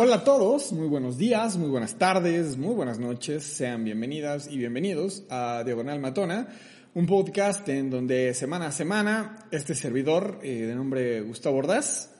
Hola 0.00 0.14
a 0.14 0.22
todos, 0.22 0.70
muy 0.72 0.86
buenos 0.86 1.18
días, 1.18 1.56
muy 1.56 1.68
buenas 1.70 1.98
tardes, 1.98 2.56
muy 2.56 2.72
buenas 2.72 3.00
noches, 3.00 3.42
sean 3.42 3.82
bienvenidas 3.82 4.48
y 4.48 4.56
bienvenidos 4.56 5.24
a 5.28 5.64
Diagonal 5.66 5.98
Matona, 5.98 6.46
un 6.94 7.04
podcast 7.04 7.68
en 7.68 7.90
donde 7.90 8.32
semana 8.32 8.68
a 8.68 8.70
semana 8.70 9.48
este 9.50 9.74
servidor 9.74 10.38
eh, 10.44 10.66
de 10.66 10.74
nombre 10.76 11.22
Gustavo 11.22 11.58
Ordaz 11.58 12.14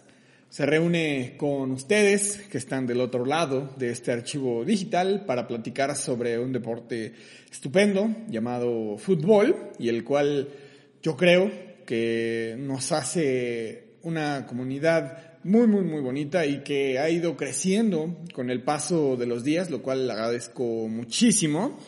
se 0.49 0.67
reúne 0.67 1.37
con 1.38 1.71
ustedes 1.71 2.49
que 2.51 2.58
están 2.58 2.85
del 2.85 3.01
otro 3.01 3.24
lado 3.24 3.71
de 3.76 3.92
este 3.92 4.10
archivo 4.10 4.65
digital 4.65 5.24
para 5.24 5.47
platicar 5.47 5.95
sobre 5.95 6.37
un 6.37 6.53
deporte 6.53 7.13
estupendo 7.49 8.10
llamado 8.29 8.99
fútbol 8.99 9.71
y 9.79 9.88
el 9.88 10.03
cual 10.03 10.49
yo 11.01 11.17
creo 11.17 11.49
que 11.87 12.56
nos 12.58 12.90
hace 12.90 13.99
una 14.03 14.47
comunidad 14.47 15.28
muy, 15.49 15.67
muy, 15.67 15.83
muy 15.83 16.02
bonita 16.02 16.45
y 16.45 16.62
que 16.62 16.98
ha 16.98 17.09
ido 17.09 17.34
creciendo 17.34 18.19
con 18.34 18.51
el 18.51 18.62
paso 18.62 19.16
de 19.16 19.25
los 19.25 19.45
días, 19.45 19.71
lo 19.71 19.80
cual 19.80 20.07
le 20.07 20.12
agradezco 20.12 20.62
muchísimo. 20.88 21.79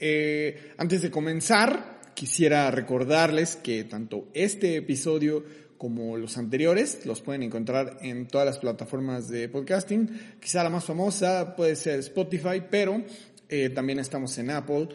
Eh, 0.00 0.72
antes 0.76 1.02
de 1.02 1.10
comenzar, 1.10 2.00
quisiera 2.14 2.68
recordarles 2.72 3.54
que 3.54 3.84
tanto 3.84 4.26
este 4.34 4.74
episodio 4.74 5.44
como 5.78 6.16
los 6.16 6.36
anteriores, 6.36 7.06
los 7.06 7.20
pueden 7.20 7.44
encontrar 7.44 7.98
en 8.00 8.26
todas 8.26 8.44
las 8.46 8.58
plataformas 8.58 9.28
de 9.28 9.48
podcasting. 9.48 10.10
Quizá 10.40 10.64
la 10.64 10.70
más 10.70 10.84
famosa 10.84 11.54
puede 11.54 11.76
ser 11.76 12.00
Spotify, 12.00 12.60
pero 12.68 13.04
eh, 13.48 13.70
también 13.70 14.00
estamos 14.00 14.36
en 14.38 14.50
Apple 14.50 14.88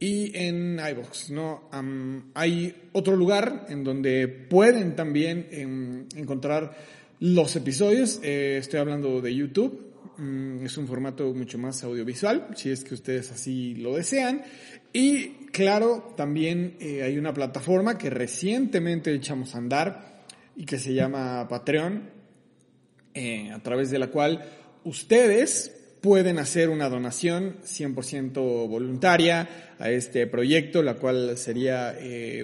y 0.00 0.34
en 0.38 0.78
iVoox, 0.78 1.30
¿no? 1.30 1.68
hay 2.34 2.88
otro 2.92 3.16
lugar 3.16 3.66
en 3.68 3.82
donde 3.82 4.28
pueden 4.28 4.94
también 4.94 5.48
em, 5.50 6.06
encontrar 6.14 6.72
los 7.20 7.56
episodios. 7.56 8.20
Eh, 8.22 8.58
estoy 8.58 8.80
hablando 8.80 9.20
de 9.20 9.34
YouTube. 9.34 9.86
Mm, 10.16 10.64
es 10.64 10.76
un 10.78 10.86
formato 10.86 11.32
mucho 11.34 11.58
más 11.58 11.82
audiovisual, 11.84 12.48
si 12.54 12.70
es 12.70 12.84
que 12.84 12.94
ustedes 12.94 13.30
así 13.30 13.74
lo 13.76 13.96
desean. 13.96 14.42
Y 14.92 15.46
claro, 15.52 16.14
también 16.16 16.76
eh, 16.80 17.02
hay 17.02 17.18
una 17.18 17.34
plataforma 17.34 17.98
que 17.98 18.10
recientemente 18.10 19.12
echamos 19.12 19.54
a 19.54 19.58
andar, 19.58 20.18
y 20.56 20.64
que 20.64 20.78
se 20.78 20.92
llama 20.92 21.46
Patreon, 21.48 22.10
eh, 23.14 23.52
a 23.52 23.60
través 23.60 23.90
de 23.90 24.00
la 24.00 24.08
cual 24.08 24.44
ustedes 24.82 25.72
pueden 26.00 26.38
hacer 26.38 26.68
una 26.68 26.88
donación 26.88 27.58
100% 27.62 28.68
voluntaria 28.68 29.76
a 29.78 29.90
este 29.90 30.26
proyecto, 30.26 30.82
la 30.82 30.94
cual 30.94 31.36
sería 31.38 31.96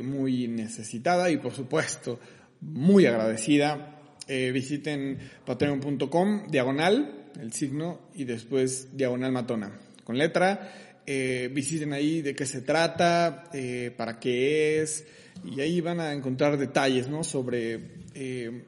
muy 0.03 0.47
necesitada 0.49 1.31
y 1.31 1.39
por 1.39 1.53
supuesto 1.53 2.21
muy 2.61 3.07
agradecida. 3.07 3.94
Eh, 4.27 4.51
visiten 4.53 5.19
patreon.com, 5.45 6.49
diagonal, 6.49 7.31
el 7.41 7.53
signo, 7.53 8.09
y 8.15 8.25
después 8.25 8.97
diagonal 8.97 9.33
matona, 9.33 9.79
con 10.05 10.17
letra. 10.19 10.73
visiten 11.07 11.93
ahí 11.93 12.23
de 12.23 12.35
qué 12.35 12.47
se 12.47 12.63
trata, 12.63 13.51
para 13.97 14.19
qué 14.19 14.81
es, 14.81 15.05
y 15.45 15.61
ahí 15.61 15.81
van 15.81 16.01
a 16.01 16.13
encontrar 16.13 16.57
detalles 16.57 17.09
¿no? 17.09 17.25
sobre 17.25 17.81
eh, 18.15 18.63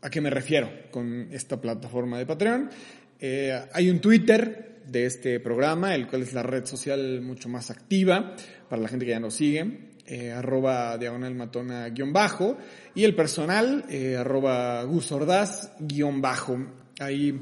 ¿A 0.00 0.10
qué 0.10 0.20
me 0.20 0.30
refiero 0.30 0.70
con 0.90 1.28
esta 1.32 1.60
plataforma 1.60 2.18
de 2.18 2.26
Patreon? 2.26 2.70
Eh, 3.20 3.60
hay 3.72 3.90
un 3.90 4.00
Twitter 4.00 4.80
de 4.86 5.06
este 5.06 5.40
programa, 5.40 5.94
el 5.94 6.06
cual 6.06 6.22
es 6.22 6.32
la 6.32 6.42
red 6.42 6.64
social 6.66 7.20
mucho 7.20 7.48
más 7.48 7.70
activa 7.70 8.36
para 8.68 8.80
la 8.80 8.88
gente 8.88 9.04
que 9.04 9.10
ya 9.10 9.20
nos 9.20 9.34
sigue, 9.34 9.90
eh, 10.08 10.32
arroba 10.32 10.98
diagonal 10.98 11.34
matona 11.34 11.88
guion 11.90 12.12
bajo, 12.12 12.56
y 12.94 13.04
el 13.04 13.14
personal, 13.14 13.84
eh, 13.88 14.16
arroba 14.16 14.82
gusordaz 14.84 15.72
guion 15.78 16.20
bajo. 16.20 16.58
Ahí 16.98 17.38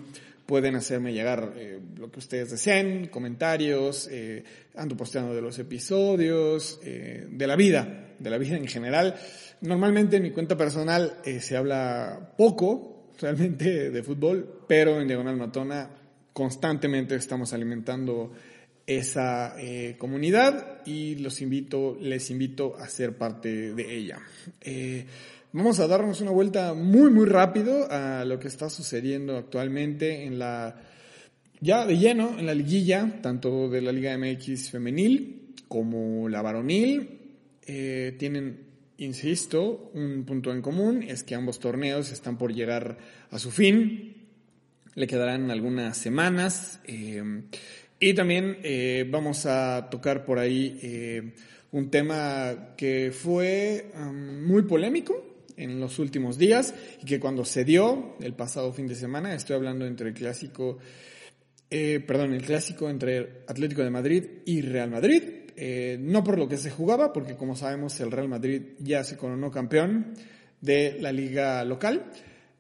pueden 0.47 0.77
hacerme 0.77 1.13
llegar 1.13 1.53
eh, 1.57 1.81
lo 1.97 2.11
que 2.11 2.21
ustedes 2.21 2.53
deseen, 2.53 3.09
comentarios, 3.09 4.09
eh, 4.11 4.45
ando 4.77 4.97
posteando 4.97 5.35
de 5.35 5.43
los 5.43 5.59
episodios, 5.59 6.81
eh, 6.85 7.27
de 7.29 7.47
la 7.47 7.57
vida, 7.57 8.15
de 8.19 8.31
la 8.31 8.39
vida 8.39 8.57
en 8.57 8.69
general. 8.69 9.17
Normalmente 9.61 10.17
en 10.17 10.23
mi 10.23 10.31
cuenta 10.31 10.57
personal 10.57 11.19
se 11.25 11.57
habla 11.57 12.33
poco 12.37 13.11
realmente 13.19 13.91
de 13.91 14.03
fútbol, 14.03 14.63
pero 14.69 15.01
en 15.01 15.09
Diagonal 15.09 15.37
Matona 15.37 15.91
constantemente 16.33 17.17
estamos 17.17 17.53
alimentando 17.55 18.33
esa 18.87 19.57
comunidad 19.99 20.76
y 20.87 21.17
los 21.17 21.43
invito, 21.43 21.99
les 22.01 22.31
invito 22.31 22.77
a 22.77 22.89
ser 22.89 23.17
parte 23.17 23.75
de 23.75 23.97
ella. 23.97 24.19
Eh, 24.61 25.05
Vamos 25.57 25.81
a 25.81 25.87
darnos 25.87 26.21
una 26.21 26.33
vuelta 26.33 26.75
muy, 26.75 27.11
muy 27.11 27.25
rápido 27.25 27.91
a 27.91 28.27
lo 28.27 28.39
que 28.39 28.47
está 28.47 28.69
sucediendo 28.69 29.39
actualmente 29.39 30.25
en 30.25 30.39
la, 30.39 30.83
ya 31.63 31.87
de 31.87 31.97
lleno, 31.97 32.39
en 32.39 32.45
la 32.45 32.55
liguilla, 32.55 33.21
tanto 33.23 33.71
de 33.71 33.81
la 33.81 33.91
Liga 33.91 34.19
MX 34.19 34.69
femenil 34.71 35.55
como 35.67 36.29
la 36.29 36.43
varonil. 36.43 37.21
Eh, 37.67 38.15
tienen, 38.19 38.67
insisto, 38.99 39.91
un 39.95 40.25
punto 40.27 40.53
en 40.53 40.61
común, 40.61 41.03
es 41.03 41.23
que 41.23 41.35
ambos 41.35 41.59
torneos 41.59 42.13
están 42.13 42.37
por 42.37 42.53
llegar 42.53 42.99
a 43.31 43.39
su 43.39 43.51
fin. 43.51 44.15
Le 44.95 45.07
quedarán 45.07 45.51
algunas 45.51 45.97
semanas. 45.97 46.81
Eh, 46.85 47.23
y 47.99 48.15
también 48.15 48.59
eh, 48.63 49.07
vamos 49.11 49.47
a 49.47 49.89
tocar 49.91 50.25
por 50.25 50.39
ahí 50.39 50.79
eh, 50.83 51.33
un 51.73 51.91
tema 51.91 52.75
que 52.77 53.13
fue 53.13 53.91
muy 54.13 54.63
polémico 54.63 55.37
en 55.57 55.81
los 55.81 55.99
últimos 55.99 56.39
días 56.39 56.75
y 57.03 57.07
que 57.07 57.21
cuando 57.21 57.45
se 57.45 57.65
dio 57.65 58.17
el 58.21 58.35
pasado 58.35 58.73
fin 58.73 58.87
de 58.87 58.95
semana, 58.95 59.35
estoy 59.35 59.57
hablando 59.57 59.87
entre 59.87 60.09
el 60.09 60.15
clásico, 60.15 60.79
eh, 61.71 62.01
perdón, 62.07 62.35
el 62.35 62.43
clásico 62.43 62.89
entre 62.89 63.45
Atlético 63.47 63.83
de 63.83 63.91
Madrid 63.91 64.25
y 64.45 64.61
Real 64.61 64.91
Madrid, 64.91 65.23
eh, 65.57 65.97
no 66.01 66.23
por 66.23 66.39
lo 66.39 66.49
que 66.49 66.59
se 66.59 66.71
jugaba, 66.71 67.13
porque 67.13 67.37
como 67.37 67.57
sabemos 67.57 67.99
el 68.01 68.11
Real 68.11 68.29
Madrid 68.29 68.63
ya 68.79 69.03
se 69.05 69.17
coronó 69.17 69.51
campeón 69.51 70.15
de 70.61 70.99
la 71.01 71.13
liga 71.13 71.65
local, 71.65 72.11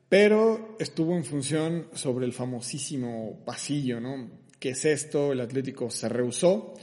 pero 0.08 0.76
estuvo 0.78 1.16
en 1.16 1.24
función 1.24 1.88
sobre 1.92 2.26
el 2.26 2.32
famosísimo 2.32 3.42
pasillo, 3.44 4.00
¿no? 4.00 4.45
¿Qué 4.58 4.70
es 4.70 4.84
esto? 4.86 5.32
El 5.32 5.40
Atlético 5.40 5.90
se 5.90 6.08
rehusó 6.08 6.74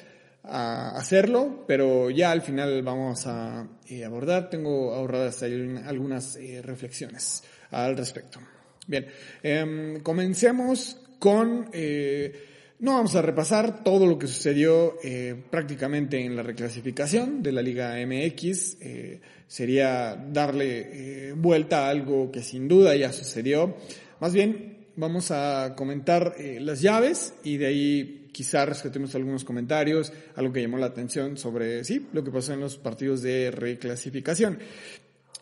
a 0.44 0.98
hacerlo, 0.98 1.64
pero 1.68 2.10
ya 2.10 2.32
al 2.32 2.42
final 2.42 2.84
vamos 2.84 3.26
a 3.26 3.68
eh, 3.88 4.06
abordar. 4.06 4.50
Tengo 4.50 4.94
ahorradas 4.94 5.42
algunas 5.44 6.36
eh, 6.36 6.62
reflexiones 6.62 7.44
al 7.72 7.98
respecto. 7.98 8.40
Bien, 8.86 9.08
eh, 9.42 10.00
comencemos 10.04 10.98
con... 11.18 11.70
Eh, 11.74 12.50
no 12.80 12.96
vamos 12.96 13.16
a 13.16 13.22
repasar 13.22 13.82
todo 13.82 14.06
lo 14.06 14.20
que 14.20 14.28
sucedió 14.28 14.98
prácticamente 15.50 16.20
en 16.20 16.36
la 16.36 16.44
reclasificación 16.44 17.42
de 17.42 17.54
la 17.54 17.62
Liga 17.62 17.96
MX. 18.06 18.78
Sería 19.48 20.16
darle 20.16 21.32
vuelta 21.38 21.86
a 21.86 21.90
algo 21.90 22.30
que 22.30 22.44
sin 22.44 22.68
duda 22.68 22.94
ya 22.94 23.14
sucedió. 23.14 23.78
Más 24.20 24.34
bien, 24.34 24.73
vamos 24.96 25.32
a 25.32 25.74
comentar 25.76 26.36
eh, 26.38 26.60
las 26.60 26.82
llaves 26.82 27.34
y 27.44 27.58
de 27.58 27.66
ahí 27.66 28.30
quizá 28.32 28.66
rescatemos 28.66 29.14
algunos 29.16 29.44
comentarios, 29.44 30.12
algo 30.36 30.52
que 30.52 30.62
llamó 30.62 30.78
la 30.78 30.88
atención 30.88 31.38
sobre, 31.38 31.84
sí, 31.84 32.08
lo 32.12 32.24
que 32.24 32.32
pasó 32.32 32.54
en 32.54 32.60
los 32.60 32.78
partidos 32.78 33.22
de 33.22 33.52
reclasificación. 33.52 34.60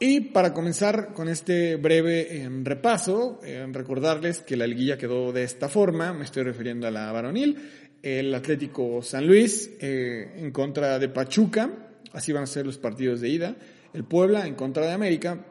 Y 0.04 0.20
para 0.20 0.52
comenzar 0.52 1.14
con 1.14 1.30
este 1.30 1.76
breve 1.76 2.36
eh, 2.36 2.50
repaso, 2.64 3.40
eh, 3.44 3.68
recordarles 3.72 4.42
que 4.42 4.58
la 4.58 4.66
liguilla 4.66 4.98
quedó 4.98 5.32
de 5.32 5.44
esta 5.44 5.70
forma, 5.70 6.12
me 6.12 6.26
estoy 6.26 6.42
refiriendo 6.42 6.88
a 6.88 6.92
la 6.92 7.12
varonil, 7.12 7.56
el 8.02 8.34
Atlético 8.34 9.04
San 9.04 9.28
Luis 9.28 9.70
eh, 9.80 10.34
en 10.38 10.50
contra 10.50 10.98
de 10.98 11.08
Pachuca, 11.08 11.70
así 12.14 12.32
van 12.32 12.44
a 12.44 12.48
ser 12.48 12.66
los 12.66 12.80
partidos 12.80 13.22
de 13.22 13.30
ida, 13.30 13.56
el 13.94 14.04
Puebla 14.04 14.48
en 14.48 14.56
contra 14.56 14.88
de 14.88 14.92
América, 14.92 15.46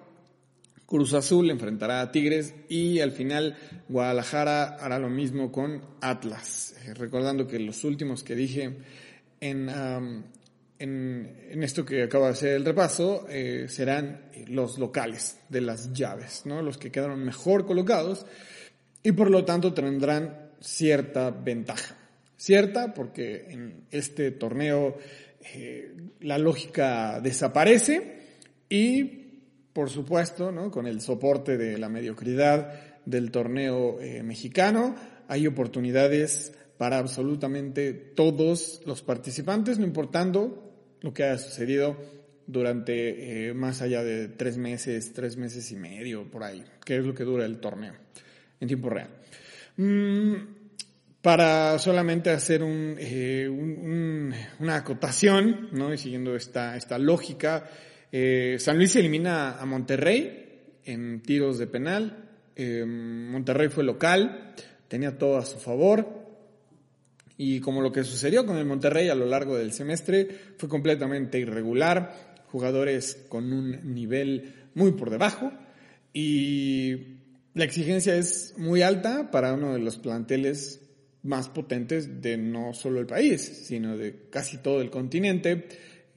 Cruz 0.90 1.14
Azul 1.14 1.48
enfrentará 1.52 2.00
a 2.00 2.10
Tigres 2.10 2.52
y 2.68 2.98
al 2.98 3.12
final 3.12 3.56
Guadalajara 3.88 4.76
hará 4.80 4.98
lo 4.98 5.08
mismo 5.08 5.52
con 5.52 5.82
Atlas. 6.00 6.74
Eh, 6.84 6.94
recordando 6.94 7.46
que 7.46 7.60
los 7.60 7.84
últimos 7.84 8.24
que 8.24 8.34
dije 8.34 8.76
en, 9.40 9.68
en, 9.68 10.24
en, 10.80 11.62
esto 11.62 11.84
que 11.84 12.02
acaba 12.02 12.26
de 12.26 12.32
hacer 12.32 12.56
el 12.56 12.64
repaso 12.64 13.24
eh, 13.30 13.66
serán 13.68 14.22
los 14.48 14.80
locales 14.80 15.38
de 15.48 15.60
las 15.60 15.92
llaves, 15.92 16.42
¿no? 16.44 16.60
los 16.60 16.76
que 16.76 16.90
quedaron 16.90 17.24
mejor 17.24 17.66
colocados 17.66 18.26
y 19.04 19.12
por 19.12 19.30
lo 19.30 19.44
tanto 19.44 19.72
tendrán 19.72 20.50
cierta 20.58 21.30
ventaja. 21.30 21.96
Cierta 22.36 22.94
porque 22.94 23.46
en 23.48 23.84
este 23.92 24.32
torneo 24.32 24.98
eh, 25.54 25.94
la 26.18 26.36
lógica 26.36 27.20
desaparece 27.20 28.22
y 28.68 29.19
por 29.72 29.90
supuesto, 29.90 30.50
¿no? 30.52 30.70
con 30.70 30.86
el 30.86 31.00
soporte 31.00 31.56
de 31.56 31.78
la 31.78 31.88
mediocridad 31.88 33.00
del 33.04 33.30
torneo 33.30 34.00
eh, 34.00 34.22
mexicano, 34.22 34.94
hay 35.28 35.46
oportunidades 35.46 36.52
para 36.76 36.98
absolutamente 36.98 37.92
todos 37.92 38.80
los 38.86 39.02
participantes, 39.02 39.78
no 39.78 39.84
importando 39.84 40.72
lo 41.00 41.12
que 41.12 41.24
haya 41.24 41.38
sucedido 41.38 41.96
durante 42.46 43.48
eh, 43.48 43.54
más 43.54 43.80
allá 43.80 44.02
de 44.02 44.28
tres 44.28 44.56
meses, 44.56 45.12
tres 45.12 45.36
meses 45.36 45.70
y 45.70 45.76
medio, 45.76 46.30
por 46.30 46.42
ahí, 46.42 46.64
que 46.84 46.96
es 46.96 47.04
lo 47.04 47.14
que 47.14 47.24
dura 47.24 47.44
el 47.44 47.60
torneo 47.60 47.94
en 48.58 48.68
tiempo 48.68 48.90
real. 48.90 49.10
Mm, 49.76 50.34
para 51.22 51.78
solamente 51.78 52.30
hacer 52.30 52.62
un, 52.62 52.96
eh, 52.98 53.48
una 54.58 54.76
acotación, 54.76 55.68
¿no? 55.72 55.92
Y 55.92 55.98
siguiendo 55.98 56.34
esta, 56.34 56.76
esta 56.76 56.98
lógica, 56.98 57.68
eh, 58.12 58.56
San 58.58 58.76
Luis 58.76 58.94
elimina 58.96 59.58
a 59.58 59.66
Monterrey 59.66 60.78
en 60.84 61.22
tiros 61.22 61.58
de 61.58 61.66
penal. 61.66 62.28
Eh, 62.56 62.84
Monterrey 62.84 63.68
fue 63.68 63.84
local, 63.84 64.54
tenía 64.88 65.18
todo 65.18 65.38
a 65.38 65.44
su 65.44 65.58
favor. 65.58 66.20
Y 67.36 67.60
como 67.60 67.80
lo 67.80 67.90
que 67.90 68.04
sucedió 68.04 68.44
con 68.44 68.58
el 68.58 68.66
Monterrey 68.66 69.08
a 69.08 69.14
lo 69.14 69.26
largo 69.26 69.56
del 69.56 69.72
semestre 69.72 70.28
fue 70.58 70.68
completamente 70.68 71.38
irregular, 71.38 72.44
jugadores 72.48 73.24
con 73.28 73.52
un 73.52 73.94
nivel 73.94 74.54
muy 74.74 74.92
por 74.92 75.08
debajo 75.08 75.50
y 76.12 77.20
la 77.54 77.64
exigencia 77.64 78.14
es 78.16 78.54
muy 78.56 78.82
alta 78.82 79.30
para 79.30 79.54
uno 79.54 79.72
de 79.72 79.80
los 79.80 79.96
planteles 79.96 80.80
más 81.22 81.48
potentes 81.48 82.22
de 82.22 82.36
no 82.36 82.72
solo 82.72 83.00
el 83.00 83.06
país, 83.06 83.40
sino 83.40 83.96
de 83.96 84.28
casi 84.30 84.58
todo 84.58 84.80
el 84.80 84.90
continente. 84.90 85.68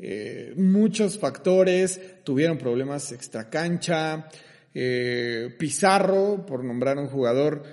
Eh, 0.06 0.54
muchos 0.58 1.18
factores 1.18 2.26
tuvieron 2.26 2.58
problemas 2.58 3.14
extracancha. 3.14 4.28
Eh, 4.74 5.56
Pizarro, 5.58 6.46
por 6.46 6.62
nombrar 6.66 6.98
un 6.98 7.08
jugador, 7.08 7.64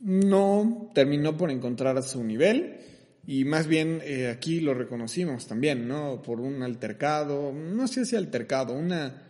no 0.00 0.90
terminó 0.94 1.36
por 1.36 1.50
encontrar 1.50 2.02
su 2.02 2.24
nivel 2.24 2.78
y 3.26 3.44
más 3.44 3.66
bien 3.66 4.00
eh, 4.02 4.28
aquí 4.28 4.60
lo 4.60 4.72
reconocimos 4.72 5.46
también, 5.46 5.86
¿no? 5.86 6.22
Por 6.22 6.40
un 6.40 6.62
altercado, 6.62 7.52
no 7.52 7.86
sé 7.86 8.06
si 8.06 8.16
altercado, 8.16 8.72
una 8.72 9.22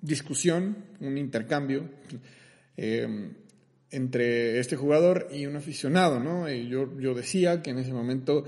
discusión, 0.00 0.76
un 1.00 1.18
intercambio 1.18 1.90
entre 3.90 4.60
este 4.60 4.76
jugador 4.76 5.26
y 5.32 5.46
un 5.46 5.56
aficionado, 5.56 6.20
¿no? 6.20 6.48
Yo, 6.48 6.96
yo 7.00 7.12
decía 7.12 7.60
que 7.60 7.70
en 7.70 7.78
ese 7.78 7.92
momento 7.92 8.44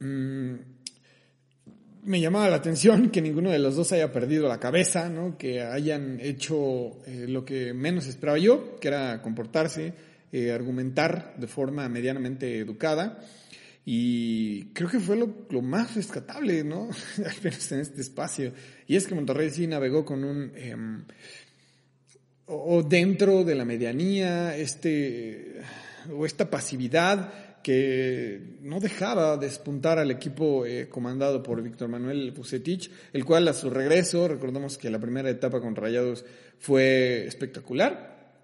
mm, 0.00 0.75
me 2.06 2.20
llamaba 2.20 2.48
la 2.48 2.56
atención 2.56 3.10
que 3.10 3.20
ninguno 3.20 3.50
de 3.50 3.58
los 3.58 3.74
dos 3.74 3.90
haya 3.92 4.12
perdido 4.12 4.48
la 4.48 4.60
cabeza, 4.60 5.08
¿no? 5.08 5.36
Que 5.36 5.60
hayan 5.60 6.20
hecho 6.20 7.02
eh, 7.04 7.26
lo 7.28 7.44
que 7.44 7.74
menos 7.74 8.06
esperaba 8.06 8.38
yo, 8.38 8.78
que 8.78 8.88
era 8.88 9.20
comportarse, 9.20 9.92
eh, 10.32 10.52
argumentar 10.52 11.34
de 11.36 11.48
forma 11.48 11.88
medianamente 11.88 12.58
educada. 12.58 13.18
Y 13.84 14.66
creo 14.66 14.88
que 14.88 15.00
fue 15.00 15.16
lo, 15.16 15.62
más 15.62 15.96
rescatable, 15.96 16.62
¿no? 16.62 16.88
Al 17.18 17.42
menos 17.42 17.72
en 17.72 17.80
este 17.80 18.00
espacio. 18.00 18.52
Y 18.86 18.94
es 18.94 19.06
que 19.06 19.16
Monterrey 19.16 19.50
sí 19.50 19.66
navegó 19.66 20.04
con 20.04 20.22
un, 20.22 20.52
em, 20.54 21.04
o 22.46 22.84
dentro 22.84 23.42
de 23.42 23.54
la 23.56 23.64
medianía, 23.64 24.56
este, 24.56 25.60
o 26.16 26.24
esta 26.24 26.48
pasividad 26.48 27.45
que 27.66 28.58
no 28.62 28.78
dejaba 28.78 29.36
despuntar 29.38 29.98
al 29.98 30.12
equipo 30.12 30.64
eh, 30.64 30.88
comandado 30.88 31.42
por 31.42 31.60
Víctor 31.60 31.88
Manuel 31.88 32.32
Pucetich, 32.32 32.88
el 33.12 33.24
cual 33.24 33.48
a 33.48 33.52
su 33.52 33.70
regreso, 33.70 34.28
recordemos 34.28 34.78
que 34.78 34.88
la 34.88 35.00
primera 35.00 35.28
etapa 35.28 35.60
con 35.60 35.74
Rayados 35.74 36.24
fue 36.60 37.26
espectacular, 37.26 38.36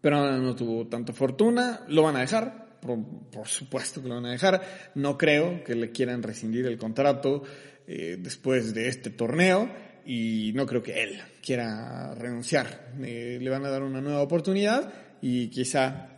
pero 0.00 0.38
no 0.38 0.54
tuvo 0.54 0.86
tanta 0.86 1.12
fortuna, 1.12 1.80
lo 1.88 2.04
van 2.04 2.14
a 2.14 2.20
dejar, 2.20 2.78
por, 2.80 3.48
supuesto 3.48 4.00
que 4.00 4.08
lo 4.08 4.14
van 4.14 4.26
a 4.26 4.30
dejar, 4.30 4.92
no 4.94 5.18
creo 5.18 5.64
que 5.64 5.74
le 5.74 5.90
quieran 5.90 6.22
rescindir 6.22 6.64
el 6.66 6.78
contrato 6.78 7.42
eh, 7.88 8.18
después 8.20 8.72
de 8.72 8.86
este 8.86 9.10
torneo, 9.10 9.68
y 10.06 10.52
no 10.54 10.64
creo 10.64 10.80
que 10.80 11.02
él 11.02 11.20
quiera 11.42 12.14
renunciar. 12.14 12.92
Eh, 13.02 13.36
le 13.40 13.50
van 13.50 13.64
a 13.64 13.70
dar 13.70 13.82
una 13.82 14.00
nueva 14.00 14.20
oportunidad 14.20 14.92
y 15.20 15.48
quizá 15.48 16.13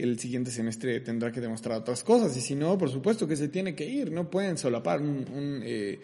el 0.00 0.18
siguiente 0.18 0.50
semestre 0.50 1.00
tendrá 1.00 1.30
que 1.30 1.40
demostrar 1.40 1.78
otras 1.78 2.02
cosas. 2.02 2.36
Y 2.36 2.40
si 2.40 2.54
no, 2.54 2.76
por 2.78 2.90
supuesto 2.90 3.26
que 3.26 3.36
se 3.36 3.48
tiene 3.48 3.74
que 3.74 3.84
ir. 3.84 4.10
No 4.10 4.30
pueden 4.30 4.56
solapar 4.56 5.00
un, 5.00 5.62
eh, 5.64 6.00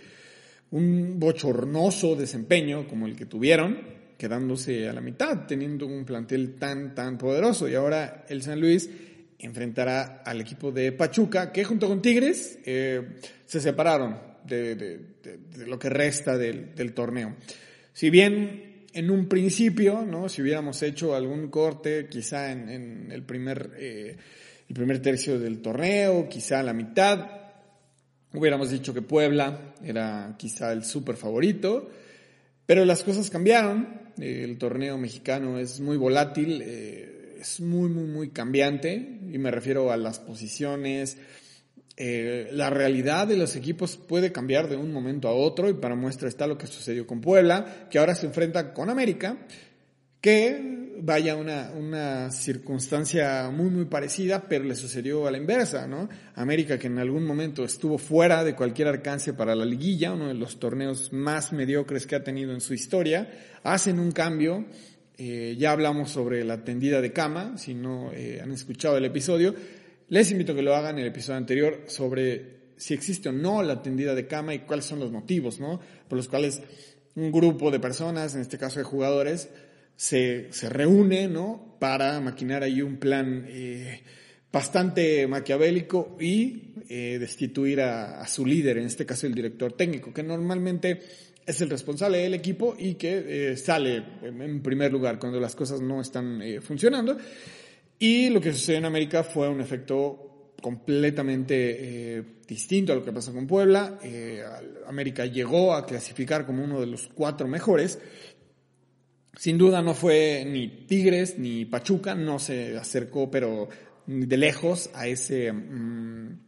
un 0.71 1.19
bochornoso 1.19 2.17
desempeño 2.17 2.87
como 2.87 3.07
el 3.07 3.17
que 3.17 3.27
tuvieron, 3.27 3.79
quedándose 4.19 4.89
a 4.89 4.93
la 4.93 5.01
mitad, 5.01 5.47
teniendo 5.47 5.87
un 5.87 6.05
plantel 6.05 6.55
tan, 6.55 6.95
tan 6.95 7.19
poderoso. 7.19 7.69
Y 7.69 7.75
ahora 7.75 8.25
el 8.29 8.43
San 8.43 8.61
Luis 8.61 8.89
enfrentará 9.39 10.23
al 10.25 10.41
equipo 10.41 10.73
de 10.73 10.93
Pachuca, 10.93 11.53
que 11.53 11.65
junto 11.65 11.89
con 11.89 12.01
Tigres 12.01 12.59
eh, 12.65 13.17
se 13.45 13.61
separaron 13.61 14.19
de, 14.47 15.01
lo 15.67 15.79
que 15.79 15.91
resta 15.91 16.39
del, 16.39 16.93
torneo. 16.95 17.37
Si 17.93 18.11
bien 18.11 18.66
en 18.97 19.11
un 19.11 19.29
principio, 19.29 20.07
¿no? 20.07 20.27
si 20.31 20.41
hubiéramos 20.41 20.83
hecho 20.83 21.15
algún 21.15 21.49
corte 21.49 22.09
quizá 22.09 22.51
en, 22.51 23.13
el, 23.13 23.23
primer, 23.25 23.73
eh, 23.77 24.17
el 24.67 24.75
primer 24.75 25.03
tercio 25.03 25.39
del 25.39 25.61
torneo, 25.61 26.27
quizá 26.31 26.63
la 26.63 26.73
mitad, 26.73 27.29
hubiéramos 28.33 28.71
dicho 28.71 28.95
que 28.95 29.03
Puebla 29.03 29.75
era 29.85 30.35
quizá 30.39 30.73
el 30.73 30.83
súper 30.83 31.17
favorito, 31.17 31.91
pero 32.65 32.87
las 32.87 33.03
cosas 33.03 33.29
cambiaron, 33.29 34.13
el 34.19 34.57
torneo 34.57 34.97
mexicano 34.97 35.59
es 35.59 35.79
muy 35.79 35.99
volátil, 35.99 36.63
eh, 36.65 37.37
es 37.39 37.61
muy, 37.61 37.91
muy, 37.91 38.05
muy 38.05 38.31
cambiante, 38.31 39.21
y 39.31 39.37
me 39.37 39.51
refiero 39.51 39.93
a 39.93 39.99
las 39.99 40.21
posiciones, 40.21 41.19
eh, 41.97 42.51
la 42.53 42.69
realidad 42.69 43.27
de 43.27 43.37
los 43.37 43.57
equipos 43.57 43.97
puede 43.97 44.31
cambiar 44.31 44.69
de 44.69 44.77
un 44.77 44.93
momento 44.93 45.29
a 45.29 45.35
otro 45.35 45.71
y 45.71 45.75
para 45.75 45.95
muestra 45.95 46.29
está 46.29 46.47
lo 46.47 46.59
que 46.59 46.67
sucedió 46.67 47.07
con 47.07 47.23
Puebla, 47.23 47.89
que 47.91 47.99
ahora 47.99 48.15
se 48.15 48.27
enfrenta 48.27 48.75
con 48.75 48.91
América, 48.91 49.39
que 50.21 50.77
vaya 51.01 51.37
una, 51.37 51.71
una 51.73 52.31
circunstancia 52.31 53.51
muy 53.51 53.71
muy 53.71 53.87
parecida, 53.87 54.47
pero 54.49 54.65
le 54.65 54.75
sucedió 54.75 55.27
a 55.27 55.31
la 55.31 55.39
inversa, 55.39 55.87
¿no? 55.87 56.09
América 56.35 56.79
que 56.79 56.87
en 56.87 56.99
algún 56.99 57.25
momento 57.25 57.65
estuvo 57.65 57.99
fuera 57.99 58.45
de 58.45 58.55
cualquier 58.55 58.89
alcance 58.89 59.33
para 59.33 59.55
la 59.55 59.65
liguilla, 59.65 60.13
uno 60.13 60.29
de 60.29 60.35
los 60.35 60.59
torneos 60.59 61.13
más 61.13 61.53
mediocres 61.53 62.07
que 62.07 62.17
ha 62.17 62.25
tenido 62.25 62.53
en 62.53 62.61
su 62.61 62.75
historia, 62.75 63.31
hacen 63.63 63.99
un 63.99 64.13
cambio, 64.13 64.67
eh, 65.19 65.57
ya 65.59 65.73
hablamos 65.73 66.11
sobre 66.11 66.45
la 66.45 66.63
tendida 66.65 67.01
de 67.01 67.13
cama, 67.13 67.57
si 67.57 67.75
no 67.75 68.13
eh, 68.13 68.41
han 68.43 68.53
escuchado 68.53 68.97
el 68.97 69.05
episodio, 69.05 69.55
les 70.09 70.31
invito 70.31 70.53
a 70.53 70.57
que 70.57 70.63
lo 70.63 70.75
hagan 70.75 70.97
en 70.97 71.03
el 71.03 71.09
episodio 71.09 71.39
anterior 71.39 71.85
sobre 71.87 72.57
si 72.77 72.95
existe 72.95 73.29
o 73.29 73.33
no 73.33 73.63
la 73.63 73.83
tendida 73.83 74.15
de 74.15 74.27
cama 74.27 74.55
y 74.55 74.61
cuáles 74.61 74.85
son 74.85 75.01
los 75.01 75.11
motivos, 75.11 75.59
¿no? 75.61 75.81
Por 76.09 76.17
los 76.17 76.29
cuales 76.29 76.63
un 77.15 77.33
grupo 77.33 77.71
de 77.71 77.81
personas, 77.81 78.35
en 78.35 78.43
este 78.43 78.59
caso 78.59 78.79
de 78.79 78.85
jugadores, 78.85 79.49
se, 79.97 80.49
se 80.53 80.69
reúne, 80.69 81.27
¿no? 81.29 81.77
Para 81.81 82.21
maquinar 82.21 82.63
ahí 82.63 82.83
un 82.83 82.99
plan 82.99 83.47
eh, 83.49 84.03
bastante 84.53 85.27
maquiavélico 85.27 86.17
y 86.21 86.75
eh, 86.89 87.17
destituir 87.19 87.81
a, 87.81 88.27
su 88.27 88.45
líder, 88.45 88.79
en 88.79 88.87
este 88.87 89.07
caso 89.07 89.27
el 89.27 89.35
director 89.35 89.73
técnico, 89.73 90.13
que 90.13 90.23
normalmente 90.23 91.01
es 91.47 91.61
el 91.61 91.71
responsable 91.71 92.19
del 92.19 92.35
equipo 92.35 92.77
y 92.79 92.95
que 92.95 93.53
eh, 93.53 93.57
sale 93.57 94.03
en 94.23 94.63
primer 94.63 94.93
lugar 94.93 95.19
cuando 95.19 95.41
las 95.41 95.55
cosas 95.57 95.81
no 95.81 96.01
están 96.01 96.43
funcionando. 96.61 97.17
Y 97.99 98.29
lo 98.29 98.41
que 98.41 98.53
sucedió 98.53 98.79
en 98.79 98.85
América 98.85 99.23
fue 99.23 99.49
un 99.49 99.61
efecto 99.61 100.27
completamente 100.61 102.17
eh, 102.19 102.23
distinto 102.47 102.93
a 102.93 102.97
lo 102.97 103.05
que 103.05 103.13
pasó 103.13 103.33
con 103.33 103.47
Puebla. 103.47 103.99
Eh, 104.03 104.43
América 104.87 105.25
llegó 105.27 105.75
a 105.75 105.87
clasificar 105.87 106.47
como 106.47 106.65
uno 106.65 106.81
de 106.81 106.87
los 106.87 107.09
cuatro 107.09 107.49
mejores. 107.49 107.99
Sin 109.39 109.59
duda 109.59 109.83
no 109.83 109.95
fue 109.95 110.45
ni 110.47 110.69
Tigres 110.87 111.39
ni 111.39 111.65
Pachuca, 111.65 112.15
no 112.15 112.39
se 112.39 112.77
acercó, 112.77 113.31
pero 113.31 113.69
de 114.07 114.37
lejos 114.37 114.91
a 114.95 115.07
ese, 115.07 115.53
mm, 115.53 116.39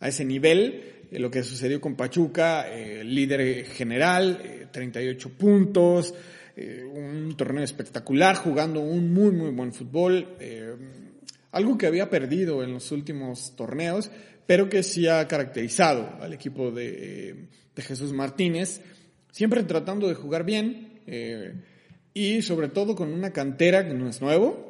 a 0.00 0.08
ese 0.08 0.24
nivel. 0.24 1.06
Eh, 1.10 1.18
lo 1.18 1.30
que 1.30 1.42
sucedió 1.42 1.80
con 1.80 1.96
Pachuca, 1.96 2.66
líder 3.04 3.64
general, 3.66 4.68
38 4.70 5.30
puntos, 5.30 6.14
eh, 6.56 6.84
un 6.84 7.36
torneo 7.36 7.64
espectacular, 7.64 8.36
jugando 8.36 8.80
un 8.80 9.12
muy, 9.12 9.30
muy 9.30 9.50
buen 9.50 9.72
fútbol, 9.72 10.36
eh, 10.40 10.74
algo 11.52 11.78
que 11.78 11.86
había 11.86 12.10
perdido 12.10 12.62
en 12.62 12.72
los 12.72 12.90
últimos 12.92 13.54
torneos, 13.56 14.10
pero 14.46 14.68
que 14.68 14.82
sí 14.82 15.06
ha 15.06 15.26
caracterizado 15.28 16.16
al 16.20 16.32
equipo 16.32 16.70
de, 16.70 17.48
de 17.74 17.82
Jesús 17.82 18.12
Martínez, 18.12 18.80
siempre 19.30 19.62
tratando 19.62 20.08
de 20.08 20.14
jugar 20.14 20.44
bien 20.44 21.00
eh, 21.06 21.54
y 22.14 22.42
sobre 22.42 22.68
todo 22.68 22.94
con 22.94 23.12
una 23.12 23.32
cantera 23.32 23.86
que 23.86 23.94
no 23.94 24.08
es 24.08 24.20
nuevo, 24.20 24.68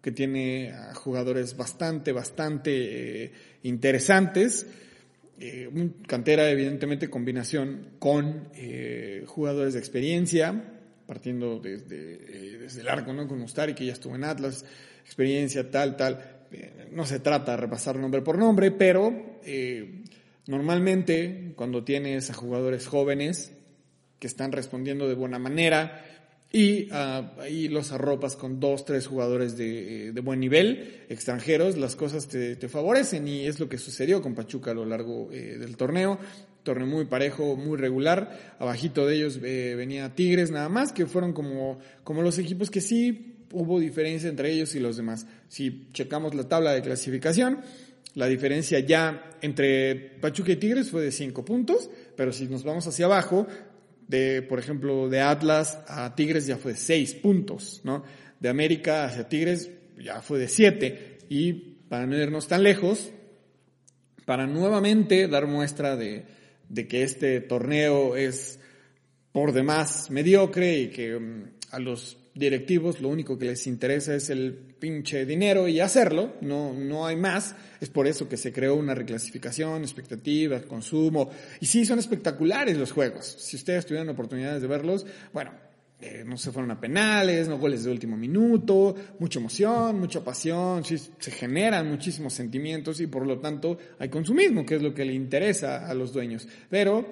que 0.00 0.12
tiene 0.12 0.72
jugadores 0.94 1.56
bastante, 1.56 2.12
bastante 2.12 3.32
interesantes. 3.64 4.66
Eh, 5.40 5.68
cantera, 6.06 6.48
evidentemente, 6.50 7.10
combinación 7.10 7.96
con 7.98 8.48
jugadores 9.26 9.74
de 9.74 9.80
experiencia, 9.80 10.77
partiendo 11.08 11.58
desde, 11.58 11.96
eh, 11.96 12.58
desde 12.58 12.82
el 12.82 12.88
arco, 12.88 13.14
¿no? 13.14 13.26
Con 13.26 13.40
Ustari, 13.40 13.74
que 13.74 13.86
ya 13.86 13.94
estuvo 13.94 14.14
en 14.14 14.24
Atlas, 14.24 14.62
experiencia, 15.02 15.70
tal, 15.70 15.96
tal. 15.96 16.44
Eh, 16.52 16.90
no 16.92 17.06
se 17.06 17.20
trata 17.20 17.52
de 17.52 17.56
repasar 17.56 17.96
nombre 17.96 18.20
por 18.20 18.36
nombre, 18.36 18.70
pero 18.72 19.40
eh, 19.42 20.02
normalmente 20.46 21.54
cuando 21.56 21.82
tienes 21.82 22.28
a 22.28 22.34
jugadores 22.34 22.86
jóvenes 22.86 23.52
que 24.18 24.26
están 24.26 24.52
respondiendo 24.52 25.08
de 25.08 25.14
buena 25.14 25.38
manera, 25.38 26.04
y 26.50 26.88
ah, 26.92 27.32
ahí 27.40 27.68
los 27.68 27.92
arropas 27.92 28.36
con 28.36 28.58
dos, 28.58 28.84
tres 28.84 29.06
jugadores 29.06 29.56
de, 29.56 30.12
de 30.12 30.20
buen 30.20 30.40
nivel, 30.40 31.04
extranjeros, 31.08 31.76
las 31.76 31.94
cosas 31.94 32.26
te, 32.26 32.56
te, 32.56 32.68
favorecen 32.68 33.28
y 33.28 33.46
es 33.46 33.60
lo 33.60 33.68
que 33.68 33.76
sucedió 33.76 34.22
con 34.22 34.34
Pachuca 34.34 34.70
a 34.70 34.74
lo 34.74 34.86
largo 34.86 35.30
eh, 35.30 35.56
del 35.58 35.76
torneo. 35.76 36.18
Torneo 36.68 36.86
muy 36.86 37.06
parejo, 37.06 37.56
muy 37.56 37.78
regular. 37.78 38.56
Abajito 38.58 39.06
de 39.06 39.16
ellos 39.16 39.40
eh, 39.42 39.74
venía 39.74 40.14
Tigres 40.14 40.50
nada 40.50 40.68
más, 40.68 40.92
que 40.92 41.06
fueron 41.06 41.32
como, 41.32 41.78
como 42.04 42.20
los 42.20 42.38
equipos 42.38 42.70
que 42.70 42.82
sí 42.82 43.46
hubo 43.52 43.80
diferencia 43.80 44.28
entre 44.28 44.52
ellos 44.52 44.74
y 44.74 44.80
los 44.80 44.98
demás. 44.98 45.26
Si 45.48 45.88
checamos 45.94 46.34
la 46.34 46.46
tabla 46.46 46.74
de 46.74 46.82
clasificación, 46.82 47.60
la 48.16 48.26
diferencia 48.26 48.80
ya 48.80 49.30
entre 49.40 49.94
Pachuca 50.20 50.52
y 50.52 50.56
Tigres 50.56 50.90
fue 50.90 51.00
de 51.00 51.10
cinco 51.10 51.42
puntos, 51.42 51.88
pero 52.14 52.34
si 52.34 52.46
nos 52.48 52.64
vamos 52.64 52.86
hacia 52.86 53.06
abajo, 53.06 53.46
de, 54.06 54.42
por 54.42 54.58
ejemplo, 54.58 55.08
de 55.08 55.22
Atlas 55.22 55.78
a 55.88 56.14
Tigres 56.14 56.46
ya 56.46 56.58
fue 56.58 56.72
de 56.72 56.78
6 56.78 57.14
puntos, 57.14 57.80
¿no? 57.82 58.04
De 58.40 58.50
América 58.50 59.06
hacia 59.06 59.26
Tigres 59.26 59.70
ya 59.98 60.20
fue 60.20 60.38
de 60.38 60.48
7. 60.48 61.18
Y 61.30 61.52
para 61.88 62.06
no 62.06 62.14
irnos 62.14 62.46
tan 62.46 62.62
lejos, 62.62 63.10
para 64.26 64.46
nuevamente 64.46 65.28
dar 65.28 65.46
muestra 65.46 65.96
de, 65.96 66.26
de 66.68 66.86
que 66.86 67.02
este 67.02 67.40
torneo 67.40 68.16
es 68.16 68.58
por 69.32 69.52
demás 69.52 70.10
mediocre 70.10 70.78
y 70.78 70.88
que 70.88 71.18
mm, 71.18 71.42
a 71.70 71.78
los 71.78 72.16
directivos 72.34 73.00
lo 73.00 73.08
único 73.08 73.36
que 73.36 73.46
les 73.46 73.66
interesa 73.66 74.14
es 74.14 74.30
el 74.30 74.52
pinche 74.52 75.26
dinero 75.26 75.66
y 75.66 75.80
hacerlo, 75.80 76.34
no, 76.40 76.72
no 76.72 77.06
hay 77.06 77.16
más. 77.16 77.56
Es 77.80 77.88
por 77.90 78.06
eso 78.06 78.28
que 78.28 78.36
se 78.36 78.52
creó 78.52 78.76
una 78.76 78.94
reclasificación, 78.94 79.82
expectativas, 79.82 80.62
consumo. 80.62 81.30
Y 81.60 81.66
sí, 81.66 81.84
son 81.84 81.98
espectaculares 81.98 82.76
los 82.76 82.92
juegos. 82.92 83.26
Si 83.26 83.56
ustedes 83.56 83.86
tuvieron 83.86 84.08
oportunidades 84.08 84.62
de 84.62 84.68
verlos, 84.68 85.04
bueno, 85.32 85.50
eh, 86.00 86.22
no 86.24 86.36
se 86.36 86.52
fueron 86.52 86.70
a 86.70 86.80
penales, 86.80 87.48
no 87.48 87.58
goles 87.58 87.82
de 87.82 87.90
último 87.90 88.16
minuto, 88.16 88.94
mucha 89.18 89.40
emoción, 89.40 89.98
mucha 89.98 90.22
pasión, 90.22 90.84
se 90.84 91.30
generan 91.32 91.88
muchísimos 91.88 92.34
sentimientos 92.34 93.00
y 93.00 93.08
por 93.08 93.26
lo 93.26 93.40
tanto 93.40 93.76
hay 93.98 94.08
consumismo, 94.08 94.64
que 94.64 94.76
es 94.76 94.82
lo 94.82 94.94
que 94.94 95.04
le 95.04 95.12
interesa 95.12 95.88
a 95.88 95.94
los 95.94 96.12
dueños. 96.12 96.46
Pero 96.70 97.10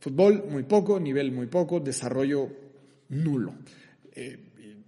fútbol 0.00 0.44
muy 0.50 0.64
poco, 0.64 0.98
nivel 0.98 1.30
muy 1.30 1.46
poco, 1.46 1.78
desarrollo 1.78 2.50
nulo. 3.10 3.54
Eh, 4.12 4.38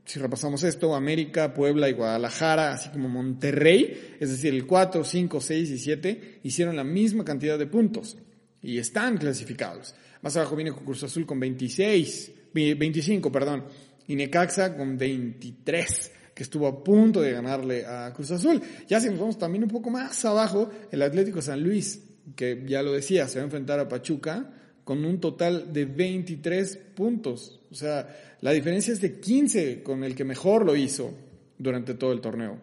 si 0.04 0.18
repasamos 0.18 0.64
esto, 0.64 0.97
América, 0.97 1.54
Puebla 1.54 1.88
y 1.88 1.92
Guadalajara, 1.92 2.73
así 2.73 2.88
como 2.88 3.09
Monterrey, 3.09 4.16
es 4.18 4.30
decir, 4.30 4.54
el 4.54 4.66
4, 4.66 5.04
5, 5.04 5.40
6 5.40 5.71
y 5.71 5.78
7, 5.78 6.40
hicieron 6.42 6.75
la 6.75 6.83
misma 6.83 7.25
cantidad 7.25 7.59
de 7.59 7.66
puntos 7.66 8.16
y 8.62 8.78
están 8.78 9.18
clasificados. 9.18 9.95
Más 10.23 10.37
abajo 10.37 10.57
viene 10.57 10.73
Cruz 10.73 11.04
Azul 11.04 11.26
con 11.26 11.38
26, 11.38 12.33
25, 12.75 13.33
perdón, 13.33 13.65
y 14.07 14.17
Necaxa 14.17 14.77
con 14.77 14.97
23 14.97 16.12
que 16.38 16.45
estuvo 16.45 16.69
a 16.69 16.85
punto 16.85 17.21
de 17.21 17.33
ganarle 17.33 17.85
a 17.85 18.12
Cruz 18.15 18.31
Azul. 18.31 18.62
Ya 18.87 19.00
si 19.00 19.09
nos 19.09 19.19
vamos 19.19 19.38
también 19.38 19.65
un 19.65 19.71
poco 19.71 19.91
más 19.91 20.25
abajo, 20.25 20.71
el 20.93 21.03
Atlético 21.03 21.43
San 21.43 21.65
Luis, 21.65 22.00
que 22.37 22.62
ya 22.65 22.81
lo 22.81 22.93
decía, 22.93 23.27
se 23.27 23.38
va 23.38 23.43
a 23.43 23.47
enfrentar 23.47 23.81
a 23.81 23.88
Pachuca 23.88 24.49
con 24.85 25.05
un 25.05 25.19
total 25.19 25.73
de 25.73 25.85
23 25.85 26.77
puntos. 26.95 27.61
O 27.73 27.75
sea, 27.75 28.37
la 28.41 28.53
diferencia 28.53 28.93
es 28.93 29.00
de 29.00 29.19
15 29.19 29.83
con 29.83 30.05
el 30.05 30.15
que 30.15 30.23
mejor 30.23 30.65
lo 30.65 30.77
hizo 30.77 31.12
durante 31.59 31.95
todo 31.95 32.12
el 32.12 32.21
torneo. 32.21 32.61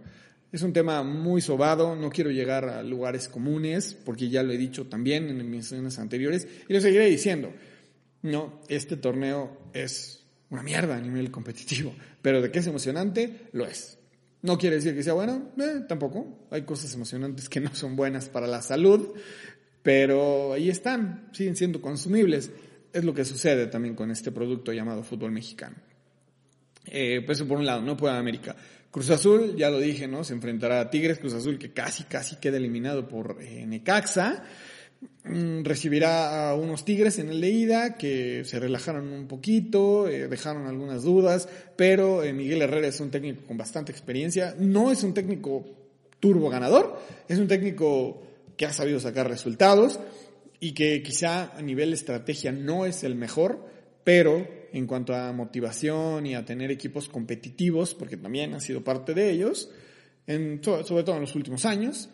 Es 0.53 0.61
un 0.61 0.71
tema 0.71 1.03
muy 1.03 1.41
sobado, 1.41 1.97
no 1.97 2.09
quiero 2.09 2.31
llegar 2.31 2.69
a 2.69 2.81
lugares 2.81 3.27
comunes, 3.27 3.93
porque 4.05 4.29
ya 4.29 4.41
lo 4.41 4.53
he 4.53 4.57
dicho 4.57 4.85
también 4.85 5.27
en 5.27 5.35
mis 5.35 5.45
misiones 5.45 5.99
anteriores, 5.99 6.47
y 6.69 6.73
lo 6.73 6.79
seguiré 6.79 7.07
diciendo. 7.07 7.51
No, 8.25 8.59
este 8.69 8.97
torneo 8.97 9.55
es 9.71 10.25
una 10.49 10.63
mierda 10.63 10.97
a 10.97 10.99
nivel 10.99 11.29
competitivo, 11.29 11.93
pero 12.23 12.41
de 12.41 12.49
que 12.49 12.57
es 12.57 12.65
emocionante, 12.65 13.41
lo 13.51 13.67
es. 13.67 13.99
No 14.41 14.57
quiere 14.57 14.77
decir 14.77 14.95
que 14.95 15.03
sea 15.03 15.13
bueno, 15.13 15.51
eh, 15.59 15.81
tampoco. 15.87 16.47
Hay 16.49 16.63
cosas 16.63 16.91
emocionantes 16.95 17.47
que 17.47 17.59
no 17.59 17.75
son 17.75 17.95
buenas 17.95 18.27
para 18.27 18.47
la 18.47 18.63
salud, 18.63 19.13
pero 19.83 20.53
ahí 20.53 20.71
están, 20.71 21.29
siguen 21.33 21.55
siendo 21.55 21.79
consumibles. 21.81 22.49
Es 22.91 23.03
lo 23.03 23.13
que 23.13 23.25
sucede 23.25 23.67
también 23.67 23.93
con 23.93 24.09
este 24.09 24.31
producto 24.31 24.73
llamado 24.73 25.03
fútbol 25.03 25.31
mexicano. 25.31 25.75
Eh, 26.87 27.21
pues 27.23 27.43
por 27.43 27.59
un 27.59 27.65
lado, 27.67 27.83
no 27.83 27.95
puede 27.95 28.17
América. 28.17 28.55
Cruz 28.89 29.11
Azul, 29.11 29.55
ya 29.55 29.69
lo 29.69 29.79
dije, 29.79 30.07
¿no? 30.07 30.23
Se 30.23 30.33
enfrentará 30.33 30.79
a 30.79 30.89
Tigres, 30.89 31.19
Cruz 31.19 31.33
Azul 31.35 31.59
que 31.59 31.73
casi, 31.73 32.05
casi 32.05 32.37
queda 32.37 32.57
eliminado 32.57 33.07
por 33.07 33.37
eh, 33.39 33.67
Necaxa. 33.67 34.43
Mm, 35.27 35.63
recibirá 35.63 36.49
a 36.49 36.55
unos 36.55 36.85
Tigres 36.85 37.17
en 37.17 37.29
el 37.29 37.41
de 37.41 37.49
ida 37.49 37.97
que 37.97 38.43
se 38.45 38.59
relajaron 38.59 39.11
un 39.11 39.27
poquito, 39.27 40.07
eh, 40.07 40.27
dejaron 40.27 40.67
algunas 40.67 41.01
dudas, 41.01 41.49
pero 41.75 42.23
eh, 42.23 42.31
Miguel 42.31 42.61
Herrera 42.61 42.87
es 42.87 42.99
un 42.99 43.09
técnico 43.09 43.41
con 43.47 43.57
bastante 43.57 43.91
experiencia. 43.91 44.55
No 44.59 44.91
es 44.91 45.03
un 45.03 45.15
técnico 45.15 45.65
turbo 46.19 46.49
ganador, 46.49 46.99
es 47.27 47.39
un 47.39 47.47
técnico 47.47 48.21
que 48.55 48.67
ha 48.67 48.73
sabido 48.73 48.99
sacar 48.99 49.27
resultados 49.27 49.99
y 50.59 50.73
que 50.73 51.01
quizá 51.01 51.57
a 51.57 51.61
nivel 51.63 51.91
estrategia 51.93 52.51
no 52.51 52.85
es 52.85 53.03
el 53.03 53.15
mejor, 53.15 53.65
pero 54.03 54.47
en 54.71 54.85
cuanto 54.85 55.15
a 55.15 55.31
motivación 55.31 56.27
y 56.27 56.35
a 56.35 56.45
tener 56.45 56.69
equipos 56.69 57.09
competitivos, 57.09 57.95
porque 57.95 58.17
también 58.17 58.53
ha 58.53 58.59
sido 58.59 58.83
parte 58.83 59.13
de 59.13 59.31
ellos, 59.31 59.69
sobre 60.27 61.03
todo 61.03 61.15
en 61.15 61.21
los 61.21 61.35
últimos 61.35 61.65
años, 61.65 62.09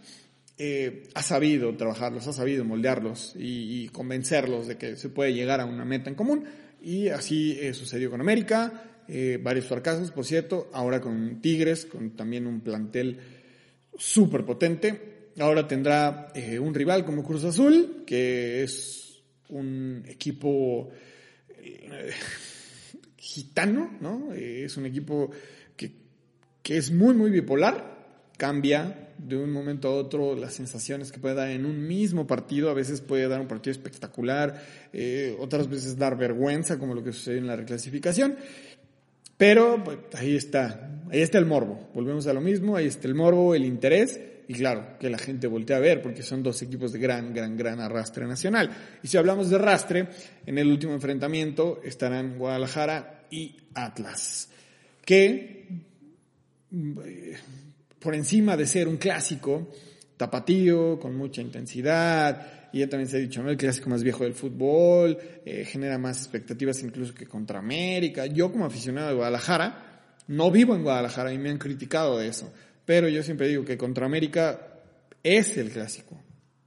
eh, 0.57 1.09
ha 1.13 1.23
sabido 1.23 1.75
trabajarlos, 1.75 2.27
ha 2.27 2.33
sabido 2.33 2.63
moldearlos 2.65 3.33
y, 3.35 3.87
convencerlos 3.89 4.67
de 4.67 4.77
que 4.77 4.95
se 4.95 5.09
puede 5.09 5.33
llegar 5.33 5.59
a 5.59 5.65
una 5.65 5.85
meta 5.85 6.09
en 6.09 6.15
común. 6.15 6.45
Y 6.81 7.09
así 7.09 7.57
eh, 7.59 7.73
sucedió 7.73 8.09
con 8.09 8.21
América, 8.21 9.03
eh, 9.07 9.39
varios 9.41 9.65
fracasos, 9.65 10.11
por 10.11 10.25
cierto, 10.25 10.69
ahora 10.73 10.99
con 11.01 11.41
Tigres, 11.41 11.85
con 11.85 12.15
también 12.15 12.47
un 12.47 12.61
plantel 12.61 13.19
súper 13.97 14.45
potente 14.45 15.11
ahora 15.39 15.67
tendrá 15.67 16.31
eh, 16.35 16.59
un 16.59 16.73
rival 16.73 17.05
como 17.05 17.23
Cruz 17.23 17.43
Azul, 17.43 18.03
que 18.05 18.63
es 18.63 19.23
un 19.49 20.03
equipo 20.07 20.89
eh, 21.57 22.11
gitano, 23.17 23.97
¿no? 24.01 24.33
Es 24.33 24.77
un 24.77 24.85
equipo 24.85 25.31
que, 25.75 25.91
es 26.63 26.91
muy, 26.91 27.13
muy 27.13 27.31
bipolar, 27.31 28.00
cambia 28.41 29.09
de 29.19 29.37
un 29.37 29.51
momento 29.51 29.87
a 29.87 29.91
otro 29.91 30.35
las 30.35 30.55
sensaciones 30.55 31.11
que 31.11 31.19
puede 31.19 31.35
dar 31.35 31.51
en 31.51 31.63
un 31.63 31.87
mismo 31.87 32.25
partido, 32.25 32.71
a 32.71 32.73
veces 32.73 32.99
puede 32.99 33.27
dar 33.27 33.39
un 33.39 33.47
partido 33.47 33.69
espectacular, 33.69 34.59
otras 35.37 35.69
veces 35.69 35.95
dar 35.95 36.17
vergüenza, 36.17 36.79
como 36.79 36.95
lo 36.95 37.03
que 37.03 37.13
sucedió 37.13 37.37
en 37.37 37.45
la 37.45 37.55
reclasificación. 37.55 38.35
Pero 39.37 39.83
pues, 39.83 39.99
ahí 40.15 40.35
está, 40.35 40.89
ahí 41.11 41.21
está 41.21 41.37
el 41.37 41.45
morbo. 41.45 41.91
Volvemos 41.93 42.25
a 42.25 42.33
lo 42.33 42.41
mismo, 42.41 42.75
ahí 42.75 42.87
está 42.87 43.07
el 43.07 43.13
morbo, 43.13 43.53
el 43.53 43.63
interés 43.63 44.19
y 44.47 44.55
claro, 44.55 44.97
que 44.99 45.11
la 45.11 45.19
gente 45.19 45.45
voltea 45.45 45.77
a 45.77 45.79
ver 45.79 46.01
porque 46.01 46.23
son 46.23 46.41
dos 46.41 46.63
equipos 46.63 46.91
de 46.91 46.97
gran, 46.97 47.35
gran, 47.35 47.55
gran 47.55 47.79
arrastre 47.79 48.25
nacional. 48.25 48.71
Y 49.03 49.07
si 49.07 49.17
hablamos 49.17 49.51
de 49.51 49.57
arrastre, 49.57 50.07
en 50.47 50.57
el 50.57 50.67
último 50.67 50.93
enfrentamiento 50.93 51.79
estarán 51.83 52.39
Guadalajara 52.39 53.27
y 53.29 53.55
Atlas, 53.75 54.49
que 55.05 55.67
eh, 56.71 57.37
por 58.01 58.15
encima 58.15 58.57
de 58.57 58.65
ser 58.65 58.87
un 58.87 58.97
clásico, 58.97 59.69
tapatío, 60.17 60.99
con 60.99 61.15
mucha 61.15 61.41
intensidad, 61.41 62.69
y 62.73 62.79
ya 62.79 62.89
también 62.89 63.09
se 63.09 63.17
ha 63.17 63.19
dicho, 63.19 63.43
¿no? 63.43 63.49
El 63.49 63.57
clásico 63.57 63.89
más 63.89 64.03
viejo 64.03 64.23
del 64.23 64.33
fútbol, 64.33 65.17
eh, 65.45 65.65
genera 65.65 65.97
más 65.97 66.17
expectativas 66.17 66.81
incluso 66.83 67.13
que 67.13 67.27
contra 67.27 67.59
América. 67.59 68.25
Yo 68.25 68.51
como 68.51 68.65
aficionado 68.65 69.09
de 69.09 69.15
Guadalajara, 69.15 70.15
no 70.27 70.51
vivo 70.51 70.75
en 70.75 70.83
Guadalajara 70.83 71.33
y 71.33 71.37
me 71.37 71.49
han 71.49 71.57
criticado 71.57 72.17
de 72.17 72.27
eso 72.27 72.51
pero 72.85 73.07
yo 73.07 73.23
siempre 73.23 73.47
digo 73.47 73.63
que 73.63 73.77
contra 73.77 74.05
América 74.05 74.59
es 75.23 75.57
el 75.57 75.69
clásico. 75.71 76.21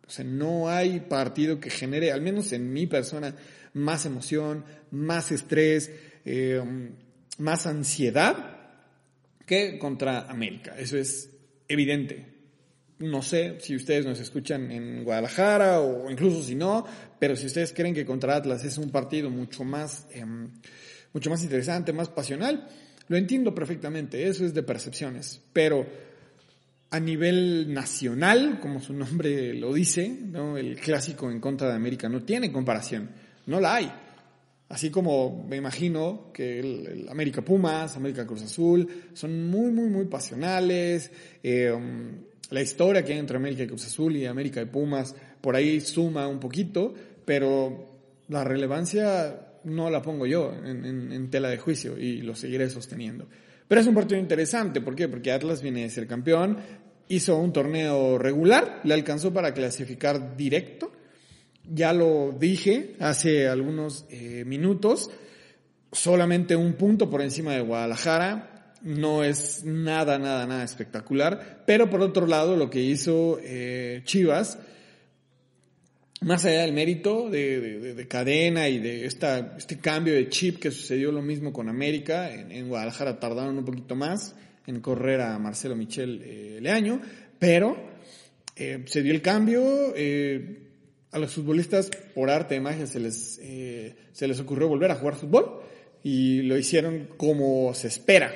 O 0.06 0.10
sea, 0.10 0.24
no 0.24 0.68
hay 0.68 1.00
partido 1.00 1.60
que 1.60 1.70
genere, 1.70 2.12
al 2.12 2.22
menos 2.22 2.52
en 2.52 2.72
mi 2.72 2.86
persona, 2.86 3.34
más 3.72 4.06
emoción, 4.06 4.64
más 4.90 5.32
estrés, 5.32 5.90
eh, 6.24 6.62
más 7.38 7.66
ansiedad 7.66 8.53
que 9.46 9.78
contra 9.78 10.22
América. 10.22 10.74
Eso 10.78 10.96
es 10.96 11.30
evidente. 11.68 12.26
No 12.98 13.22
sé 13.22 13.58
si 13.60 13.74
ustedes 13.74 14.06
nos 14.06 14.20
escuchan 14.20 14.70
en 14.70 15.04
Guadalajara 15.04 15.80
o 15.80 16.10
incluso 16.10 16.42
si 16.42 16.54
no, 16.54 16.86
pero 17.18 17.36
si 17.36 17.46
ustedes 17.46 17.72
creen 17.72 17.94
que 17.94 18.06
contra 18.06 18.36
Atlas 18.36 18.64
es 18.64 18.78
un 18.78 18.90
partido 18.90 19.30
mucho 19.30 19.64
más, 19.64 20.06
em, 20.12 20.50
mucho 21.12 21.30
más 21.30 21.42
interesante, 21.42 21.92
más 21.92 22.08
pasional, 22.08 22.68
lo 23.08 23.16
entiendo 23.16 23.54
perfectamente, 23.54 24.26
eso 24.26 24.46
es 24.46 24.54
de 24.54 24.62
percepciones, 24.62 25.40
pero 25.52 25.86
a 26.90 27.00
nivel 27.00 27.74
nacional, 27.74 28.60
como 28.60 28.80
su 28.80 28.92
nombre 28.94 29.52
lo 29.54 29.74
dice, 29.74 30.08
¿no? 30.08 30.56
el 30.56 30.76
clásico 30.76 31.30
en 31.30 31.40
contra 31.40 31.68
de 31.68 31.74
América 31.74 32.08
no 32.08 32.22
tiene 32.22 32.52
comparación, 32.52 33.10
no 33.46 33.60
la 33.60 33.74
hay. 33.74 33.92
Así 34.75 34.90
como 34.90 35.47
me 35.49 35.54
imagino 35.54 36.33
que 36.35 36.59
el, 36.59 37.07
América 37.09 37.43
Pumas, 37.43 37.97
América 37.97 38.26
Cruz 38.26 38.43
Azul, 38.43 38.88
son 39.12 39.49
muy, 39.49 39.71
muy, 39.71 39.88
muy 39.88 40.07
pasionales. 40.07 41.12
Eh, 41.45 41.73
la 42.50 42.61
historia 42.61 43.04
que 43.04 43.12
hay 43.12 43.21
entre 43.21 43.37
América 43.37 43.64
Cruz 43.69 43.87
Azul 43.87 44.16
y 44.16 44.26
América 44.26 44.61
y 44.61 44.64
Pumas 44.64 45.14
por 45.40 45.54
ahí 45.54 45.81
suma 45.81 46.26
un 46.26 46.40
poquito, 46.40 46.93
pero 47.25 47.87
la 48.26 48.43
relevancia 48.43 49.61
no 49.62 49.90
la 49.90 50.02
pongo 50.02 50.26
yo 50.26 50.52
en, 50.52 51.31
tela 51.31 51.50
de 51.50 51.59
juicio 51.59 51.97
y 51.97 52.23
lo 52.23 52.35
seguiré 52.35 52.69
sosteniendo. 52.69 53.28
Pero 53.69 53.81
es 53.81 53.87
un 53.87 53.95
partido 53.95 54.21
interesante, 54.21 54.81
¿por 54.81 54.97
qué? 54.97 55.07
Porque 55.07 55.31
Atlas 55.31 55.62
viene 55.62 55.83
de 55.83 55.90
ser 55.90 56.09
campeón, 56.09 56.59
hizo 57.07 57.37
un 57.37 57.52
torneo 57.52 58.19
regular, 58.19 58.81
le 58.83 58.95
alcanzó 58.95 59.33
para 59.33 59.54
clasificar 59.54 60.37
directo, 60.37 60.90
ya 61.73 61.92
lo 61.92 62.33
dije 62.38 62.97
hace 63.00 63.49
algunos 63.49 64.06
eh, 64.11 64.44
minutos, 64.47 65.11
solamente 65.92 66.56
un 66.56 66.75
punto 66.75 67.11
por 67.11 67.23
encima 67.23 67.52
de 67.52 67.61
Guadalajara, 67.61 68.75
no 68.83 69.25
es 69.25 69.64
nada, 69.64 70.18
nada, 70.18 70.47
nada 70.47 70.64
espectacular, 70.64 71.62
pero 71.66 71.88
por 71.88 72.02
otro 72.02 72.26
lado 72.26 72.56
lo 72.56 72.68
que 72.68 72.80
hizo 72.80 73.38
eh, 73.42 74.02
Chivas, 74.04 74.59
más 76.25 76.44
allá 76.44 76.62
del 76.62 76.73
mérito 76.73 77.28
de, 77.28 78.06
cadena 78.09 78.68
y 78.68 78.78
de 78.78 79.04
esta, 79.04 79.56
este 79.59 79.78
cambio 79.78 80.14
de 80.14 80.28
chip 80.28 80.59
que 80.59 80.71
sucedió 80.71 81.12
lo 81.12 81.21
mismo 81.21 81.52
con 81.52 81.68
América, 81.68 82.33
en, 82.33 82.68
Guadalajara 82.68 83.21
tardaron 83.21 83.59
un 83.59 83.64
poquito 83.64 83.94
más 83.94 84.35
en 84.66 84.80
correr 84.80 85.21
a 85.21 85.38
Marcelo 85.38 85.76
Michel 85.76 86.23
eh, 86.25 86.59
Leaño, 86.62 87.00
pero 87.38 87.76
eh, 88.56 88.85
se 88.87 89.02
dio 89.02 89.12
el 89.12 89.21
cambio, 89.21 89.92
eh, 89.97 90.63
a 91.14 91.18
los 91.21 91.33
futbolistas 91.33 91.90
por 92.12 92.28
arte 92.28 92.54
de 92.54 92.61
magia 92.61 92.88
se 92.88 92.99
les, 92.99 93.40
se 94.12 94.28
les 94.28 94.40
ocurrió 94.40 94.66
volver 94.66 94.90
a 94.90 94.97
jugar 94.97 95.14
fútbol 95.14 95.61
y 96.02 96.42
lo 96.42 96.59
hicieron 96.59 97.09
como 97.16 97.73
se 97.73 97.87
espera, 97.87 98.33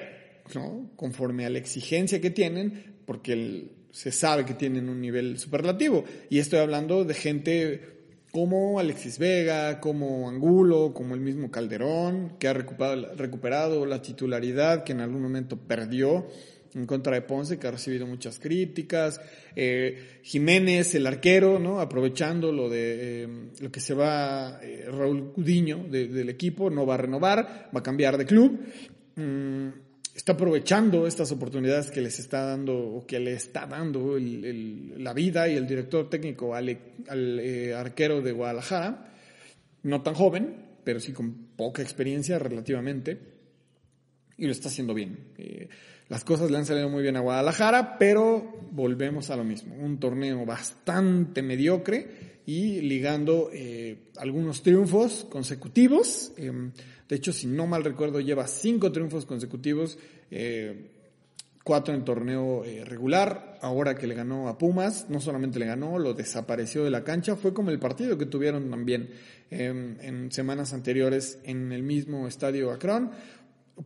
¿no? 0.55 0.89
conforme 0.95 1.45
a 1.45 1.51
la 1.51 1.59
exigencia 1.59 2.21
que 2.21 2.31
tienen, 2.31 3.01
porque 3.05 3.33
el, 3.33 3.73
se 3.91 4.13
sabe 4.13 4.47
que 4.47 4.55
tienen 4.55 4.89
un 4.89 5.01
nivel 5.01 5.39
superlativo. 5.39 6.05
Y 6.31 6.39
estoy 6.39 6.61
hablando 6.61 7.05
de 7.05 7.15
gente 7.15 7.99
como 8.31 8.79
Alexis 8.79 9.19
Vega, 9.19 9.81
como 9.81 10.29
Angulo, 10.29 10.95
como 10.95 11.15
el 11.15 11.21
mismo 11.21 11.51
Calderón, 11.51 12.37
que 12.39 12.47
ha 12.47 12.53
recuperado, 12.53 13.17
recuperado 13.17 13.87
la 13.87 14.03
titularidad 14.03 14.85
que 14.85 14.93
en 14.93 15.01
algún 15.01 15.21
momento 15.21 15.57
perdió 15.57 16.29
en 16.75 16.87
contra 16.87 17.15
de 17.15 17.23
Ponce, 17.23 17.59
que 17.59 17.67
ha 17.67 17.71
recibido 17.71 18.07
muchas 18.07 18.39
críticas. 18.39 19.21
Eh, 19.55 20.21
Jiménez, 20.23 20.95
el 20.95 21.07
arquero, 21.07 21.59
¿no? 21.59 21.81
aprovechando 21.81 22.53
lo 22.53 22.69
de 22.69 23.25
eh, 23.25 23.29
lo 23.61 23.71
que 23.71 23.81
se 23.81 23.95
va 23.95 24.61
eh, 24.63 24.87
Raúl 24.91 25.33
Cudiño 25.33 25.85
del 25.89 26.29
equipo, 26.29 26.71
no 26.71 26.87
va 26.87 26.95
a 26.95 26.99
renovar, 26.99 27.71
va 27.75 27.81
a 27.81 27.83
cambiar 27.83 28.19
de 28.19 28.27
club. 28.27 28.61
Mm, 29.17 29.69
está 30.19 30.33
aprovechando 30.33 31.07
estas 31.07 31.31
oportunidades 31.31 31.93
que 31.93 32.01
les 32.01 32.19
está 32.19 32.45
dando 32.45 32.77
o 32.77 33.07
que 33.07 33.21
le 33.21 33.35
está 33.35 33.67
dando 33.67 34.19
la 34.19 35.13
vida 35.13 35.49
y 35.49 35.55
el 35.55 35.65
director 35.65 36.11
técnico 36.11 36.57
al, 36.57 36.69
eh, 36.69 37.73
arquero 37.73 38.21
de 38.21 38.33
Guadalajara, 38.33 39.15
no 39.85 40.03
tan 40.03 40.15
joven, 40.15 40.57
pero 40.83 40.99
sí 40.99 41.13
con 41.13 41.51
poca 41.55 41.83
experiencia 41.83 42.37
relativamente, 42.37 43.17
y 44.39 44.47
lo 44.47 44.53
está 44.53 44.69
haciendo 44.69 44.95
bien. 44.95 45.19
Eh, 45.37 45.69
las 46.09 46.25
cosas 46.25 46.51
le 46.51 46.57
han 46.57 46.65
salido 46.65 46.89
muy 46.89 47.03
bien 47.03 47.17
a 47.17 47.21
Guadalajara, 47.21 47.99
pero 47.99 48.61
volvemos 48.71 49.29
a 49.29 49.37
lo 49.37 49.45
mismo, 49.45 49.75
un 49.75 50.01
torneo 50.01 50.47
bastante 50.47 51.43
mediocre 51.43 52.39
y 52.49 52.81
ligando 52.81 53.51
eh, 53.53 54.09
algunos 54.17 54.63
triunfos 54.63 55.27
consecutivos. 55.29 56.33
Em, 56.39 56.73
de 57.07 57.17
hecho, 57.17 57.31
si 57.31 57.47
no 57.47 57.67
mal 57.67 57.85
recuerdo, 57.85 58.21
lleva 58.21 58.47
cinco 58.47 58.91
triunfos 58.91 59.27
consecutivos, 59.27 59.99
eh, 60.31 60.87
cuatro 61.63 61.93
en 61.93 62.07
torneo 62.07 62.65
eh, 62.65 62.87
regular. 62.87 63.59
Ahora 63.61 63.95
que 63.97 64.07
le 64.07 64.15
ganó 64.15 64.49
a 64.49 64.57
Pumas, 64.57 65.11
no 65.11 65.21
solamente 65.21 65.59
le 65.59 65.67
ganó, 65.67 65.99
lo 65.99 66.15
desapareció 66.15 66.85
de 66.85 66.91
la 66.91 67.05
cancha. 67.05 67.37
Fue 67.37 67.53
como 67.53 67.69
el 67.71 67.79
partido 67.79 68.17
que 68.17 68.25
tuvieron 68.25 68.71
también 68.71 69.11
en 69.51 70.31
semanas 70.31 70.73
anteriores 70.73 71.39
en 71.45 71.73
el 71.73 71.83
mismo 71.83 72.29
estadio 72.29 72.71
Akron. 72.71 73.11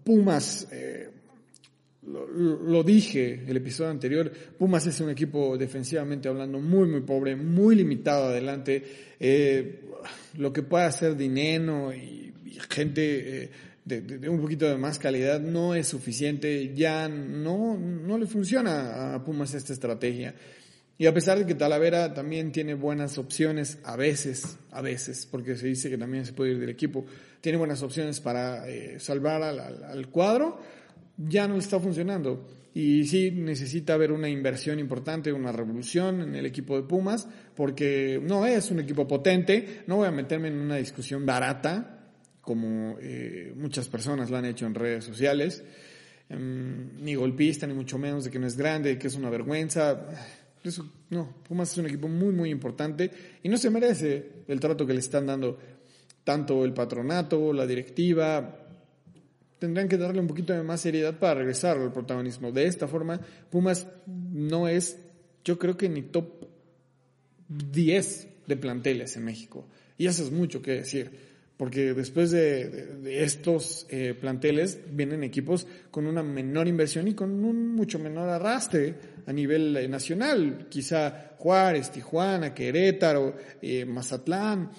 Pumas, 0.05 0.69
eh, 0.73 1.11
lo, 2.03 2.83
dije 2.83 3.45
el 3.47 3.57
episodio 3.57 3.91
anterior, 3.91 4.31
Pumas 4.59 4.87
es 4.87 5.01
un 5.01 5.11
equipo 5.11 5.57
defensivamente 5.57 6.29
hablando 6.29 6.61
muy, 6.61 6.89
muy 6.89 7.01
pobre, 7.03 7.37
muy 7.37 7.77
limitado 7.77 8.27
adelante. 8.27 8.83
lo 10.39 10.53
que 10.53 10.63
puede 10.63 10.85
hacer 10.85 11.17
Dineno 11.17 11.93
y 11.95 12.23
gente 12.69 13.45
eh, 13.45 13.51
de, 13.85 14.29
un 14.29 14.41
poquito 14.41 14.67
de 14.67 14.77
más 14.77 14.99
calidad 14.99 15.41
no 15.41 15.75
es 15.75 15.89
suficiente, 15.89 16.73
ya 16.75 17.09
no, 17.09 17.77
no 17.77 18.19
le 18.19 18.27
funciona 18.27 19.15
a 19.15 19.25
Pumas 19.25 19.55
esta 19.55 19.73
estrategia. 19.73 20.35
Y 21.03 21.07
a 21.09 21.13
pesar 21.13 21.37
de 21.37 21.45
que 21.45 21.57
Talavera 21.57 22.15
también 22.15 22.53
tiene 22.53 22.75
buenas 22.75 23.19
opciones, 23.19 23.81
a 23.83 23.97
veces, 23.97 24.57
a 24.71 24.81
veces, 24.81 25.27
porque 25.29 25.57
se 25.57 25.67
dice 25.67 25.91
que 25.91 25.99
también 25.99 26.25
se 26.25 26.33
puede 26.33 26.53
ir 26.53 26.61
del 26.61 26.69
equipo, 26.69 27.05
tiene 27.41 27.59
buenas 27.59 27.83
opciones 27.83 28.21
para 28.21 28.69
eh, 28.69 29.01
salvar 29.01 29.43
al, 29.43 30.09
cuadro, 30.11 30.61
ya 31.17 31.49
no 31.49 31.57
está 31.57 31.81
funcionando. 31.81 32.49
Y 32.73 33.05
sí 33.09 33.33
necesita 33.33 33.95
haber 33.95 34.13
una 34.13 34.29
inversión 34.29 34.79
importante, 34.79 35.33
una 35.33 35.51
revolución 35.51 36.21
en 36.21 36.37
el 36.37 36.47
equipo 36.47 36.77
de 36.77 36.87
Pumas, 36.87 37.27
porque 37.57 38.21
no 38.23 38.47
es 38.47 38.71
un 38.71 38.79
equipo 38.79 39.09
potente, 39.09 39.83
no 39.89 39.97
voy 39.97 40.07
a 40.07 40.13
meterme 40.13 40.47
en 40.47 40.55
una 40.61 40.77
discusión 40.77 41.27
barata, 41.27 42.13
como 42.41 42.97
eh, 43.01 43.53
muchas 43.57 43.89
personas 43.89 44.31
lo 44.31 44.37
han 44.37 44.45
hecho 44.45 44.67
en 44.67 44.75
redes 44.77 45.05
sociales, 45.05 45.65
em, 46.29 47.03
ni 47.03 47.17
golpista, 47.17 47.67
ni 47.67 47.75
mucho 47.75 47.99
menos 47.99 48.23
de 48.23 48.31
que 48.31 48.39
no 48.39 48.47
es 48.47 48.57
grande, 48.57 48.97
que 48.99 49.09
es 49.09 49.17
una 49.17 49.31
vergüenza. 49.31 50.07
No, 51.11 51.35
Pumas 51.49 51.73
es 51.73 51.79
un 51.79 51.87
equipo 51.87 52.09
muy, 52.09 52.33
muy 52.33 52.51
importante 52.51 53.11
y 53.43 53.49
no 53.49 53.57
se 53.57 53.71
merece 53.71 54.45
el 54.47 54.61
trato 54.61 54.87
que 54.87 54.93
le 54.93 55.01
están 55.01 55.27
dando 55.27 55.59
tanto 56.25 56.65
el 56.65 56.73
patronato, 56.73 57.53
la 57.53 57.67
directiva. 57.67 58.59
Tendrán 59.59 59.89
que 59.89 59.97
darle 59.97 60.21
un 60.21 60.29
poquito 60.29 60.53
de 60.53 60.63
más 60.63 60.81
seriedad 60.81 61.19
para 61.19 61.35
regresar 61.35 61.79
al 61.79 61.93
protagonismo. 61.93 62.53
De 62.53 62.67
esta 62.67 62.87
forma, 62.87 63.21
Pumas 63.51 63.87
no 64.07 64.69
es, 64.69 64.99
yo 65.45 65.59
creo 65.59 65.77
que 65.77 65.89
ni 65.89 66.03
top 66.03 66.47
10 67.49 68.29
de 68.47 68.57
planteles 68.57 69.17
en 69.17 69.25
México. 69.25 69.67
Y 69.99 70.07
eso 70.07 70.23
es 70.23 70.31
mucho 70.31 70.63
que 70.63 70.73
decir 70.73 71.33
porque 71.63 71.95
después 71.95 72.33
de, 72.33 73.23
estos 73.23 73.87
eh, 73.89 74.17
planteles 74.21 74.81
vienen 74.91 75.23
equipos 75.23 75.65
con 75.93 76.09
una 76.09 76.21
menor 76.21 76.67
inversión 76.67 77.07
y 77.07 77.15
con 77.15 77.45
un 77.45 77.77
mucho 77.77 78.01
menor 78.01 78.29
arrastre 78.29 78.97
a 79.27 79.33
nivel 79.33 79.77
eh, 79.77 79.89
nacional. 79.89 80.67
Quizá 80.69 81.35
Juárez, 81.39 81.91
Tijuana, 81.91 82.55
Querétaro, 82.55 83.37
eh, 83.61 83.85
Mazatlán, 83.85 84.71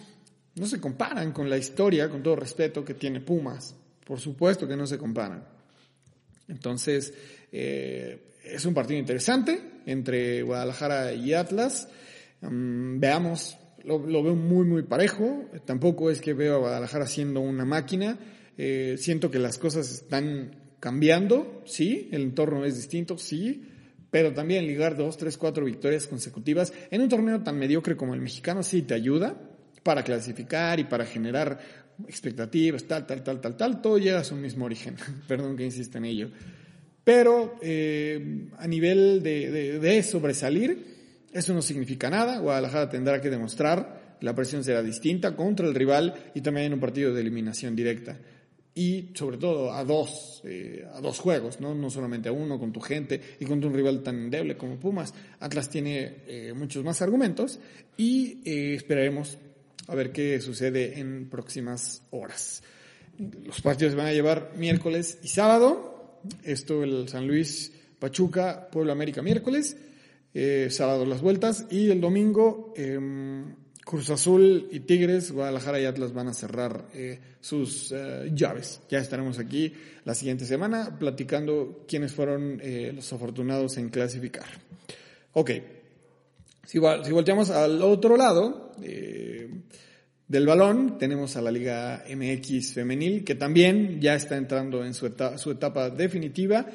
no 0.55 0.65
se 0.65 0.79
comparan 0.79 1.31
con 1.31 1.49
la 1.49 1.57
historia, 1.57 2.09
con 2.09 2.21
todo 2.21 2.35
respeto, 2.35 2.85
que 2.85 2.93
tiene 2.93 3.21
Pumas. 3.21 3.75
Por 4.05 4.19
supuesto 4.19 4.67
que 4.67 4.75
no 4.75 4.85
se 4.85 4.97
comparan. 4.97 5.43
Entonces, 6.47 7.13
es 7.51 8.65
un 8.65 8.73
partido 8.73 8.99
interesante 8.99 9.59
entre 9.85 10.43
Guadalajara 10.43 11.13
y 11.13 11.33
Atlas. 11.33 11.87
Mm, 12.41 12.99
veamos 12.99 13.57
lo, 13.83 13.99
veo 13.99 14.35
muy, 14.35 14.65
muy 14.65 14.83
parejo. 14.83 15.45
Tampoco 15.65 16.09
es 16.09 16.21
que 16.21 16.33
veo 16.33 16.55
a 16.55 16.59
Guadalajara 16.59 17.07
siendo 17.07 17.41
una 17.41 17.65
máquina. 17.65 18.17
Eh, 18.57 18.95
siento 18.97 19.29
que 19.31 19.39
las 19.39 19.57
cosas 19.57 19.91
están 19.91 20.75
cambiando, 20.79 21.61
sí, 21.65 22.09
el 22.11 22.23
entorno 22.23 22.65
es 22.65 22.75
distinto, 22.75 23.17
sí, 23.17 23.69
pero 24.13 24.31
también 24.31 24.67
ligar 24.67 24.95
dos, 24.95 25.17
tres, 25.17 25.39
cuatro 25.39 25.65
victorias 25.65 26.05
consecutivas 26.05 26.71
en 26.91 27.01
un 27.01 27.09
torneo 27.09 27.41
tan 27.41 27.57
mediocre 27.57 27.97
como 27.97 28.13
el 28.13 28.21
mexicano 28.21 28.61
sí 28.61 28.83
te 28.83 28.93
ayuda 28.93 29.35
para 29.81 30.03
clasificar 30.03 30.79
y 30.79 30.83
para 30.83 31.03
generar 31.03 31.57
expectativas, 32.07 32.83
tal, 32.83 33.07
tal, 33.07 33.23
tal, 33.23 33.41
tal, 33.41 33.57
tal, 33.57 33.81
todo 33.81 33.97
llega 33.97 34.19
a 34.19 34.23
su 34.23 34.35
mismo 34.35 34.65
origen. 34.65 34.97
Perdón 35.27 35.57
que 35.57 35.65
insista 35.65 35.97
en 35.97 36.05
ello. 36.05 36.29
Pero 37.03 37.55
eh, 37.63 38.49
a 38.59 38.67
nivel 38.67 39.23
de 39.23 40.03
sobresalir, 40.03 40.77
eso 41.33 41.51
no 41.55 41.63
significa 41.63 42.07
nada. 42.11 42.37
Guadalajara 42.37 42.89
tendrá 42.89 43.19
que 43.19 43.31
demostrar, 43.31 44.17
la 44.21 44.35
presión 44.35 44.63
será 44.63 44.83
distinta 44.83 45.35
contra 45.35 45.65
el 45.65 45.73
rival 45.73 46.13
y 46.35 46.41
también 46.41 46.67
en 46.67 46.73
un 46.75 46.79
partido 46.79 47.15
de 47.15 47.21
eliminación 47.21 47.75
directa. 47.75 48.19
Y 48.75 49.09
sobre 49.13 49.37
todo 49.37 49.71
a 49.71 49.83
dos, 49.83 50.41
eh, 50.45 50.85
a 50.91 50.99
dos 50.99 51.19
juegos, 51.19 51.59
¿no? 51.61 51.75
no 51.75 51.89
solamente 51.89 52.29
a 52.29 52.31
uno 52.31 52.59
con 52.59 52.71
tu 52.71 52.79
gente 52.79 53.21
y 53.39 53.45
contra 53.45 53.69
un 53.69 53.75
rival 53.75 54.01
tan 54.01 54.15
endeble 54.15 54.57
como 54.57 54.79
Pumas. 54.79 55.13
Atlas 55.39 55.69
tiene 55.69 56.23
eh, 56.27 56.53
muchos 56.55 56.83
más 56.83 57.01
argumentos 57.01 57.59
y 57.97 58.41
eh, 58.45 58.73
esperaremos 58.75 59.37
a 59.87 59.95
ver 59.95 60.11
qué 60.11 60.39
sucede 60.41 60.99
en 60.99 61.29
próximas 61.29 62.01
horas. 62.11 62.63
Los 63.45 63.61
partidos 63.61 63.93
van 63.93 64.07
a 64.07 64.13
llevar 64.13 64.53
miércoles 64.57 65.19
y 65.21 65.27
sábado. 65.27 66.19
Esto 66.43 66.83
el 66.83 67.07
San 67.09 67.27
Luis 67.27 67.71
Pachuca, 67.99 68.69
Pueblo 68.71 68.91
América 68.91 69.21
miércoles 69.21 69.77
eh, 70.35 70.69
sábado 70.71 71.05
las 71.05 71.21
vueltas 71.21 71.67
y 71.69 71.91
el 71.91 72.01
domingo 72.01 72.73
em, 72.75 73.55
Cruz 73.85 74.09
Azul 74.09 74.67
y 74.71 74.81
Tigres, 74.81 75.31
Guadalajara 75.31 75.79
y 75.79 75.85
Atlas 75.85 76.13
van 76.13 76.27
a 76.29 76.33
cerrar 76.33 76.85
eh, 76.93 77.19
sus 77.41 77.91
eh, 77.91 78.31
llaves. 78.33 78.81
Ya 78.89 78.99
estaremos 78.99 79.39
aquí 79.39 79.73
la 80.05 80.15
siguiente 80.15 80.45
semana 80.45 80.97
platicando 80.97 81.83
quiénes 81.87 82.13
fueron 82.13 82.61
los 82.95 83.11
afortunados 83.11 83.77
en 83.77 83.89
clasificar. 83.89 84.47
Ok, 85.33 85.51
si, 86.65 86.79
si 87.03 87.11
volteamos 87.11 87.49
al 87.49 87.81
otro 87.81 88.15
lado, 88.15 88.71
del 90.33 90.47
balón 90.47 90.97
tenemos 90.97 91.35
a 91.35 91.41
la 91.41 91.51
Liga 91.51 92.03
MX 92.09 92.73
femenil, 92.73 93.23
que 93.23 93.35
también 93.35 94.01
ya 94.01 94.15
está 94.15 94.35
entrando 94.35 94.83
en 94.83 94.93
su 94.95 95.05
etapa, 95.05 95.37
su 95.37 95.51
etapa 95.51 95.89
definitiva. 95.91 96.65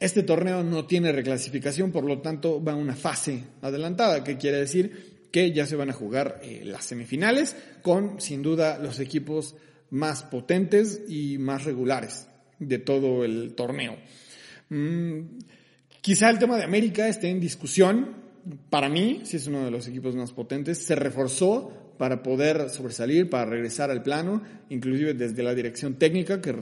Este 0.00 0.22
torneo 0.22 0.62
no 0.62 0.86
tiene 0.86 1.12
reclasificación, 1.12 1.92
por 1.92 2.04
lo 2.04 2.20
tanto 2.20 2.64
va 2.64 2.72
a 2.72 2.76
una 2.76 2.94
fase 2.94 3.44
adelantada, 3.60 4.24
que 4.24 4.38
quiere 4.38 4.58
decir 4.58 5.11
que 5.32 5.50
ya 5.50 5.66
se 5.66 5.76
van 5.76 5.90
a 5.90 5.94
jugar 5.94 6.40
eh, 6.42 6.62
las 6.64 6.84
semifinales 6.84 7.56
con, 7.80 8.20
sin 8.20 8.42
duda, 8.42 8.78
los 8.78 9.00
equipos 9.00 9.56
más 9.90 10.22
potentes 10.22 11.02
y 11.08 11.38
más 11.38 11.64
regulares 11.64 12.28
de 12.58 12.78
todo 12.78 13.24
el 13.24 13.54
torneo. 13.54 13.96
Mm, 14.68 15.38
quizá 16.00 16.30
el 16.30 16.38
tema 16.38 16.56
de 16.58 16.64
América 16.64 17.08
esté 17.08 17.30
en 17.30 17.40
discusión. 17.40 18.22
Para 18.68 18.88
mí, 18.88 19.22
si 19.24 19.38
es 19.38 19.46
uno 19.46 19.64
de 19.64 19.70
los 19.70 19.88
equipos 19.88 20.14
más 20.14 20.32
potentes, 20.32 20.78
se 20.78 20.94
reforzó 20.94 21.94
para 21.98 22.22
poder 22.22 22.68
sobresalir, 22.68 23.30
para 23.30 23.46
regresar 23.46 23.90
al 23.90 24.02
plano, 24.02 24.42
inclusive 24.68 25.14
desde 25.14 25.42
la 25.42 25.54
dirección 25.54 25.94
técnica, 25.94 26.40
que, 26.40 26.54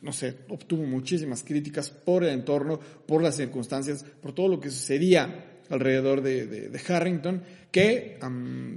no 0.00 0.12
sé, 0.12 0.36
obtuvo 0.48 0.84
muchísimas 0.84 1.42
críticas 1.42 1.90
por 1.90 2.24
el 2.24 2.30
entorno, 2.30 2.78
por 2.78 3.22
las 3.22 3.36
circunstancias, 3.36 4.04
por 4.22 4.32
todo 4.32 4.48
lo 4.48 4.60
que 4.60 4.70
sucedía 4.70 5.55
alrededor 5.70 6.22
de, 6.22 6.80
Harrington, 6.88 7.42
que 7.70 8.18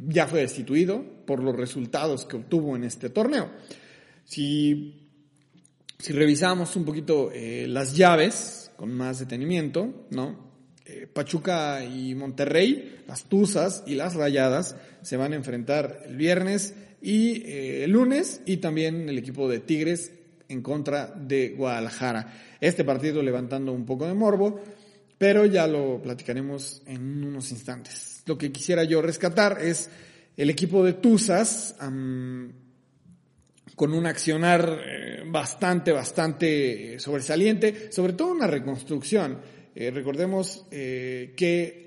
ya 0.08 0.28
fue 0.28 0.42
destituido 0.42 1.04
por 1.26 1.44
los 1.44 1.56
resultados 1.56 2.26
que 2.26 2.38
obtuvo 2.38 2.76
en 2.76 2.84
este 2.84 3.10
torneo. 3.10 3.50
Si, 4.26 5.08
si 5.98 6.14
revisamos 6.14 6.76
un 6.76 6.86
poquito 6.86 7.32
eh, 7.32 7.66
las 7.68 7.96
llaves 7.96 8.72
con 8.76 8.94
más 8.94 9.20
detenimiento, 9.20 10.08
¿no? 10.12 10.50
Eh, 10.86 11.06
Pachuca 11.06 11.84
y 11.84 12.16
Monterrey, 12.16 13.04
las 13.08 13.26
Tuzas 13.26 13.84
y 13.86 13.96
las 13.96 14.16
Rayadas 14.16 14.76
se 15.04 15.18
van 15.18 15.34
a 15.34 15.36
enfrentar 15.36 16.02
el 16.08 16.16
viernes 16.16 16.74
y 17.02 17.44
eh, 17.44 17.84
el 17.84 17.92
lunes 17.92 18.42
y 18.46 18.58
también 18.58 19.08
el 19.08 19.18
equipo 19.18 19.48
de 19.48 19.60
Tigres 19.60 20.12
en 20.48 20.64
contra 20.64 21.08
de 21.08 21.50
Guadalajara. 21.50 22.58
Este 22.60 22.84
partido 22.84 23.22
levantando 23.22 23.72
un 23.72 23.86
poco 23.86 24.08
de 24.08 24.16
morbo, 24.16 24.62
pero 25.20 25.46
ya 25.46 25.68
lo 25.68 26.02
platicaremos 26.02 26.82
en 26.88 27.24
unos 27.26 27.52
instantes. 27.52 28.24
Lo 28.26 28.38
que 28.38 28.52
quisiera 28.52 28.86
yo 28.86 29.02
rescatar 29.02 29.60
es 29.62 29.90
el 30.38 30.50
equipo 30.50 30.84
de 30.84 30.94
Tuzas 30.94 31.76
con 33.76 33.94
un 33.94 34.06
accionar 34.06 34.80
eh, 34.86 35.24
bastante, 35.26 35.92
bastante 35.92 36.96
eh, 36.96 37.00
sobresaliente, 37.00 37.92
sobre 37.92 38.14
todo 38.14 38.32
una 38.32 38.48
reconstrucción. 38.48 39.40
Eh, 39.76 39.92
recordemos 39.92 40.66
que 40.70 41.86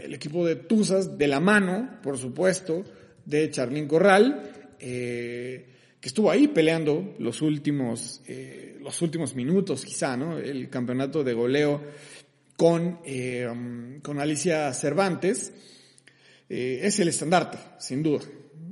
el 0.00 0.14
equipo 0.14 0.46
de 0.46 0.56
Tuzas, 0.56 1.16
de 1.16 1.28
la 1.28 1.40
mano, 1.40 2.00
por 2.02 2.18
supuesto, 2.18 2.84
de 3.24 3.50
Charlín 3.50 3.88
Corral, 3.88 4.76
que 4.78 5.66
estuvo 6.00 6.30
ahí 6.30 6.48
peleando 6.48 7.14
los 7.18 7.42
últimos, 7.42 8.22
los 8.80 9.02
últimos 9.02 9.34
minutos, 9.34 9.84
quizá, 9.84 10.16
¿no? 10.16 10.38
El 10.38 10.70
campeonato 10.70 11.22
de 11.22 11.34
goleo 11.34 11.82
con, 12.56 13.00
con 14.02 14.20
Alicia 14.20 14.72
Cervantes, 14.72 15.52
es 16.48 16.98
el 17.00 17.08
estandarte, 17.08 17.58
sin 17.78 18.02
duda. 18.02 18.22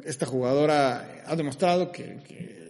Esta 0.04 0.26
jugadora 0.26 1.22
ha 1.26 1.36
demostrado 1.36 1.90
que, 1.90 2.18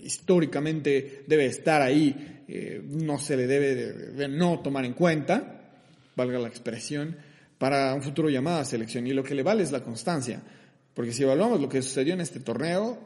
históricamente 0.03 1.25
debe 1.27 1.47
estar 1.47 1.83
ahí, 1.83 2.43
eh, 2.49 2.83
no 2.85 3.19
se 3.19 3.37
le 3.37 3.47
debe 3.47 3.75
de, 3.75 4.29
no 4.29 4.61
tomar 4.61 4.85
en 4.85 4.95
cuenta, 4.95 5.73
valga 6.17 6.39
la 6.39 6.49
expresión, 6.49 7.17
para 7.59 7.95
un 7.95 8.03
futuro 8.03 8.29
llamado 8.29 8.61
a 8.61 8.65
selección. 8.65 9.07
Y 9.07 9.13
lo 9.13 9.23
que 9.23 9.35
le 9.35 9.43
vale 9.43 9.63
es 9.63 9.73
la 9.73 9.83
constancia, 9.83 10.43
porque 10.95 11.13
si 11.13 11.23
evaluamos 11.23 11.61
lo 11.61 11.69
que 11.69 11.83
sucedió 11.83 12.15
en 12.15 12.21
este 12.21 12.41
torneo, 12.41 12.99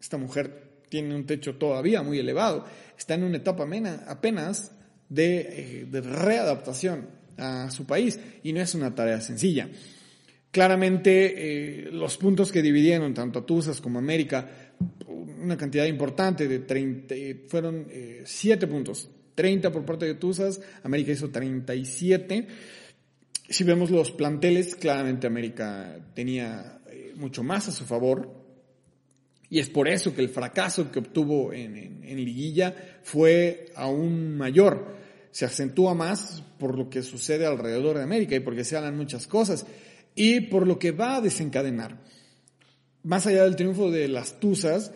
esta 0.00 0.16
mujer 0.16 0.66
tiene 0.88 1.14
un 1.14 1.26
techo 1.26 1.56
todavía 1.56 2.02
muy 2.02 2.18
elevado, 2.18 2.64
está 2.96 3.14
en 3.14 3.24
una 3.24 3.38
etapa 3.38 3.66
apenas 4.06 4.72
de, 5.08 5.38
eh, 5.38 5.86
de 5.90 6.00
readaptación 6.00 7.08
a 7.36 7.70
su 7.70 7.86
país 7.86 8.18
y 8.42 8.52
no 8.52 8.60
es 8.60 8.74
una 8.74 8.94
tarea 8.94 9.20
sencilla. 9.20 9.68
Claramente, 10.56 11.34
eh, 11.36 11.90
los 11.92 12.16
puntos 12.16 12.50
que 12.50 12.62
dividieron 12.62 13.12
tanto 13.12 13.40
a 13.40 13.44
Tuzas 13.44 13.80
como 13.82 13.98
a 13.98 14.02
América, 14.02 14.48
una 15.06 15.54
cantidad 15.54 15.84
importante 15.84 16.48
de 16.48 16.60
30, 16.60 17.14
eh, 17.14 17.44
fueron 17.46 17.86
7 18.24 18.64
eh, 18.64 18.66
puntos. 18.68 19.10
30 19.34 19.70
por 19.70 19.84
parte 19.84 20.06
de 20.06 20.14
Tuzas, 20.14 20.58
América 20.82 21.12
hizo 21.12 21.28
37. 21.28 22.46
Si 23.50 23.64
vemos 23.64 23.90
los 23.90 24.12
planteles, 24.12 24.76
claramente 24.76 25.26
América 25.26 25.94
tenía 26.14 26.80
mucho 27.16 27.42
más 27.42 27.68
a 27.68 27.72
su 27.72 27.84
favor. 27.84 28.35
Y 29.48 29.58
es 29.60 29.68
por 29.68 29.88
eso 29.88 30.14
que 30.14 30.22
el 30.22 30.28
fracaso 30.28 30.90
que 30.90 30.98
obtuvo 30.98 31.52
en, 31.52 31.76
en 32.04 32.24
Liguilla 32.24 32.74
fue 33.02 33.66
aún 33.76 34.36
mayor. 34.36 34.96
Se 35.30 35.44
acentúa 35.44 35.94
más 35.94 36.42
por 36.58 36.76
lo 36.76 36.90
que 36.90 37.02
sucede 37.02 37.46
alrededor 37.46 37.96
de 37.96 38.02
América 38.02 38.34
y 38.34 38.40
porque 38.40 38.64
se 38.64 38.76
hablan 38.76 38.96
muchas 38.96 39.26
cosas 39.26 39.66
y 40.14 40.40
por 40.40 40.66
lo 40.66 40.78
que 40.78 40.90
va 40.90 41.16
a 41.16 41.20
desencadenar. 41.20 41.98
Más 43.02 43.26
allá 43.26 43.44
del 43.44 43.54
triunfo 43.54 43.90
de 43.90 44.08
las 44.08 44.40
Tuzas, 44.40 44.90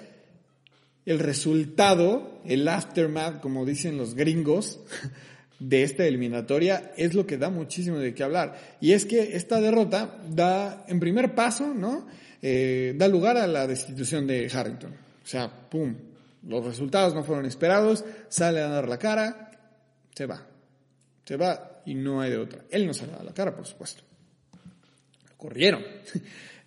el 1.06 1.18
resultado, 1.18 2.40
el 2.44 2.66
aftermath, 2.66 3.40
como 3.40 3.64
dicen 3.64 3.96
los 3.96 4.14
gringos, 4.14 4.80
de 5.60 5.82
esta 5.82 6.06
eliminatoria 6.06 6.92
es 6.96 7.12
lo 7.14 7.26
que 7.26 7.36
da 7.36 7.50
muchísimo 7.50 7.98
de 7.98 8.14
qué 8.14 8.24
hablar. 8.24 8.58
Y 8.80 8.92
es 8.92 9.04
que 9.04 9.36
esta 9.36 9.60
derrota 9.60 10.18
da, 10.28 10.84
en 10.88 10.98
primer 10.98 11.34
paso, 11.34 11.74
¿no? 11.74 12.06
Eh, 12.42 12.94
da 12.96 13.08
lugar 13.08 13.36
a 13.36 13.46
la 13.46 13.66
destitución 13.66 14.26
de 14.26 14.50
Harrington. 14.52 14.92
O 14.92 15.26
sea, 15.26 15.48
pum, 15.48 15.94
los 16.46 16.64
resultados 16.64 17.14
no 17.14 17.24
fueron 17.24 17.46
esperados, 17.46 18.04
sale 18.28 18.60
a 18.60 18.68
dar 18.68 18.88
la 18.88 18.98
cara, 18.98 19.50
se 20.14 20.26
va. 20.26 20.46
Se 21.24 21.36
va 21.36 21.82
y 21.86 21.94
no 21.94 22.20
hay 22.20 22.30
de 22.30 22.38
otra. 22.38 22.64
Él 22.70 22.86
no 22.86 22.94
sale 22.94 23.12
a 23.12 23.16
dar 23.16 23.24
la 23.24 23.34
cara, 23.34 23.54
por 23.54 23.66
supuesto 23.66 24.02
corrieron. 25.40 25.82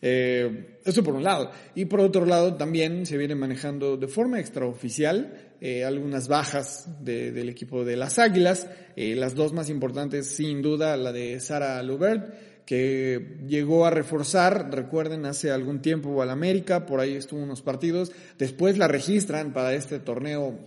Eh, 0.06 0.80
eso 0.84 1.02
por 1.02 1.14
un 1.14 1.24
lado. 1.24 1.50
Y 1.76 1.86
por 1.86 2.02
otro 2.02 2.26
lado, 2.26 2.56
también 2.56 3.06
se 3.06 3.16
viene 3.16 3.36
manejando 3.36 3.96
de 3.96 4.10
forma 4.10 4.38
extraoficial 4.38 5.54
eh, 5.62 5.86
algunas 5.86 6.28
bajas 6.28 6.90
del 7.00 7.48
equipo 7.48 7.86
de 7.86 7.96
las 7.96 8.20
Águilas. 8.20 8.68
Eh, 8.98 9.16
las 9.16 9.34
dos 9.34 9.54
más 9.54 9.70
importantes, 9.70 10.28
sin 10.28 10.62
duda, 10.62 10.98
la 10.98 11.14
de 11.14 11.40
Sara 11.40 11.82
Lubert, 11.84 12.53
que 12.66 13.38
llegó 13.48 13.86
a 13.86 13.90
reforzar, 13.90 14.74
recuerden, 14.74 15.26
hace 15.26 15.52
algún 15.52 15.82
tiempo 15.82 16.22
al 16.22 16.30
América, 16.30 16.86
por 16.86 17.00
ahí 17.00 17.16
estuvo 17.16 17.42
unos 17.42 17.62
partidos. 17.62 18.12
Después 18.38 18.78
la 18.78 18.88
registran 18.88 19.54
para 19.54 19.74
este 19.74 20.00
torneo 20.00 20.58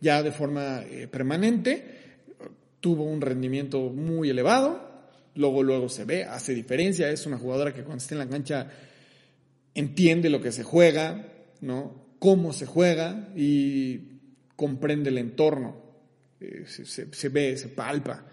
ya 0.00 0.22
de 0.22 0.32
forma 0.32 0.82
permanente. 1.10 1.84
Tuvo 2.80 3.04
un 3.04 3.20
rendimiento 3.20 3.90
muy 3.90 4.30
elevado, 4.30 4.88
luego, 5.34 5.62
luego 5.62 5.88
se 5.88 6.04
ve, 6.04 6.24
hace 6.24 6.54
diferencia, 6.54 7.08
es 7.10 7.26
una 7.26 7.38
jugadora 7.38 7.72
que 7.72 7.82
cuando 7.82 8.02
está 8.02 8.14
en 8.14 8.18
la 8.18 8.28
cancha 8.28 8.68
entiende 9.74 10.28
lo 10.28 10.42
que 10.42 10.52
se 10.52 10.64
juega, 10.64 11.26
¿no? 11.60 12.08
Cómo 12.18 12.52
se 12.52 12.66
juega 12.66 13.28
y 13.36 14.18
comprende 14.56 15.10
el 15.10 15.18
entorno, 15.18 15.76
eh, 16.40 16.64
se, 16.66 17.28
ve, 17.28 17.56
se 17.56 17.68
palpa. 17.68 18.26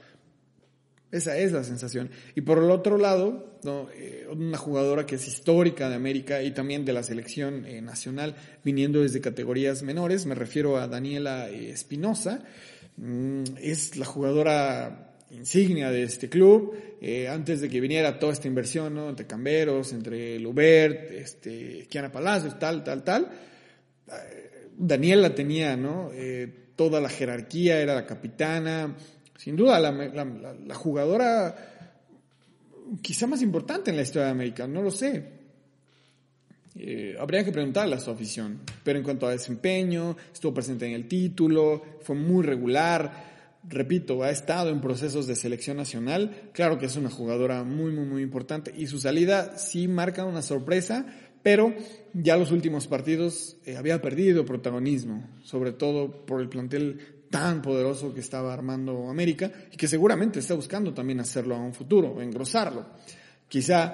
Esa 1.15 1.37
es 1.37 1.51
la 1.51 1.63
sensación. 1.63 2.09
Y 2.35 2.41
por 2.41 2.57
el 2.57 2.71
otro 2.71 2.97
lado. 2.97 3.53
Eh, 3.95 4.27
una 4.31 4.59
jugadora 4.59 5.07
que 5.07 5.15
es 5.15 5.27
histórica 5.27 5.89
de 5.89 5.95
América 5.95 6.43
y 6.43 6.51
también 6.51 6.85
de 6.85 6.93
la 6.93 7.01
selección 7.01 7.65
eh, 7.65 7.81
nacional, 7.81 8.35
viniendo 8.63 9.01
desde 9.01 9.21
categorías 9.21 9.81
menores, 9.81 10.27
me 10.27 10.35
refiero 10.35 10.77
a 10.77 10.87
Daniela 10.87 11.49
Espinosa, 11.49 12.43
mm, 12.97 13.43
es 13.59 13.97
la 13.97 14.05
jugadora 14.05 15.15
insignia 15.31 15.89
de 15.89 16.03
este 16.03 16.29
club, 16.29 16.73
eh, 17.01 17.27
antes 17.27 17.61
de 17.61 17.69
que 17.69 17.79
viniera 17.79 18.19
toda 18.19 18.33
esta 18.33 18.47
inversión, 18.47 18.93
¿no? 18.93 19.09
Entre 19.09 19.25
Camberos, 19.25 19.93
entre 19.93 20.39
Lubert, 20.39 21.11
este, 21.11 21.87
Kiana 21.89 22.11
Palacios, 22.11 22.57
tal, 22.59 22.83
tal, 22.83 23.03
tal. 23.03 23.29
Eh, 24.07 24.69
Daniela 24.77 25.33
tenía, 25.33 25.75
¿no? 25.75 26.11
Eh, 26.13 26.71
toda 26.75 26.99
la 26.99 27.09
jerarquía, 27.09 27.79
era 27.79 27.95
la 27.95 28.05
capitana, 28.05 28.95
sin 29.37 29.55
duda 29.55 29.79
la, 29.79 30.75
jugadora 30.75 31.55
quizá 33.01 33.27
más 33.27 33.41
importante 33.41 33.91
en 33.91 33.97
la 33.97 34.03
historia 34.03 34.25
de 34.25 34.31
América, 34.31 34.67
no 34.67 34.81
lo 34.81 34.91
sé. 34.91 35.31
habría 37.19 37.43
que 37.43 37.51
preguntarle 37.51 37.95
a 37.95 37.99
su 37.99 38.11
afición, 38.11 38.61
pero 38.83 38.99
en 38.99 39.03
cuanto 39.03 39.27
a 39.27 39.31
desempeño, 39.31 40.15
estuvo 40.33 40.53
presente 40.53 40.85
en 40.85 40.93
el 40.93 41.07
título, 41.07 41.83
fue 42.01 42.15
muy 42.15 42.43
regular, 42.43 43.35
repito, 43.67 44.23
ha 44.23 44.29
estado 44.29 44.69
en 44.69 44.81
procesos 44.81 45.27
de 45.27 45.35
selección 45.35 45.77
nacional. 45.77 46.49
Claro 46.53 46.77
que 46.77 46.85
es 46.85 46.95
una 46.95 47.09
jugadora 47.09 47.63
muy, 47.63 47.91
muy, 47.91 48.05
muy 48.05 48.21
importante 48.21 48.73
y 48.75 48.87
su 48.87 48.99
salida 48.99 49.57
sí 49.57 49.87
marca 49.87 50.25
una 50.25 50.41
sorpresa, 50.41 51.05
pero 51.43 51.73
ya 52.13 52.37
los 52.37 52.51
últimos 52.51 52.87
partidos 52.87 53.57
eh, 53.65 53.77
había 53.77 54.01
perdido 54.01 54.45
protagonismo, 54.45 55.29
sobre 55.43 55.71
todo 55.71 56.25
por 56.25 56.41
el 56.41 56.49
plantel 56.49 57.14
tan 57.35 57.61
poderoso 57.61 58.13
que 58.13 58.21
estaba 58.21 58.53
armando 58.53 59.09
América 59.09 59.51
y 59.69 59.75
que 59.75 59.89
seguramente 59.89 60.39
está 60.39 60.53
buscando 60.53 60.93
también 60.93 61.19
hacerlo 61.19 61.53
a 61.53 61.59
un 61.59 61.73
futuro, 61.73 62.21
engrosarlo. 62.21 62.85
Quizá 63.49 63.93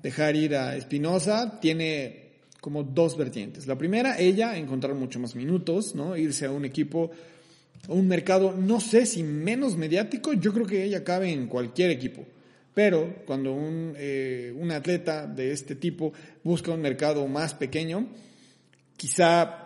dejar 0.00 0.36
ir 0.36 0.54
a 0.54 0.76
Espinosa 0.76 1.58
tiene 1.58 2.30
como 2.60 2.84
dos 2.84 3.16
vertientes. 3.16 3.66
La 3.66 3.76
primera, 3.76 4.20
ella, 4.20 4.56
encontrar 4.56 4.94
mucho 4.94 5.18
más 5.18 5.34
minutos, 5.34 5.96
¿no? 5.96 6.16
Irse 6.16 6.46
a 6.46 6.52
un 6.52 6.64
equipo, 6.64 7.10
a 7.88 7.92
un 7.92 8.06
mercado, 8.06 8.54
no 8.56 8.78
sé 8.78 9.04
si 9.04 9.24
menos 9.24 9.76
mediático, 9.76 10.32
yo 10.34 10.52
creo 10.52 10.66
que 10.66 10.84
ella 10.84 11.02
cabe 11.02 11.32
en 11.32 11.48
cualquier 11.48 11.90
equipo. 11.90 12.24
Pero 12.72 13.16
cuando 13.26 13.52
un, 13.52 13.94
eh, 13.96 14.54
un 14.56 14.70
atleta 14.70 15.26
de 15.26 15.50
este 15.50 15.74
tipo 15.74 16.12
busca 16.44 16.70
un 16.70 16.82
mercado 16.82 17.26
más 17.26 17.52
pequeño, 17.52 18.06
quizá 18.96 19.65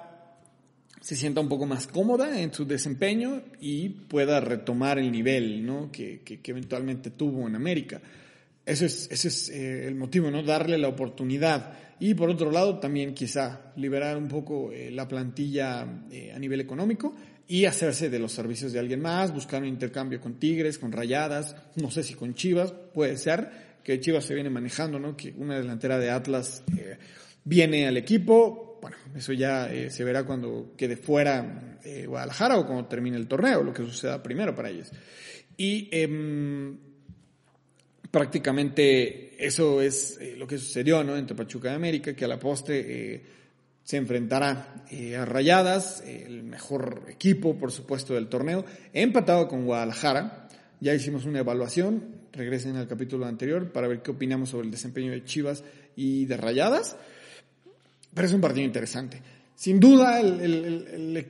se 1.01 1.17
sienta 1.17 1.41
un 1.41 1.49
poco 1.49 1.67
más 1.67 1.87
cómoda 1.87 2.41
en 2.41 2.53
su 2.53 2.67
desempeño 2.67 3.43
y 3.61 3.89
pueda 3.89 4.39
retomar 4.41 4.99
el 4.99 5.11
nivel 5.11 5.65
¿no? 5.65 5.91
que, 5.91 6.21
que, 6.21 6.41
eventualmente 6.51 7.11
tuvo 7.11 7.49
en 7.49 7.57
América. 7.57 8.01
Ese 8.67 8.87
es, 8.87 9.09
ese 9.11 9.29
es 9.29 9.49
eh, 9.49 9.89
el 9.89 9.95
motivo, 9.95 10.31
¿no? 10.31 10.43
Darle 10.43 10.77
la 10.77 10.89
oportunidad. 10.89 11.73
Y 11.99 12.15
por 12.15 12.29
otro 12.29 12.51
lado, 12.51 12.79
también 12.79 13.15
quizá 13.15 13.73
liberar 13.77 14.17
un 14.17 14.29
poco 14.29 14.71
eh, 14.71 14.91
la 14.91 15.09
plantilla 15.09 16.05
eh, 16.11 16.33
a 16.35 16.39
nivel 16.39 16.61
económico 16.61 17.15
y 17.49 17.65
hacerse 17.65 18.11
de 18.11 18.19
los 18.19 18.33
servicios 18.33 18.73
de 18.73 18.79
alguien 18.79 19.01
más, 19.01 19.35
buscar 19.35 19.63
un 19.63 19.69
intercambio 19.69 20.21
con 20.21 20.39
Tigres, 20.39 20.79
con 20.79 20.93
Rayadas, 20.93 21.57
no 21.77 21.91
sé 21.91 22.05
si 22.05 22.15
con 22.15 22.35
Chivas, 22.35 22.73
puede 22.73 23.17
ser 23.17 23.71
que 23.83 23.99
Chivas 23.99 24.25
se 24.25 24.35
viene 24.35 24.51
manejando, 24.51 24.99
¿no? 24.99 25.17
Que 25.17 25.35
una 25.37 25.57
delantera 25.59 25.99
de 25.99 26.11
Atlas 26.11 26.63
viene 27.43 27.89
al 27.89 27.97
equipo, 27.97 28.70
bueno, 28.81 28.97
eso 29.15 29.33
ya 29.33 29.73
eh, 29.73 29.91
se 29.91 30.05
verá 30.05 30.25
cuando 30.25 30.73
quede 30.77 30.97
fuera 30.97 31.79
eh, 31.85 32.07
Guadalajara 32.07 32.59
o 32.59 32.67
cuando 32.67 32.87
termine 32.87 33.17
el 33.17 33.27
torneo, 33.27 33.63
lo 33.63 33.73
que 33.73 33.83
suceda 33.83 34.23
primero 34.23 34.55
para 34.55 34.71
ellos. 34.71 34.91
Y 35.57 35.89
em, 35.93 36.79
prácticamente 38.11 39.45
eso 39.45 39.83
es 39.83 40.19
eh, 40.21 40.35
lo 40.37 40.47
que 40.47 40.59
sucedió 40.59 41.05
¿no? 41.05 41.17
entre 41.17 41.37
Pachuca 41.37 41.71
y 41.71 41.75
América, 41.75 42.15
que 42.15 42.25
a 42.25 42.29
la 42.29 42.39
postre 42.39 43.39
se 43.83 43.97
enfrentará 43.97 44.85
a 45.19 45.25
Rayadas, 45.25 46.03
el 46.07 46.45
mejor 46.45 47.07
equipo, 47.09 47.59
por 47.59 47.73
supuesto, 47.73 48.15
del 48.15 48.29
torneo, 48.29 48.65
empatado 48.93 49.49
con 49.49 49.65
Guadalajara. 49.65 50.49
Ya 50.81 50.95
hicimos 50.95 51.25
una 51.25 51.41
evaluación, 51.41 52.21
regresen 52.33 52.77
al 52.77 52.87
capítulo 52.87 53.27
anterior 53.27 53.73
para 53.73 53.89
ver 53.89 54.03
qué 54.03 54.13
opinamos 54.13 54.51
sobre 54.51 54.67
el 54.67 54.71
desempeño 54.71 55.11
de 55.11 55.25
Chivas 55.25 55.65
y 55.97 56.27
de 56.27 56.37
Rayadas. 56.37 56.97
Pero 58.15 58.27
es 58.27 58.33
un 58.33 58.41
partido 58.41 58.67
interesante. 58.67 59.21
Sin 59.55 59.79
duda, 59.79 60.21
el, 60.21 60.41
el, 60.41 61.27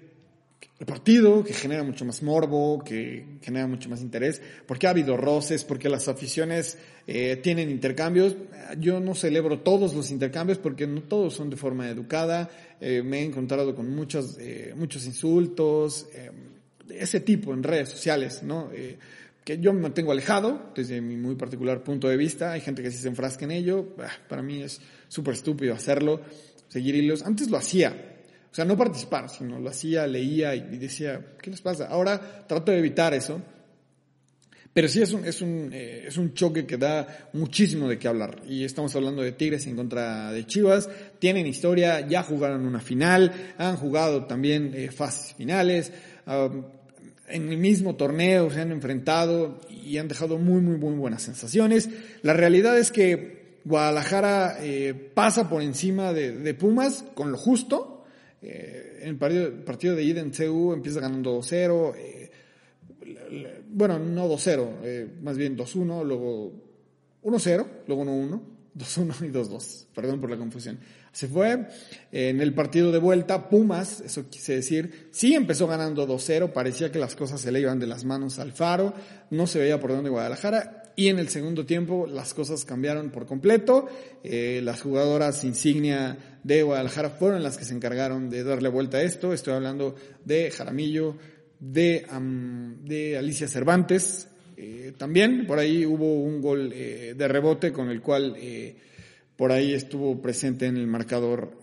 partido 0.87 1.45
que 1.45 1.53
genera 1.53 1.83
mucho 1.83 2.07
más 2.07 2.23
morbo, 2.23 2.83
que 2.83 3.39
genera 3.43 3.67
mucho 3.67 3.91
más 3.91 4.01
interés, 4.01 4.41
porque 4.67 4.87
ha 4.87 4.91
habido 4.91 5.17
roces, 5.17 5.63
porque 5.63 5.91
las 5.91 6.09
aficiones 6.09 6.79
eh, 7.07 7.37
tienen 7.43 7.71
intercambios. 7.71 8.37
Yo 8.79 8.99
no 9.01 9.15
celebro 9.15 9.61
todos 9.61 9.95
los 9.95 10.11
intercambios 10.11 10.59
porque 10.59 10.87
no 10.87 11.03
todos 11.03 11.35
son 11.35 11.51
de 11.51 11.57
forma 11.57 11.91
educada. 11.91 12.49
Eh, 12.81 13.03
me 13.03 13.21
he 13.21 13.25
encontrado 13.25 13.75
con 13.75 13.95
muchos, 13.95 14.39
eh, 14.39 14.73
muchos 14.77 15.05
insultos, 15.05 16.07
de 16.87 16.99
ese 16.99 17.21
tipo 17.21 17.53
en 17.53 17.63
redes 17.63 17.91
sociales, 17.91 18.43
¿no? 18.43 18.71
que 19.45 19.59
yo 19.59 19.73
me 19.73 19.81
mantengo 19.81 20.13
alejado 20.13 20.71
desde 20.75 21.01
mi 21.01 21.17
muy 21.17 21.35
particular 21.35 21.83
punto 21.83 22.09
de 22.09 22.17
vista. 22.17 22.53
Hay 22.53 22.61
gente 22.61 22.83
que 22.83 22.91
se 22.91 23.09
enfrasca 23.09 23.45
en 23.45 23.51
ello. 23.51 23.97
Para 24.29 24.43
mí 24.43 24.63
es 24.63 24.81
súper 25.09 25.35
estúpido 25.35 25.75
hacerlo 25.75 26.21
seguir 26.71 26.95
hilos. 26.95 27.23
Antes 27.23 27.51
lo 27.51 27.59
hacía, 27.59 27.95
o 28.51 28.55
sea, 28.55 28.65
no 28.65 28.77
participar, 28.77 29.29
sino 29.29 29.59
lo 29.59 29.69
hacía, 29.69 30.07
leía 30.07 30.55
y 30.55 30.79
decía, 30.79 31.35
¿qué 31.43 31.51
les 31.51 31.61
pasa? 31.61 31.89
Ahora 31.89 32.47
trato 32.47 32.73
de 32.73 32.79
evitar 32.79 33.13
eso, 33.13 33.43
pero 34.73 34.89
sí 34.89 35.03
es 35.03 35.13
un, 35.13 35.25
es 35.25 35.43
un, 35.43 35.71
eh, 35.73 36.05
es 36.07 36.17
un 36.17 36.33
choque 36.33 36.65
que 36.65 36.77
da 36.77 37.29
muchísimo 37.33 37.89
de 37.89 37.99
qué 37.99 38.07
hablar. 38.07 38.41
Y 38.49 38.65
estamos 38.65 38.95
hablando 38.95 39.21
de 39.21 39.33
Tigres 39.33 39.67
en 39.67 39.75
contra 39.75 40.31
de 40.33 40.47
Chivas. 40.47 40.89
Tienen 41.19 41.47
historia, 41.47 42.07
ya 42.07 42.23
jugaron 42.23 42.65
una 42.65 42.81
final, 42.81 43.33
han 43.59 43.77
jugado 43.77 44.27
también 44.27 44.73
eh, 44.75 44.91
fases 44.93 45.35
finales. 45.35 45.93
en 47.29 47.53
el 47.53 47.59
mismo 47.59 47.97
torneo 47.97 48.49
se 48.51 48.61
han 48.61 48.71
enfrentado 48.71 49.61
y 49.69 49.99
han 49.99 50.07
dejado 50.07 50.39
muy, 50.39 50.61
muy, 50.61 50.77
muy 50.77 50.95
buenas 50.95 51.23
sensaciones. 51.23 51.89
La 52.23 52.33
realidad 52.33 52.79
es 52.79 52.93
que 52.93 53.40
Guadalajara 53.65 54.59
eh, 54.61 54.95
pasa 54.95 55.49
por 55.49 55.63
encima 55.63 56.13
de, 56.13 56.55
Pumas 56.55 57.05
con 57.15 57.31
lo 57.31 57.39
justo. 57.39 58.05
Eh, 58.43 59.01
en 59.03 59.09
el 59.09 59.17
partido, 59.17 59.65
partido 59.65 59.95
de 59.95 60.03
ida 60.03 60.21
en 60.21 60.31
CU 60.31 60.73
empieza 60.73 61.01
ganando 61.01 61.39
2-0. 61.39 61.95
Eh, 61.97 62.31
bueno, 63.69 63.99
no 63.99 64.29
2-0, 64.29 65.21
más 65.23 65.37
bien 65.37 65.57
2-1, 65.57 66.05
luego 66.05 66.53
1-0, 67.23 67.67
luego 67.87 68.05
1-1, 68.05 68.41
2-1 68.77 69.27
y 69.29 69.33
2-2. 69.33 69.87
Perdón 69.95 70.21
por 70.21 70.31
la 70.31 70.37
confusión. 70.37 70.79
Se 71.13 71.29
fue 71.29 71.67
en 72.13 72.41
el 72.41 72.55
partido 72.55 72.93
de 72.93 72.99
vuelta, 72.99 73.49
Pumas, 73.49 74.01
eso 74.01 74.29
quise 74.31 74.55
decir, 74.55 75.09
sí 75.11 75.35
empezó 75.35 75.67
ganando 75.67 76.07
2-0, 76.07 76.53
parecía 76.53 76.93
que 76.93 77.01
las 77.01 77.17
cosas 77.17 77.41
se 77.41 77.51
le 77.51 77.61
iban 77.61 77.81
de 77.81 77.89
las 77.89 78.05
manos 78.05 78.39
al 78.39 78.53
faro, 78.53 78.95
no 79.31 79.47
se 79.47 79.59
veía 79.59 79.81
por 79.81 79.91
dónde 79.91 80.11
Guadalajara, 80.11 80.80
y 80.97 81.09
en 81.09 81.19
el 81.19 81.29
segundo 81.29 81.65
tiempo 81.65 82.07
las 82.07 82.35
cosas 82.35 82.65
cambiaron 82.65 83.11
por 83.11 83.27
completo. 83.27 83.89
Eh, 84.23 84.61
las 84.63 84.83
jugadoras 84.83 85.45
insignia 85.45 86.39
de 86.43 86.63
Guadalajara 86.63 87.11
fueron 87.11 87.43
las 87.43 87.57
que 87.57 87.65
se 87.65 87.75
encargaron 87.75 88.29
de 88.31 88.45
darle 88.45 88.69
vuelta 88.69 88.99
a 88.99 89.03
esto. 89.03 89.33
Estoy 89.33 89.55
hablando 89.55 89.95
de 90.25 90.51
Jaramillo, 90.51 91.17
de, 91.59 92.07
de 92.83 93.19
Alicia 93.19 93.49
Cervantes. 93.49 94.29
Eh, 94.57 94.93
también 94.97 95.47
por 95.47 95.59
ahí 95.59 95.87
hubo 95.87 96.23
un 96.23 96.41
gol 96.41 96.71
eh, 96.75 97.15
de 97.17 97.29
rebote 97.29 97.73
con 97.73 97.89
el 97.89 98.03
cual 98.03 98.37
por 99.37 99.53
ahí 99.53 99.73
estuvo 99.73 100.21
presente 100.21 100.67
en 100.67 100.77
el 100.77 100.87
marcador 100.87 101.61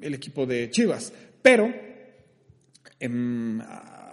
el 0.00 0.14
equipo 0.14 0.44
de 0.44 0.68
Chivas. 0.70 1.12
Pero 1.40 1.72
em, 3.00 3.60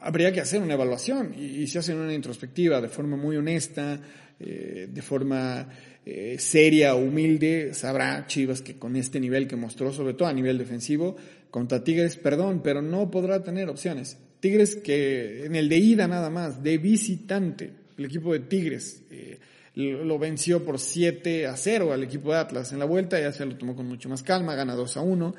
habría 0.02 0.32
que 0.32 0.42
hacer 0.42 0.62
una 0.62 0.74
evaluación 0.74 1.34
y, 1.38 1.62
y 1.62 1.68
se 1.68 1.80
hace 1.80 1.94
una 1.94 2.14
introspectiva 2.14 2.80
de 2.80 2.90
forma 2.90 3.18
muy 3.18 3.36
honesta, 3.36 4.00
eh, 4.40 4.88
de 4.92 5.02
forma 5.02 5.68
eh, 6.06 6.36
seria, 6.40 6.96
humilde, 6.96 7.74
sabrá 7.74 8.26
Chivas 8.28 8.62
que 8.62 8.78
con 8.78 8.96
este 8.96 9.20
nivel 9.20 9.48
que 9.48 9.56
mostró, 9.56 9.92
sobre 9.94 10.14
todo 10.14 10.28
a 10.28 10.34
nivel 10.34 10.58
defensivo, 10.58 11.16
contra 11.50 11.84
Tigres, 11.84 12.18
perdón, 12.18 12.62
pero 12.64 12.82
no 12.82 13.10
podrá 13.10 13.44
tener 13.44 13.70
opciones. 13.70 14.18
Tigres 14.40 14.76
que 14.76 15.46
en 15.46 15.56
el 15.56 15.70
de 15.70 15.78
ida 15.78 16.08
nada 16.08 16.30
más, 16.30 16.62
de 16.62 16.78
visitante, 16.78 17.72
el 17.98 18.06
equipo 18.06 18.34
de 18.34 18.40
Tigres 18.40 19.04
eh, 19.12 19.40
lo 19.76 20.20
venció 20.20 20.64
por 20.66 20.80
7 20.80 21.48
a 21.48 21.56
0 21.56 21.94
al 21.94 22.04
equipo 22.04 22.32
de 22.32 22.40
Atlas. 22.40 22.74
En 22.74 22.80
la 22.80 22.86
vuelta 22.86 23.20
ya 23.20 23.32
se 23.32 23.46
lo 23.46 23.56
tomó 23.56 23.76
con 23.76 23.88
mucho 23.88 24.10
más 24.10 24.24
calma, 24.24 24.56
gana 24.56 24.76
2 24.76 24.98
a 24.98 25.02
1 25.02 25.36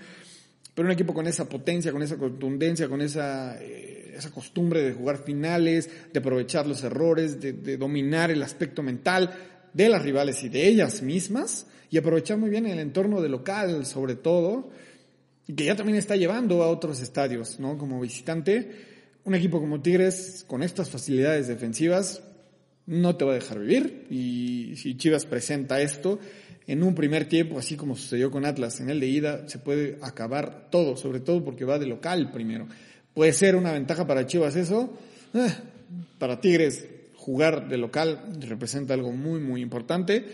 pero 0.74 0.86
un 0.86 0.92
equipo 0.92 1.14
con 1.14 1.26
esa 1.26 1.48
potencia, 1.48 1.92
con 1.92 2.02
esa 2.02 2.16
contundencia, 2.16 2.88
con 2.88 3.00
esa, 3.00 3.56
eh, 3.62 4.14
esa 4.16 4.30
costumbre 4.30 4.82
de 4.82 4.92
jugar 4.92 5.18
finales, 5.18 5.88
de 6.12 6.18
aprovechar 6.18 6.66
los 6.66 6.82
errores, 6.82 7.40
de, 7.40 7.76
dominar 7.76 8.30
el 8.30 8.42
aspecto 8.42 8.82
mental 8.82 9.32
de 9.72 9.88
las 9.88 10.02
rivales 10.02 10.42
y 10.42 10.48
de 10.48 10.66
ellas 10.66 11.02
mismas, 11.02 11.66
y 11.90 11.98
aprovechar 11.98 12.38
muy 12.38 12.50
bien 12.50 12.66
el 12.66 12.80
entorno 12.80 13.20
de 13.20 13.28
local, 13.28 13.86
sobre 13.86 14.16
todo, 14.16 14.70
y 15.46 15.52
que 15.52 15.64
ya 15.64 15.76
también 15.76 15.98
está 15.98 16.16
llevando 16.16 16.62
a 16.62 16.68
otros 16.68 17.00
estadios, 17.00 17.60
¿no? 17.60 17.78
Como 17.78 18.00
visitante, 18.00 18.70
un 19.24 19.34
equipo 19.34 19.60
como 19.60 19.80
Tigres, 19.80 20.44
con 20.48 20.62
estas 20.64 20.90
facilidades 20.90 21.46
defensivas, 21.46 22.22
no 22.86 23.16
te 23.16 23.24
va 23.24 23.32
a 23.32 23.36
dejar 23.36 23.60
vivir, 23.60 24.06
y 24.10 24.74
si 24.76 24.96
Chivas 24.96 25.24
presenta 25.24 25.80
esto, 25.80 26.18
en 26.66 26.82
un 26.82 26.94
primer 26.94 27.28
tiempo, 27.28 27.58
así 27.58 27.76
como 27.76 27.96
sucedió 27.96 28.30
con 28.30 28.44
Atlas 28.44 28.80
en 28.80 28.90
el 28.90 29.00
de 29.00 29.06
ida, 29.06 29.48
se 29.48 29.58
puede 29.58 29.98
acabar 30.00 30.68
todo, 30.70 30.96
sobre 30.96 31.20
todo 31.20 31.44
porque 31.44 31.64
va 31.64 31.78
de 31.78 31.86
local 31.86 32.30
primero. 32.30 32.66
Puede 33.12 33.32
ser 33.32 33.54
una 33.54 33.72
ventaja 33.72 34.06
para 34.06 34.26
Chivas 34.26 34.56
eso, 34.56 34.92
eh, 35.34 35.52
para 36.18 36.40
Tigres 36.40 36.86
jugar 37.16 37.68
de 37.68 37.78
local 37.78 38.20
representa 38.40 38.94
algo 38.94 39.12
muy, 39.12 39.40
muy 39.40 39.62
importante 39.62 40.24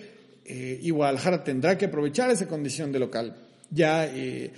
eh, 0.45 0.79
y 0.83 0.90
Guadalajara 0.90 1.45
tendrá 1.45 1.77
que 1.77 1.87
aprovechar 1.87 2.31
esa 2.31 2.49
condición 2.49 2.93
de 2.93 2.99
local. 2.99 3.37
Ya 3.71 4.07
eh, 4.07 4.51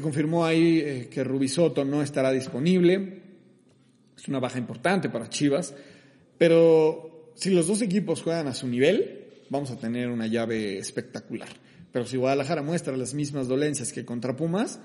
confirmó 0.00 0.44
ahí 0.44 1.08
que 1.10 1.24
Rubisoto 1.24 1.84
no 1.84 2.02
estará 2.02 2.30
disponible, 2.30 3.22
es 4.16 4.28
una 4.28 4.40
baja 4.40 4.58
importante 4.58 5.08
para 5.08 5.28
Chivas, 5.28 5.74
pero 6.36 7.32
si 7.34 7.50
los 7.50 7.66
dos 7.66 7.82
equipos 7.82 8.22
juegan 8.22 8.46
a 8.46 8.54
su 8.54 8.68
nivel, 8.68 9.17
vamos 9.50 9.70
a 9.70 9.76
tener 9.76 10.08
una 10.08 10.26
llave 10.26 10.78
espectacular. 10.78 11.48
Pero 11.92 12.06
si 12.06 12.16
Guadalajara 12.16 12.62
muestra 12.62 12.96
las 12.96 13.14
mismas 13.14 13.48
dolencias 13.48 13.92
que 13.92 14.04
contra 14.04 14.36
Pumas, 14.36 14.78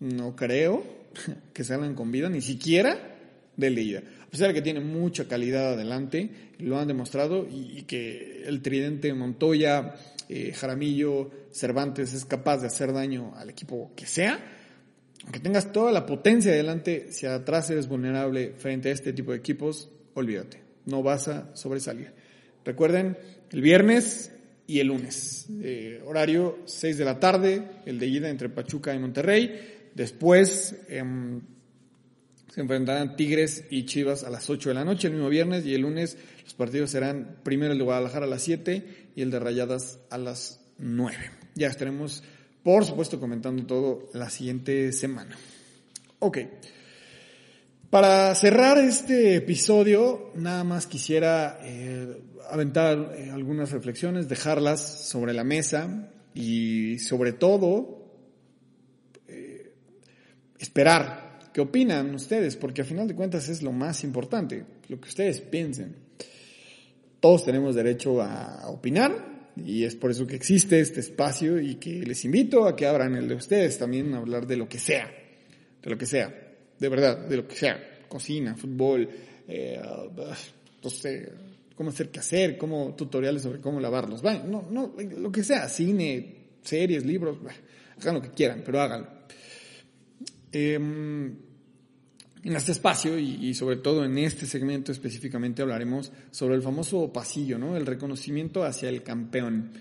no 0.00 0.36
creo 0.36 0.84
que 1.52 1.64
salgan 1.64 1.94
con 1.94 2.12
vida, 2.12 2.28
ni 2.28 2.40
siquiera 2.40 3.16
de 3.56 3.70
leída. 3.70 4.02
A 4.22 4.30
pesar 4.30 4.48
de 4.48 4.54
que 4.54 4.62
tiene 4.62 4.80
mucha 4.80 5.26
calidad 5.26 5.74
adelante, 5.74 6.30
lo 6.58 6.78
han 6.78 6.88
demostrado, 6.88 7.46
y, 7.48 7.82
que 7.82 8.42
el 8.46 8.62
tridente 8.62 9.12
Montoya, 9.14 9.94
eh, 10.28 10.52
Jaramillo, 10.52 11.30
Cervantes 11.52 12.12
es 12.14 12.24
capaz 12.24 12.58
de 12.58 12.66
hacer 12.66 12.92
daño 12.92 13.32
al 13.36 13.50
equipo 13.50 13.92
que 13.94 14.06
sea, 14.06 14.38
aunque 15.22 15.40
tengas 15.40 15.72
toda 15.72 15.90
la 15.92 16.04
potencia 16.04 16.52
adelante, 16.52 17.08
si 17.10 17.26
atrás 17.26 17.70
eres 17.70 17.88
vulnerable 17.88 18.54
frente 18.58 18.90
a 18.90 18.92
este 18.92 19.12
tipo 19.12 19.32
de 19.32 19.38
equipos, 19.38 19.88
olvídate, 20.14 20.60
no 20.86 21.02
vas 21.02 21.28
a 21.28 21.54
sobresalir. 21.56 22.12
Recuerden, 22.64 23.16
el 23.50 23.60
viernes 23.60 24.32
y 24.66 24.80
el 24.80 24.88
lunes. 24.88 25.46
Eh, 25.62 26.02
horario 26.06 26.58
6 26.64 26.98
de 26.98 27.04
la 27.04 27.20
tarde, 27.20 27.62
el 27.86 27.98
de 27.98 28.06
ida 28.06 28.28
entre 28.28 28.48
Pachuca 28.48 28.94
y 28.94 28.98
Monterrey. 28.98 29.90
Después 29.94 30.74
em, 30.88 31.40
se 32.52 32.60
enfrentarán 32.60 33.16
Tigres 33.16 33.64
y 33.70 33.84
Chivas 33.84 34.24
a 34.24 34.30
las 34.30 34.48
8 34.48 34.70
de 34.70 34.74
la 34.74 34.84
noche 34.84 35.08
el 35.08 35.14
mismo 35.14 35.28
viernes 35.28 35.66
y 35.66 35.74
el 35.74 35.82
lunes 35.82 36.16
los 36.44 36.54
partidos 36.54 36.90
serán 36.90 37.38
primero 37.42 37.72
el 37.72 37.78
de 37.78 37.84
Guadalajara 37.84 38.26
a 38.26 38.28
las 38.28 38.42
7 38.42 39.10
y 39.16 39.22
el 39.22 39.30
de 39.30 39.38
Rayadas 39.38 39.98
a 40.10 40.18
las 40.18 40.60
9. 40.78 41.16
Ya 41.54 41.68
estaremos, 41.68 42.22
por 42.62 42.84
supuesto, 42.84 43.18
comentando 43.18 43.64
todo 43.66 44.10
la 44.12 44.30
siguiente 44.30 44.92
semana. 44.92 45.36
Ok. 46.18 46.38
Para 47.94 48.34
cerrar 48.34 48.76
este 48.78 49.36
episodio, 49.36 50.32
nada 50.34 50.64
más 50.64 50.88
quisiera 50.88 51.60
eh, 51.62 52.22
aventar 52.50 53.14
eh, 53.16 53.30
algunas 53.30 53.70
reflexiones, 53.70 54.28
dejarlas 54.28 54.80
sobre 54.80 55.32
la 55.32 55.44
mesa 55.44 56.10
y 56.34 56.98
sobre 56.98 57.34
todo 57.34 58.10
eh, 59.28 59.74
esperar 60.58 61.38
qué 61.52 61.60
opinan 61.60 62.12
ustedes, 62.16 62.56
porque 62.56 62.82
a 62.82 62.84
final 62.84 63.06
de 63.06 63.14
cuentas 63.14 63.48
es 63.48 63.62
lo 63.62 63.70
más 63.70 64.02
importante, 64.02 64.64
lo 64.88 65.00
que 65.00 65.08
ustedes 65.08 65.40
piensen. 65.40 65.94
Todos 67.20 67.44
tenemos 67.44 67.76
derecho 67.76 68.20
a 68.20 68.70
opinar 68.70 69.52
y 69.54 69.84
es 69.84 69.94
por 69.94 70.10
eso 70.10 70.26
que 70.26 70.34
existe 70.34 70.80
este 70.80 70.98
espacio 70.98 71.60
y 71.60 71.76
que 71.76 72.04
les 72.04 72.24
invito 72.24 72.66
a 72.66 72.74
que 72.74 72.88
abran 72.88 73.14
el 73.14 73.28
de 73.28 73.36
ustedes 73.36 73.78
también 73.78 74.12
a 74.14 74.18
hablar 74.18 74.48
de 74.48 74.56
lo 74.56 74.68
que 74.68 74.80
sea, 74.80 75.08
de 75.80 75.90
lo 75.90 75.96
que 75.96 76.06
sea, 76.06 76.43
de 76.78 76.88
verdad, 76.88 77.18
de 77.18 77.36
lo 77.36 77.46
que 77.48 77.56
sea, 77.56 78.06
cocina, 78.08 78.56
fútbol, 78.56 79.08
eh, 79.48 79.80
no 80.82 80.90
sé, 80.90 81.32
cómo 81.74 81.90
hacer 81.90 82.10
qué 82.10 82.20
hacer, 82.20 82.56
cómo 82.56 82.94
tutoriales 82.96 83.42
sobre 83.42 83.60
cómo 83.60 83.80
lavar 83.80 84.08
los 84.08 84.22
no, 84.22 84.66
no, 84.70 84.94
lo 85.18 85.32
que 85.32 85.44
sea, 85.44 85.68
cine, 85.68 86.34
series, 86.62 87.04
libros, 87.04 87.38
hagan 88.00 88.14
lo 88.14 88.22
que 88.22 88.30
quieran, 88.30 88.62
pero 88.64 88.80
háganlo. 88.80 89.08
Em, 90.52 91.36
en 92.44 92.56
este 92.56 92.72
espacio 92.72 93.18
y, 93.18 93.54
sobre 93.54 93.76
todo 93.76 94.04
en 94.04 94.18
este 94.18 94.46
segmento 94.46 94.92
específicamente 94.92 95.62
hablaremos 95.62 96.12
sobre 96.30 96.54
el 96.54 96.62
famoso 96.62 97.10
pasillo, 97.10 97.58
¿no? 97.58 97.76
El 97.76 97.86
reconocimiento 97.86 98.64
hacia 98.64 98.90
el 98.90 99.02
campeón. 99.02 99.72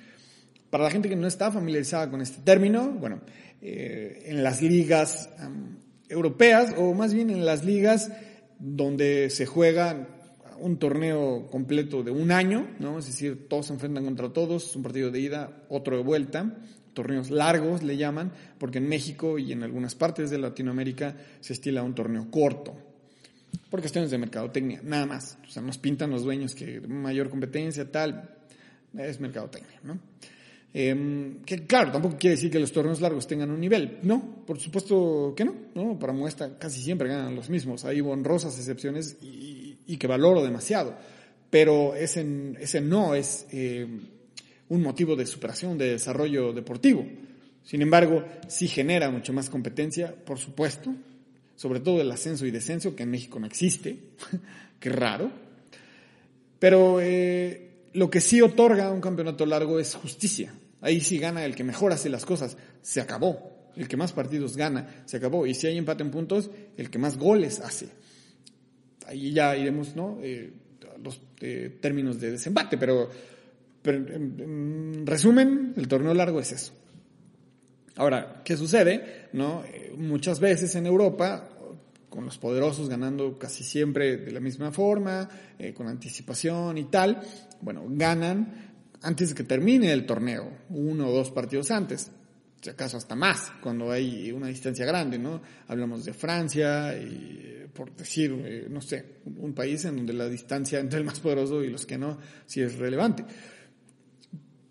Para 0.69 0.86
la 0.86 0.91
gente 0.91 1.10
que 1.10 1.15
no 1.15 1.27
está 1.27 1.51
familiarizada 1.51 2.10
con 2.10 2.21
este 2.21 2.41
término, 2.41 2.89
bueno, 2.89 3.21
eh, 3.62 4.23
en 4.27 4.43
las 4.43 4.62
ligas 4.62 5.29
europeas 6.13 6.73
o 6.78 6.93
más 6.93 7.13
bien 7.13 7.30
en 7.30 7.45
las 7.45 7.65
ligas 7.65 8.12
donde 8.60 9.30
se 9.30 9.45
juega 9.45 10.08
un 10.60 10.78
torneo 10.78 11.47
completo 11.52 12.04
de 12.04 12.12
un 12.12 12.32
año, 12.32 12.67
¿no? 12.80 12.99
Es 12.99 13.08
decir, 13.08 13.49
todos 13.49 13.67
se 13.67 13.73
enfrentan 13.73 14.06
contra 14.06 14.30
todos, 14.30 14.76
un 14.76 14.84
partido 14.84 15.12
de 15.12 15.19
ida, 15.19 15.65
otro 15.67 15.97
de 15.97 16.04
vuelta, 16.04 16.56
torneos 16.93 17.32
largos 17.32 17.84
le 17.84 17.97
llaman, 17.97 18.32
porque 18.60 18.78
en 18.78 18.88
México 18.88 19.38
y 19.38 19.52
en 19.52 19.63
algunas 19.63 19.95
partes 19.95 20.30
de 20.30 20.38
Latinoamérica 20.38 21.17
se 21.41 21.54
estila 21.54 21.84
un 21.84 21.95
torneo 21.95 22.30
corto, 22.32 22.76
por 23.69 23.82
cuestiones 23.82 24.12
de 24.12 24.17
mercadotecnia, 24.17 24.82
nada 24.84 25.06
más. 25.06 25.38
O 25.45 25.49
sea, 25.49 25.62
nos 25.62 25.78
pintan 25.78 26.12
los 26.12 26.23
dueños 26.23 26.56
que 26.56 26.80
mayor 26.82 27.30
competencia, 27.30 27.91
tal, 27.91 28.30
es 28.97 29.19
mercadotecnia, 29.19 29.80
¿no? 29.84 29.99
Em, 30.75 31.43
que 31.45 31.67
claro, 31.67 31.91
tampoco 31.91 32.17
quiere 32.17 32.36
decir 32.36 32.49
que 32.49 32.59
los 32.59 32.71
torneos 32.71 32.99
largos 32.99 33.27
tengan 33.27 33.51
un 33.51 33.59
nivel. 33.59 33.99
No, 34.01 34.43
por 34.45 34.59
supuesto 34.59 35.33
que 35.38 35.45
no. 35.45 35.53
¿no? 35.75 35.99
Para 35.99 36.13
muestra 36.13 36.57
casi 36.57 36.81
siempre 36.81 37.07
ganan 37.07 37.36
los 37.36 37.49
mismos. 37.49 37.86
Hay 37.86 38.01
honrosas 38.01 38.57
excepciones 38.57 39.17
y, 39.21 39.97
que 39.97 40.07
valoro 40.07 40.43
demasiado. 40.43 40.95
Pero 41.51 41.93
ese, 41.93 42.25
ese 42.59 42.81
no 42.81 43.13
es 43.13 43.45
eh, 43.51 43.88
un 44.69 44.81
motivo 44.81 45.15
de 45.15 45.27
superación, 45.27 45.77
de 45.77 45.91
desarrollo 45.91 46.51
deportivo. 46.51 47.05
Sin 47.63 47.83
embargo, 47.83 48.25
sí 48.47 48.67
genera 48.67 49.12
mucho 49.12 49.31
más 49.33 49.51
competencia, 49.51 50.13
por 50.25 50.39
supuesto, 50.39 50.93
sobre 51.55 51.79
todo 51.79 52.01
el 52.01 52.12
ascenso 52.12 52.47
y 52.47 52.51
descenso, 52.51 52.95
que 52.95 53.03
en 53.03 53.12
México 53.12 53.39
no 53.39 53.45
existe, 53.45 53.97
que 54.79 54.89
raro. 54.89 55.31
Pero 56.57 56.99
eh, 56.99 57.69
lo 57.93 58.09
que 58.09 58.19
sí 58.19 58.41
otorga 58.41 58.89
un 58.91 58.99
campeonato 58.99 59.45
largo 59.45 59.79
es 59.79 59.93
justicia. 59.93 60.53
Ahí 60.84 61.00
sí 61.00 61.17
gana 61.17 61.46
el 61.46 61.56
que 61.56 61.63
mejor 61.63 61.93
hace 61.93 62.10
las 62.10 62.26
cosas. 62.26 62.58
Se 62.82 63.00
acabó. 63.00 63.72
El 63.76 63.88
que 63.88 63.98
más 63.98 64.12
partidos 64.12 64.56
gana, 64.58 65.04
se 65.06 65.17
acabó. 65.17 65.48
Y 65.48 65.56
si 65.56 65.65
hay 65.65 65.78
empate 65.78 66.04
en 66.04 66.12
puntos, 66.12 66.52
el 66.78 66.89
que 66.89 67.00
más 67.00 67.17
goles 67.17 67.62
hace. 67.62 67.88
Ahí 69.08 69.32
ya 69.32 69.56
iremos, 69.56 69.96
¿no? 69.96 70.19
Eh, 70.22 70.54
los 71.02 71.22
eh, 71.39 71.78
términos 71.82 72.19
de 72.19 72.32
desempate, 72.32 72.78
pero, 72.78 73.10
en, 73.86 75.08
resumen, 75.08 75.74
el 75.78 75.88
torneo 75.88 76.13
largo 76.13 76.39
es 76.39 76.52
eso. 76.52 76.74
Ahora, 77.96 78.41
¿qué 78.43 78.58
sucede? 78.58 79.30
¿No? 79.34 79.63
Eh, 79.63 79.93
muchas 79.98 80.39
veces 80.39 80.76
en 80.76 80.86
Europa, 80.86 81.50
con 82.10 82.26
los 82.26 82.38
poderosos 82.38 82.89
ganando 82.89 83.39
casi 83.39 83.63
siempre 83.63 84.17
de 84.17 84.32
la 84.32 84.39
misma 84.39 84.72
forma, 84.72 85.28
con 85.74 85.88
anticipación 85.88 86.78
y 86.78 86.84
tal, 86.84 87.22
bueno, 87.62 87.86
ganan 87.88 88.72
antes 89.04 89.30
de 89.30 89.36
que 89.36 89.44
termine 89.44 89.92
el 89.92 90.06
torneo, 90.06 90.50
uno 90.70 91.10
o 91.10 91.12
dos 91.12 91.32
partidos 91.32 91.70
antes, 91.72 92.10
si 92.62 92.70
acaso 92.70 92.98
hasta 92.98 93.16
más, 93.16 93.52
cuando 93.62 93.92
hay 93.92 94.32
una 94.32 94.48
distancia 94.48 94.86
grande, 94.86 95.20
¿no? 95.20 95.42
Hablamos 95.68 96.06
de 96.06 96.13
Francia, 96.13 96.98
y, 96.98 97.68
por 97.74 97.94
decir, 97.94 98.34
eh, 98.46 98.68
no 98.70 98.82
sé, 98.82 99.18
un 99.26 99.54
país 99.54 99.84
en 99.84 99.98
donde 99.98 100.13
la 100.13 100.30
distancia 100.30 100.80
entre 100.80 101.00
el 101.00 101.06
más 101.06 101.20
poderoso 101.20 101.62
y 101.63 101.70
los 101.70 101.86
que 101.86 101.98
no, 101.98 102.18
sí 102.46 102.62
es 102.62 102.78
relevante. 102.78 103.26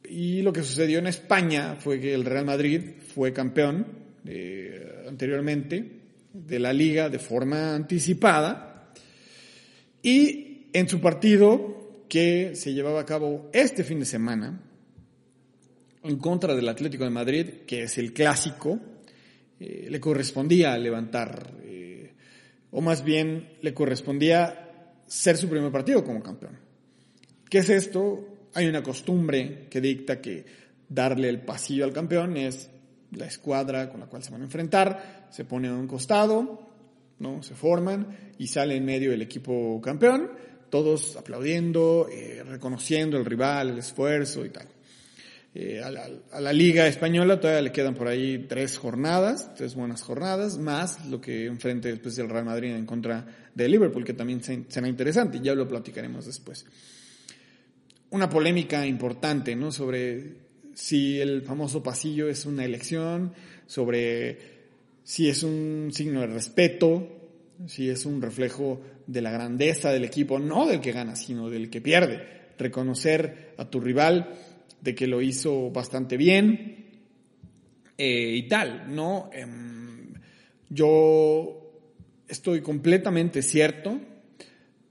Y 0.08 0.40
lo 0.40 0.52
que 0.52 0.62
sucedió 0.62 0.98
en 0.98 1.06
España 1.06 1.76
fue 1.78 2.00
que 2.00 2.14
el 2.14 2.24
Real 2.24 2.46
Madrid 2.46 2.80
fue 3.14 3.32
campeón 3.32 3.86
eh, 4.24 5.04
anteriormente 5.06 6.00
de 6.32 6.58
la 6.58 6.72
liga 6.72 7.10
de 7.10 7.18
forma 7.18 7.74
anticipada 7.74 8.92
y 10.02 10.68
en 10.72 10.88
su 10.88 11.00
partido 11.00 11.81
que 12.12 12.54
se 12.56 12.74
llevaba 12.74 13.00
a 13.00 13.06
cabo 13.06 13.48
este 13.54 13.84
fin 13.84 13.98
de 13.98 14.04
semana 14.04 14.60
en 16.04 16.18
contra 16.18 16.54
del 16.54 16.68
Atlético 16.68 17.04
de 17.04 17.10
Madrid, 17.10 17.46
que 17.66 17.84
es 17.84 17.96
el 17.96 18.12
clásico, 18.12 18.78
eh, 19.58 19.86
le 19.88 19.98
correspondía 19.98 20.76
levantar, 20.76 21.54
eh, 21.62 22.12
o 22.70 22.82
más 22.82 23.02
bien 23.02 23.54
le 23.62 23.72
correspondía 23.72 24.92
ser 25.06 25.38
su 25.38 25.48
primer 25.48 25.72
partido 25.72 26.04
como 26.04 26.22
campeón. 26.22 26.58
¿Qué 27.48 27.56
es 27.56 27.70
esto? 27.70 28.50
Hay 28.52 28.66
una 28.66 28.82
costumbre 28.82 29.68
que 29.70 29.80
dicta 29.80 30.20
que 30.20 30.44
darle 30.86 31.30
el 31.30 31.40
pasillo 31.40 31.86
al 31.86 31.94
campeón 31.94 32.36
es 32.36 32.68
la 33.12 33.24
escuadra 33.24 33.88
con 33.88 34.00
la 34.00 34.06
cual 34.06 34.22
se 34.22 34.32
van 34.32 34.42
a 34.42 34.44
enfrentar, 34.44 35.28
se 35.30 35.46
pone 35.46 35.68
a 35.68 35.72
un 35.72 35.86
costado, 35.86 36.60
¿no? 37.20 37.42
se 37.42 37.54
forman 37.54 38.34
y 38.36 38.48
sale 38.48 38.76
en 38.76 38.84
medio 38.84 39.14
el 39.14 39.22
equipo 39.22 39.80
campeón 39.80 40.51
todos 40.72 41.16
aplaudiendo, 41.18 42.08
eh, 42.10 42.42
reconociendo 42.48 43.18
el 43.18 43.26
rival, 43.26 43.68
el 43.68 43.78
esfuerzo 43.78 44.42
y 44.46 44.48
tal. 44.48 44.66
Eh, 45.54 45.82
a, 45.84 45.90
la, 46.40 46.52
Liga 46.54 46.86
Española 46.86 47.38
todavía 47.38 47.60
le 47.60 47.72
quedan 47.72 47.94
por 47.94 48.08
ahí 48.08 48.46
tres 48.48 48.78
jornadas, 48.78 49.54
tres 49.54 49.74
buenas 49.74 50.00
jornadas, 50.00 50.56
más 50.56 51.04
lo 51.10 51.20
que 51.20 51.44
enfrente 51.44 51.90
después 51.90 52.16
del 52.16 52.30
Real 52.30 52.46
Madrid 52.46 52.70
en 52.70 52.86
contra 52.86 53.50
de 53.54 53.68
Liverpool, 53.68 54.02
que 54.02 54.14
también 54.14 54.42
será 54.42 54.88
interesante, 54.88 55.40
ya 55.42 55.54
lo 55.54 55.68
platicaremos 55.68 56.24
después. 56.24 56.64
Una 58.08 58.30
polémica 58.30 58.86
importante, 58.86 59.54
¿no? 59.54 59.72
Sobre 59.72 60.36
si 60.72 61.20
el 61.20 61.42
famoso 61.42 61.82
pasillo 61.82 62.30
es 62.30 62.46
una 62.46 62.64
elección, 62.64 63.34
sobre 63.66 64.38
si 65.04 65.28
es 65.28 65.42
un 65.42 65.90
signo 65.92 66.22
de 66.22 66.28
respeto, 66.28 67.21
si 67.66 67.88
es 67.88 68.06
un 68.06 68.20
reflejo 68.20 68.80
de 69.06 69.22
la 69.22 69.30
grandeza 69.30 69.90
del 69.90 70.04
equipo, 70.04 70.38
no 70.38 70.66
del 70.66 70.80
que 70.80 70.92
gana, 70.92 71.16
sino 71.16 71.50
del 71.50 71.70
que 71.70 71.80
pierde. 71.80 72.42
Reconocer 72.58 73.54
a 73.56 73.68
tu 73.68 73.80
rival 73.80 74.34
de 74.80 74.94
que 74.94 75.06
lo 75.06 75.22
hizo 75.22 75.70
bastante 75.70 76.16
bien 76.16 76.86
eh, 77.96 78.34
y 78.36 78.48
tal, 78.48 78.94
¿no? 78.94 79.30
Em, 79.32 80.14
yo 80.68 81.62
estoy 82.28 82.60
completamente 82.60 83.42
cierto 83.42 84.00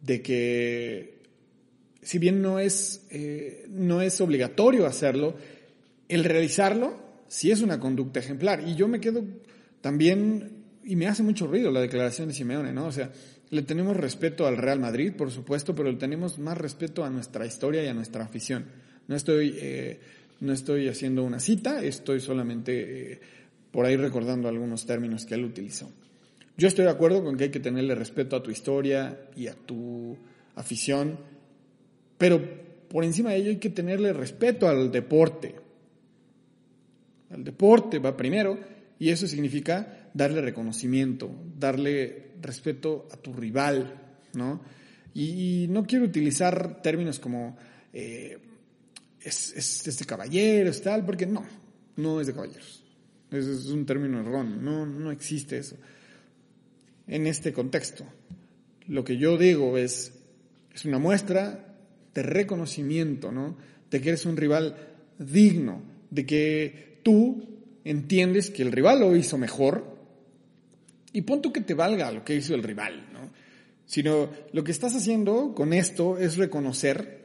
de 0.01 0.21
que 0.21 1.21
si 2.01 2.19
bien 2.19 2.41
no 2.41 2.59
es, 2.59 3.05
eh, 3.09 3.65
no 3.69 4.01
es 4.01 4.19
obligatorio 4.21 4.85
hacerlo, 4.85 5.35
el 6.07 6.23
realizarlo 6.23 6.95
sí 7.27 7.51
es 7.51 7.61
una 7.61 7.79
conducta 7.79 8.19
ejemplar. 8.19 8.67
Y 8.67 8.75
yo 8.75 8.87
me 8.87 8.99
quedo 8.99 9.23
también 9.81 10.60
y 10.83 10.95
me 10.95 11.07
hace 11.07 11.23
mucho 11.23 11.47
ruido 11.47 11.71
la 11.71 11.81
declaración 11.81 12.27
de 12.27 12.33
Simeone, 12.33 12.73
¿no? 12.73 12.87
O 12.87 12.91
sea, 12.91 13.11
le 13.49 13.61
tenemos 13.61 13.97
respeto 13.97 14.47
al 14.47 14.57
Real 14.57 14.79
Madrid, 14.79 15.13
por 15.13 15.29
supuesto, 15.29 15.75
pero 15.75 15.91
le 15.91 15.97
tenemos 15.97 16.39
más 16.39 16.57
respeto 16.57 17.03
a 17.03 17.09
nuestra 17.09 17.45
historia 17.45 17.83
y 17.83 17.87
a 17.87 17.93
nuestra 17.93 18.23
afición. 18.23 18.65
No 19.07 19.15
estoy, 19.15 19.55
eh, 19.59 19.99
no 20.39 20.53
estoy 20.53 20.87
haciendo 20.87 21.23
una 21.23 21.39
cita, 21.39 21.83
estoy 21.83 22.19
solamente 22.19 23.13
eh, 23.13 23.19
por 23.71 23.85
ahí 23.85 23.97
recordando 23.97 24.47
algunos 24.47 24.85
términos 24.85 25.25
que 25.25 25.35
él 25.35 25.45
utilizó. 25.45 25.91
Yo 26.57 26.67
estoy 26.67 26.85
de 26.85 26.91
acuerdo 26.91 27.23
con 27.23 27.37
que 27.37 27.45
hay 27.45 27.49
que 27.49 27.59
tenerle 27.59 27.95
respeto 27.95 28.35
a 28.35 28.43
tu 28.43 28.51
historia 28.51 29.19
y 29.35 29.47
a 29.47 29.53
tu 29.53 30.17
afición, 30.55 31.17
pero 32.17 32.41
por 32.87 33.03
encima 33.03 33.31
de 33.31 33.37
ello 33.37 33.49
hay 33.49 33.57
que 33.57 33.69
tenerle 33.69 34.13
respeto 34.13 34.67
al 34.67 34.91
deporte. 34.91 35.55
Al 37.29 37.43
deporte 37.43 37.99
va 37.99 38.15
primero 38.17 38.59
y 38.99 39.09
eso 39.09 39.27
significa 39.27 40.00
darle 40.13 40.41
reconocimiento, 40.41 41.31
darle 41.57 42.31
respeto 42.41 43.07
a 43.11 43.17
tu 43.17 43.33
rival, 43.33 43.99
¿no? 44.33 44.61
Y, 45.13 45.67
no 45.69 45.85
quiero 45.85 46.05
utilizar 46.05 46.81
términos 46.81 47.19
como 47.19 47.57
eh, 47.91 48.37
es, 49.21 49.85
es, 49.85 49.97
de 49.97 50.05
caballeros, 50.05 50.81
tal, 50.81 51.05
porque 51.05 51.25
no, 51.25 51.43
no 51.97 52.21
es 52.21 52.27
de 52.27 52.33
caballeros. 52.33 52.83
Es, 53.29 53.45
es 53.45 53.65
un 53.67 53.85
término 53.85 54.21
erróneo, 54.21 54.55
no, 54.57 54.85
no 54.85 55.11
existe 55.11 55.57
eso. 55.57 55.75
En 57.07 57.27
este 57.27 57.51
contexto, 57.51 58.05
lo 58.87 59.03
que 59.03 59.17
yo 59.17 59.37
digo 59.37 59.77
es, 59.77 60.13
es 60.73 60.85
una 60.85 60.99
muestra 60.99 61.77
de 62.13 62.23
reconocimiento, 62.23 63.31
¿no? 63.31 63.57
De 63.89 64.01
que 64.01 64.09
eres 64.09 64.25
un 64.25 64.37
rival 64.37 64.75
digno, 65.19 65.81
de 66.09 66.25
que 66.25 66.99
tú 67.03 67.47
entiendes 67.83 68.49
que 68.49 68.63
el 68.63 68.71
rival 68.71 69.01
lo 69.01 69.15
hizo 69.15 69.37
mejor 69.37 69.90
y 71.13 71.21
punto 71.21 71.51
que 71.51 71.61
te 71.61 71.73
valga 71.73 72.11
lo 72.11 72.23
que 72.23 72.35
hizo 72.35 72.55
el 72.55 72.63
rival, 72.63 73.07
¿no? 73.11 73.31
Sino 73.85 74.29
lo 74.53 74.63
que 74.63 74.71
estás 74.71 74.95
haciendo 74.95 75.53
con 75.53 75.73
esto 75.73 76.17
es 76.17 76.37
reconocer 76.37 77.21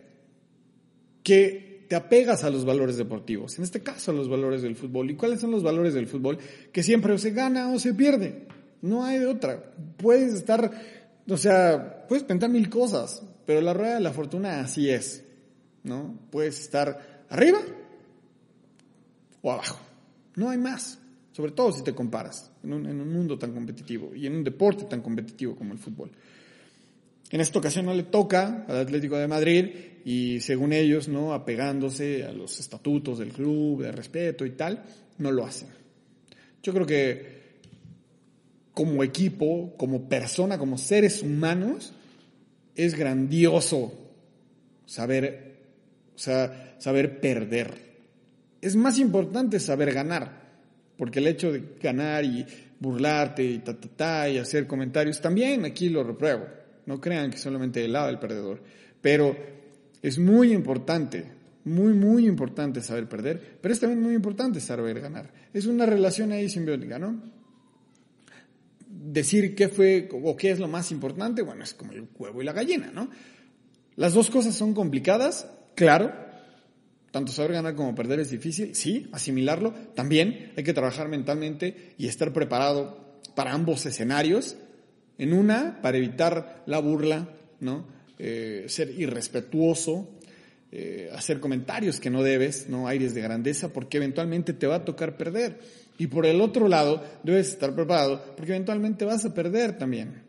que 1.23 1.87
te 1.89 1.95
apegas 1.95 2.43
a 2.43 2.51
los 2.51 2.65
valores 2.65 2.97
deportivos, 2.97 3.59
en 3.59 3.65
este 3.65 3.83
caso 3.83 4.11
a 4.11 4.15
los 4.15 4.29
valores 4.29 4.63
del 4.63 4.75
fútbol. 4.75 5.11
¿Y 5.11 5.17
cuáles 5.17 5.41
son 5.41 5.53
los 5.53 5.63
valores 5.63 5.95
del 5.95 6.09
fútbol? 6.09 6.39
Que 6.73 6.83
siempre 6.83 7.13
o 7.13 7.19
se 7.19 7.31
gana 7.31 7.71
o 7.71 7.79
se 7.79 7.95
pierde. 7.95 8.49
No 8.83 9.05
hay 9.05 9.21
de 9.21 9.27
otra. 9.27 9.73
Puedes 9.97 10.35
estar, 10.35 10.71
o 11.29 11.37
sea, 11.37 12.07
puedes 12.09 12.25
pensar 12.25 12.51
mil 12.51 12.69
cosas, 12.69 13.23
pero 13.45 13.61
la 13.61 13.73
rueda 13.73 13.95
de 13.95 14.01
la 14.01 14.13
fortuna 14.13 14.61
así 14.61 14.91
es, 14.91 15.25
¿no? 15.85 16.19
Puedes 16.31 16.61
estar 16.61 17.25
arriba 17.29 17.61
o 19.43 19.53
abajo. 19.53 19.79
No 20.35 20.51
hay 20.51 20.59
más. 20.59 20.99
Sobre 21.31 21.53
todo 21.53 21.71
si 21.71 21.85
te 21.85 21.95
comparas 21.95 22.51
en 22.67 23.01
un, 23.01 23.13
mundo 23.13 23.39
tan 23.39 23.53
competitivo 23.53 24.15
y 24.15 24.27
en 24.27 24.37
un 24.37 24.45
deporte 24.45 24.85
tan 24.85 25.01
competitivo 25.01 25.55
como 25.55 25.73
el 25.73 25.79
fútbol. 25.79 26.11
En 27.31 27.41
esta 27.41 27.59
ocasión 27.59 27.87
no 27.87 27.95
le 27.95 28.05
toca 28.05 28.65
al 28.69 28.77
Atlético 28.77 29.17
de 29.17 29.29
Madrid 29.29 29.69
y 30.05 30.41
según 30.41 30.73
ellos, 30.73 31.09
¿no? 31.09 31.33
apegándose 31.33 32.25
a 32.25 32.33
los 32.33 32.61
estatutos 32.61 33.19
del 33.19 33.33
club, 33.33 33.83
de 33.83 33.93
respeto 33.93 34.47
y 34.47 34.51
tal, 34.51 34.85
no 35.19 35.33
lo 35.33 35.45
hacen. 35.45 35.69
Yo 36.63 36.73
creo 36.73 36.87
que 36.87 37.37
como 38.73 39.03
equipo, 39.03 39.75
como 39.77 40.09
persona, 40.09 40.59
como 40.59 40.79
seres 40.79 41.23
humanos, 41.23 41.93
es 42.75 42.95
grandioso 42.95 43.93
saber, 44.85 45.63
o 46.15 46.19
sea, 46.19 46.77
saber 46.79 47.21
perder. 47.21 47.87
Es 48.61 48.77
más 48.77 48.99
importante 48.99 49.61
saber 49.61 49.93
ganar 49.93 50.46
porque 50.97 51.19
el 51.19 51.27
hecho 51.27 51.53
de 51.53 51.77
ganar 51.81 52.25
y 52.25 52.45
burlarte 52.79 53.45
y 53.45 53.59
ta, 53.59 53.79
ta, 53.79 53.89
ta, 53.89 54.29
y 54.29 54.39
hacer 54.39 54.67
comentarios, 54.67 55.21
también 55.21 55.65
aquí 55.65 55.89
lo 55.89 56.03
repruebo. 56.03 56.47
No 56.87 57.01
crean 57.01 57.31
que 57.31 57.39
solamente 57.39 57.85
el 57.85 57.93
lado 57.93 58.07
del 58.07 58.19
perdedor. 58.19 58.63
Pero 59.01 59.37
es 60.03 60.19
muy 60.19 60.53
importante, 60.53 61.27
muy, 61.65 61.93
muy 61.93 62.27
importante 62.27 62.81
saber 62.81 63.09
perder, 63.09 63.59
pero 63.61 63.75
es 63.75 63.81
también 63.81 64.03
muy 64.03 64.15
importante 64.15 64.61
saber 64.61 65.01
ganar. 65.01 65.33
Es 65.53 65.67
una 65.67 65.87
relación 65.87 66.33
ahí 66.33 66.49
simbiótica, 66.49 66.99
¿no? 66.99 67.21
Decir 68.89 69.55
qué 69.55 69.69
fue 69.69 70.09
o 70.13 70.37
qué 70.37 70.51
es 70.51 70.59
lo 70.59 70.69
más 70.69 70.91
importante, 70.93 71.43
bueno, 71.43 71.65
es 71.65 71.75
como 71.75 71.93
el 71.93 72.07
huevo 72.17 72.41
y 72.41 72.45
la 72.45 72.53
gallina, 72.53 72.91
¿no? 72.93 73.11
Las 73.97 74.15
dos 74.15 74.31
cosas 74.31 74.55
son 74.55 74.75
complicadas, 74.75 75.51
claro, 75.75 76.13
tanto 77.17 77.33
saber 77.33 77.53
ganar 77.53 77.75
como 77.75 77.95
perder 77.95 78.21
es 78.21 78.29
difícil, 78.29 78.75
sí, 78.75 79.09
asimilarlo. 79.11 79.73
También 79.95 80.53
hay 80.55 80.63
que 80.63 80.75
trabajar 80.75 81.09
mentalmente 81.09 81.95
y 81.97 82.09
estar 82.09 82.31
preparado 82.31 83.23
para 83.35 83.55
ambos 83.55 83.87
escenarios. 83.87 84.59
En 85.17 85.33
una, 85.33 85.81
para 85.81 85.97
evitar 85.97 86.63
la 86.67 86.79
burla, 86.79 87.31
¿no? 87.59 87.87
Eh, 88.19 88.67
ser 88.69 88.91
irrespetuoso, 88.91 90.11
eh, 90.71 91.09
hacer 91.15 91.41
comentarios 91.41 92.01
que 92.01 92.11
no 92.11 92.23
debes, 92.23 92.69
¿no? 92.69 92.87
Aires 92.87 93.15
de 93.15 93.23
grandeza, 93.23 93.73
porque 93.73 93.97
eventualmente 93.97 94.53
te 94.53 94.67
va 94.67 94.75
a 94.75 94.85
tocar 94.85 95.17
perder. 95.17 95.59
Y 95.97 96.09
por 96.09 96.27
el 96.27 96.43
otro 96.43 96.69
lado, 96.69 97.03
debes 97.23 97.49
estar 97.49 97.75
preparado, 97.75 98.23
porque 98.37 98.53
eventualmente 98.53 99.07
vas 99.07 99.25
a 99.25 99.33
perder 99.33 99.79
también. 99.79 100.23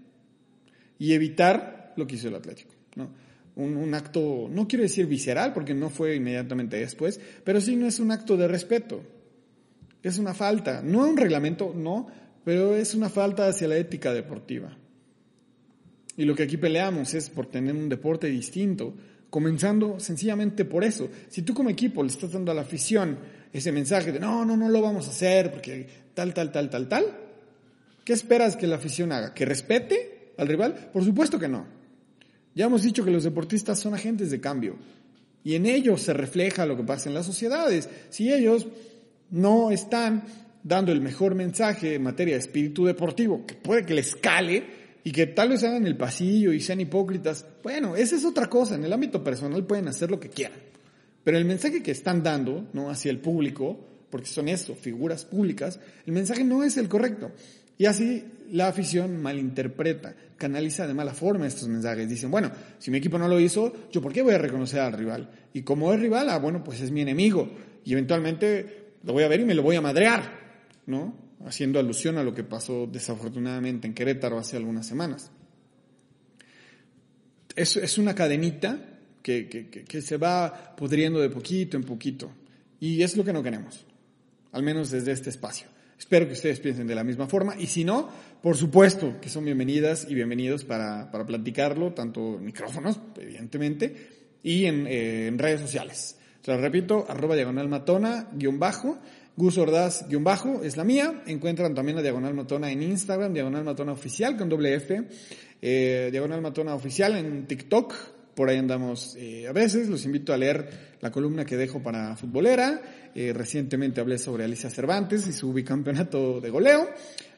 Y 0.99 1.11
evitar 1.11 1.91
lo 1.97 2.07
que 2.07 2.15
hizo 2.15 2.29
el 2.29 2.35
Atlético, 2.35 2.71
¿no? 2.95 3.26
Un, 3.57 3.93
acto, 3.93 4.47
no 4.51 4.67
quiero 4.67 4.83
decir 4.83 5.07
visceral, 5.07 5.53
porque 5.53 5.73
no 5.73 5.89
fue 5.89 6.15
inmediatamente 6.15 6.77
después, 6.77 7.19
pero 7.43 7.59
sí 7.59 7.75
no 7.75 7.87
es 7.87 7.99
un 7.99 8.11
acto 8.11 8.37
de 8.37 8.47
respeto. 8.47 9.01
Es 10.03 10.19
una 10.19 10.33
falta, 10.33 10.81
no 10.83 11.07
un 11.07 11.17
reglamento, 11.17 11.73
no, 11.75 12.07
pero 12.45 12.75
es 12.75 12.93
una 12.93 13.09
falta 13.09 13.47
hacia 13.47 13.67
la 13.67 13.77
ética 13.77 14.13
deportiva. 14.13 14.77
Y 16.15 16.25
lo 16.25 16.35
que 16.35 16.43
aquí 16.43 16.57
peleamos 16.57 17.13
es 17.13 17.29
por 17.29 17.47
tener 17.47 17.75
un 17.75 17.89
deporte 17.89 18.27
distinto, 18.27 18.93
comenzando 19.29 19.99
sencillamente 19.99 20.63
por 20.63 20.83
eso. 20.83 21.09
Si 21.29 21.41
tú 21.41 21.53
como 21.53 21.69
equipo 21.69 22.03
le 22.03 22.09
estás 22.09 22.31
dando 22.31 22.51
a 22.51 22.55
la 22.55 22.61
afición 22.61 23.17
ese 23.51 23.71
mensaje 23.71 24.11
de 24.11 24.19
no, 24.19 24.45
no, 24.45 24.55
no 24.55 24.69
lo 24.69 24.81
vamos 24.81 25.07
a 25.07 25.11
hacer 25.11 25.51
porque 25.51 25.87
tal, 26.13 26.33
tal, 26.33 26.51
tal, 26.51 26.69
tal, 26.69 26.87
tal, 26.87 27.05
¿qué 28.03 28.13
esperas 28.13 28.55
que 28.55 28.67
la 28.67 28.75
afición 28.75 29.11
haga? 29.11 29.33
¿Que 29.33 29.45
respete 29.45 30.33
al 30.37 30.47
rival? 30.47 30.89
Por 30.93 31.03
supuesto 31.03 31.39
que 31.39 31.47
no. 31.47 31.76
Ya 32.57 32.65
hemos 32.65 32.81
dicho 32.81 33.05
que 33.05 33.11
los 33.11 33.23
deportistas 33.23 33.79
son 33.79 33.93
agentes 33.93 34.31
de 34.31 34.41
cambio 34.41 34.77
y 35.43 35.53
en 35.53 35.67
ellos 35.67 36.01
se 36.01 36.11
refleja 36.11 36.65
lo 36.65 36.75
que 36.75 36.81
pasa 36.81 37.07
en 37.07 37.13
las 37.13 37.27
sociedades. 37.27 37.87
Si 38.09 38.33
ellos 38.33 38.65
no 39.29 39.69
están 39.69 40.23
dando 40.63 40.91
el 40.91 40.99
mejor 40.99 41.35
mensaje 41.35 41.93
en 41.93 42.01
materia 42.01 42.33
de 42.33 42.39
espíritu 42.39 42.85
deportivo, 42.85 43.45
que 43.45 43.53
puede 43.53 43.85
que 43.85 43.93
les 43.93 44.15
cale 44.15 44.63
y 45.03 45.11
que 45.11 45.27
tal 45.27 45.49
vez 45.49 45.63
hagan 45.63 45.85
el 45.85 45.97
pasillo 45.97 46.51
y 46.51 46.59
sean 46.59 46.81
hipócritas, 46.81 47.45
bueno, 47.61 47.95
esa 47.95 48.15
es 48.15 48.25
otra 48.25 48.47
cosa. 48.47 48.73
En 48.73 48.83
el 48.83 48.91
ámbito 48.91 49.23
personal 49.23 49.63
pueden 49.63 49.87
hacer 49.87 50.09
lo 50.09 50.19
que 50.19 50.29
quieran. 50.29 50.57
Pero 51.23 51.37
el 51.37 51.45
mensaje 51.45 51.83
que 51.83 51.91
están 51.91 52.23
dando, 52.23 52.67
¿no? 52.73 52.89
Hacia 52.89 53.11
el 53.11 53.19
público, 53.19 53.79
porque 54.09 54.25
son 54.25 54.49
eso, 54.49 54.73
figuras 54.73 55.25
públicas, 55.25 55.79
el 56.07 56.13
mensaje 56.13 56.43
no 56.43 56.63
es 56.63 56.75
el 56.77 56.89
correcto. 56.89 57.31
Y 57.77 57.85
así 57.85 58.25
la 58.51 58.67
afición 58.67 59.21
malinterpreta, 59.21 60.15
canaliza 60.37 60.87
de 60.87 60.93
mala 60.93 61.13
forma 61.13 61.47
estos 61.47 61.67
mensajes. 61.67 62.09
Dicen, 62.09 62.31
bueno, 62.31 62.51
si 62.79 62.91
mi 62.91 62.97
equipo 62.97 63.17
no 63.17 63.27
lo 63.27 63.39
hizo, 63.39 63.89
¿yo 63.91 64.01
por 64.01 64.13
qué 64.13 64.21
voy 64.21 64.33
a 64.33 64.37
reconocer 64.37 64.79
al 64.79 64.93
rival? 64.93 65.29
Y 65.53 65.63
como 65.63 65.93
es 65.93 65.99
rival, 65.99 66.29
ah, 66.29 66.37
bueno, 66.39 66.63
pues 66.63 66.81
es 66.81 66.91
mi 66.91 67.01
enemigo. 67.01 67.49
Y 67.83 67.93
eventualmente 67.93 68.95
lo 69.03 69.13
voy 69.13 69.23
a 69.23 69.27
ver 69.27 69.41
y 69.41 69.45
me 69.45 69.55
lo 69.55 69.63
voy 69.63 69.75
a 69.75 69.81
madrear, 69.81 70.23
¿no? 70.85 71.15
Haciendo 71.45 71.79
alusión 71.79 72.17
a 72.17 72.23
lo 72.23 72.33
que 72.33 72.43
pasó 72.43 72.87
desafortunadamente 72.87 73.87
en 73.87 73.93
Querétaro 73.93 74.37
hace 74.37 74.57
algunas 74.57 74.85
semanas. 74.85 75.31
Es, 77.55 77.77
es 77.77 77.97
una 77.97 78.13
cadenita 78.13 78.79
que, 79.21 79.47
que, 79.87 80.01
se 80.01 80.17
va 80.17 80.75
pudriendo 80.75 81.19
de 81.19 81.29
poquito 81.29 81.75
en 81.75 81.83
poquito. 81.83 82.31
Y 82.79 83.01
es 83.01 83.17
lo 83.17 83.23
que 83.23 83.33
no 83.33 83.43
queremos, 83.43 83.85
al 84.51 84.63
menos 84.63 84.91
desde 84.91 85.11
este 85.11 85.29
espacio. 85.29 85.67
Espero 85.97 86.27
que 86.27 86.33
ustedes 86.33 86.59
piensen 86.59 86.87
de 86.87 86.95
la 86.95 87.03
misma 87.03 87.27
forma 87.27 87.55
y 87.57 87.67
si 87.67 87.83
no, 87.83 88.09
por 88.41 88.55
supuesto 88.55 89.19
que 89.19 89.29
son 89.29 89.45
bienvenidas 89.45 90.05
y 90.09 90.13
bienvenidos 90.13 90.63
para, 90.63 91.09
para 91.11 91.25
platicarlo, 91.25 91.93
tanto 91.93 92.35
en 92.35 92.45
micrófonos, 92.45 92.99
evidentemente, 93.17 93.95
y 94.43 94.65
en, 94.65 94.85
eh, 94.87 95.27
en 95.27 95.39
redes 95.39 95.61
sociales. 95.61 96.17
Se 96.43 96.51
lo 96.51 96.61
repito, 96.61 97.05
arroba 97.09 97.35
diagonal 97.35 97.67
matona, 97.67 98.29
guion 98.33 98.59
bajo, 98.59 98.99
Gus 99.37 99.57
Ordaz, 99.59 100.07
guion 100.07 100.23
bajo, 100.23 100.63
es 100.63 100.77
la 100.77 100.83
mía. 100.83 101.21
Encuentran 101.27 101.75
también 101.75 101.95
la 101.95 102.01
Diagonal 102.01 102.33
Matona 102.33 102.71
en 102.71 102.81
Instagram, 102.81 103.33
Diagonal 103.33 103.63
Matona 103.63 103.91
Oficial 103.91 104.35
con 104.35 104.49
doble 104.49 104.73
F, 104.73 105.03
eh, 105.61 106.09
Diagonal 106.11 106.41
Matona 106.41 106.73
Oficial 106.73 107.15
en 107.15 107.45
TikTok, 107.45 107.93
por 108.37 108.49
ahí 108.49 108.57
andamos 108.59 109.15
eh, 109.17 109.47
a 109.47 109.51
veces. 109.51 109.89
Los 109.89 110.05
invito 110.05 110.31
a 110.31 110.37
leer 110.37 110.69
la 111.01 111.11
columna 111.11 111.43
que 111.43 111.57
dejo 111.57 111.81
para 111.81 112.15
Futbolera. 112.15 113.09
Eh, 113.15 113.33
recientemente 113.33 113.99
hablé 113.99 114.19
sobre 114.19 114.43
Alicia 114.43 114.69
Cervantes 114.69 115.27
y 115.27 115.33
su 115.33 115.51
bicampeonato 115.51 116.39
de 116.39 116.51
goleo. 116.51 116.87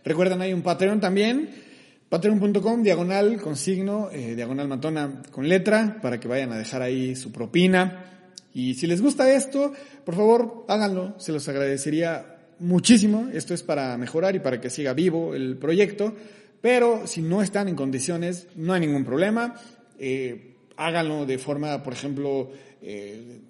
Recuerdan, 0.03 0.41
hay 0.41 0.51
un 0.51 0.61
Patreon 0.61 0.99
también. 0.99 1.49
Patreon.com, 2.09 2.83
diagonal, 2.83 3.41
con 3.41 3.55
signo, 3.55 4.09
eh, 4.11 4.35
diagonal 4.35 4.67
matona 4.67 5.21
con 5.31 5.47
letra, 5.47 5.99
para 6.01 6.19
que 6.19 6.27
vayan 6.27 6.51
a 6.51 6.57
dejar 6.57 6.81
ahí 6.81 7.15
su 7.15 7.31
propina. 7.31 8.33
Y 8.53 8.73
si 8.73 8.85
les 8.85 9.01
gusta 9.01 9.31
esto, 9.31 9.71
por 10.03 10.15
favor, 10.15 10.65
háganlo. 10.67 11.15
Se 11.17 11.31
los 11.31 11.47
agradecería 11.47 12.39
muchísimo. 12.59 13.29
Esto 13.31 13.53
es 13.53 13.63
para 13.63 13.97
mejorar 13.97 14.35
y 14.35 14.39
para 14.39 14.59
que 14.59 14.69
siga 14.69 14.91
vivo 14.91 15.33
el 15.33 15.55
proyecto. 15.55 16.13
Pero 16.59 17.07
si 17.07 17.21
no 17.21 17.41
están 17.41 17.69
en 17.69 17.77
condiciones, 17.77 18.47
no 18.55 18.73
hay 18.73 18.81
ningún 18.81 19.05
problema. 19.05 19.55
Eh, 19.97 20.57
háganlo 20.79 21.25
de 21.25 21.37
forma, 21.37 21.83
por 21.83 21.91
ejemplo, 21.91 22.49
eh, 22.81 23.41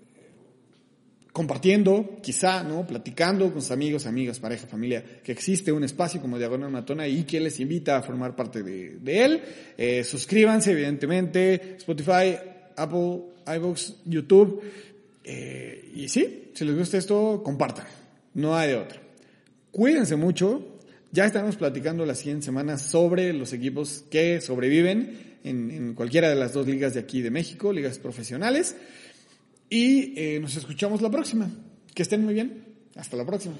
compartiendo, 1.31 2.17
quizá, 2.23 2.63
¿no? 2.63 2.87
Platicando 2.87 3.51
con 3.53 3.61
sus 3.61 3.69
amigos, 3.69 4.07
amigas, 4.07 4.39
pareja, 4.39 4.65
familia, 4.65 5.03
que 5.23 5.31
existe 5.31 5.71
un 5.71 5.83
espacio 5.83 6.19
como 6.19 6.39
Diagonal 6.39 6.71
Matona 6.71 7.07
y 7.07 7.23
que 7.23 7.39
les 7.39 7.59
invita 7.59 7.97
a 7.97 8.01
formar 8.01 8.35
parte 8.35 8.63
de, 8.63 9.23
él. 9.23 9.41
Eh, 9.77 10.03
suscríbanse, 10.03 10.71
evidentemente, 10.71 11.75
Spotify, 11.77 12.35
Apple 12.75 13.21
iVoox, 13.45 13.93
YouTube. 14.05 14.61
Eh, 15.23 15.91
y 15.93 16.09
sí, 16.09 16.49
si 16.55 16.65
les 16.65 16.75
gusta 16.75 16.97
esto, 16.97 17.43
compartan. 17.43 17.85
No 18.33 18.55
hay 18.55 18.69
de 18.69 18.75
otra. 18.75 18.99
Cuídense 19.71 20.15
mucho. 20.15 20.79
Ya 21.11 21.25
estaremos 21.25 21.57
platicando 21.57 22.07
la 22.07 22.15
siguiente 22.15 22.45
semana 22.45 22.79
sobre 22.79 23.33
los 23.33 23.53
equipos 23.53 24.03
que 24.09 24.41
sobreviven 24.41 25.28
en, 25.43 25.93
cualquiera 25.93 26.29
de 26.29 26.35
las 26.35 26.53
dos 26.53 26.67
ligas 26.67 26.93
de 26.93 26.99
aquí 26.99 27.21
de 27.21 27.31
México, 27.31 27.73
ligas 27.73 27.99
profesionales. 27.99 28.75
Y 29.69 30.13
eh, 30.19 30.39
nos 30.39 30.55
escuchamos 30.55 31.01
la 31.01 31.09
próxima. 31.09 31.49
Que 31.93 32.03
estén 32.03 32.23
muy 32.23 32.33
bien. 32.33 32.65
Hasta 32.95 33.17
la 33.17 33.25
próxima. 33.25 33.55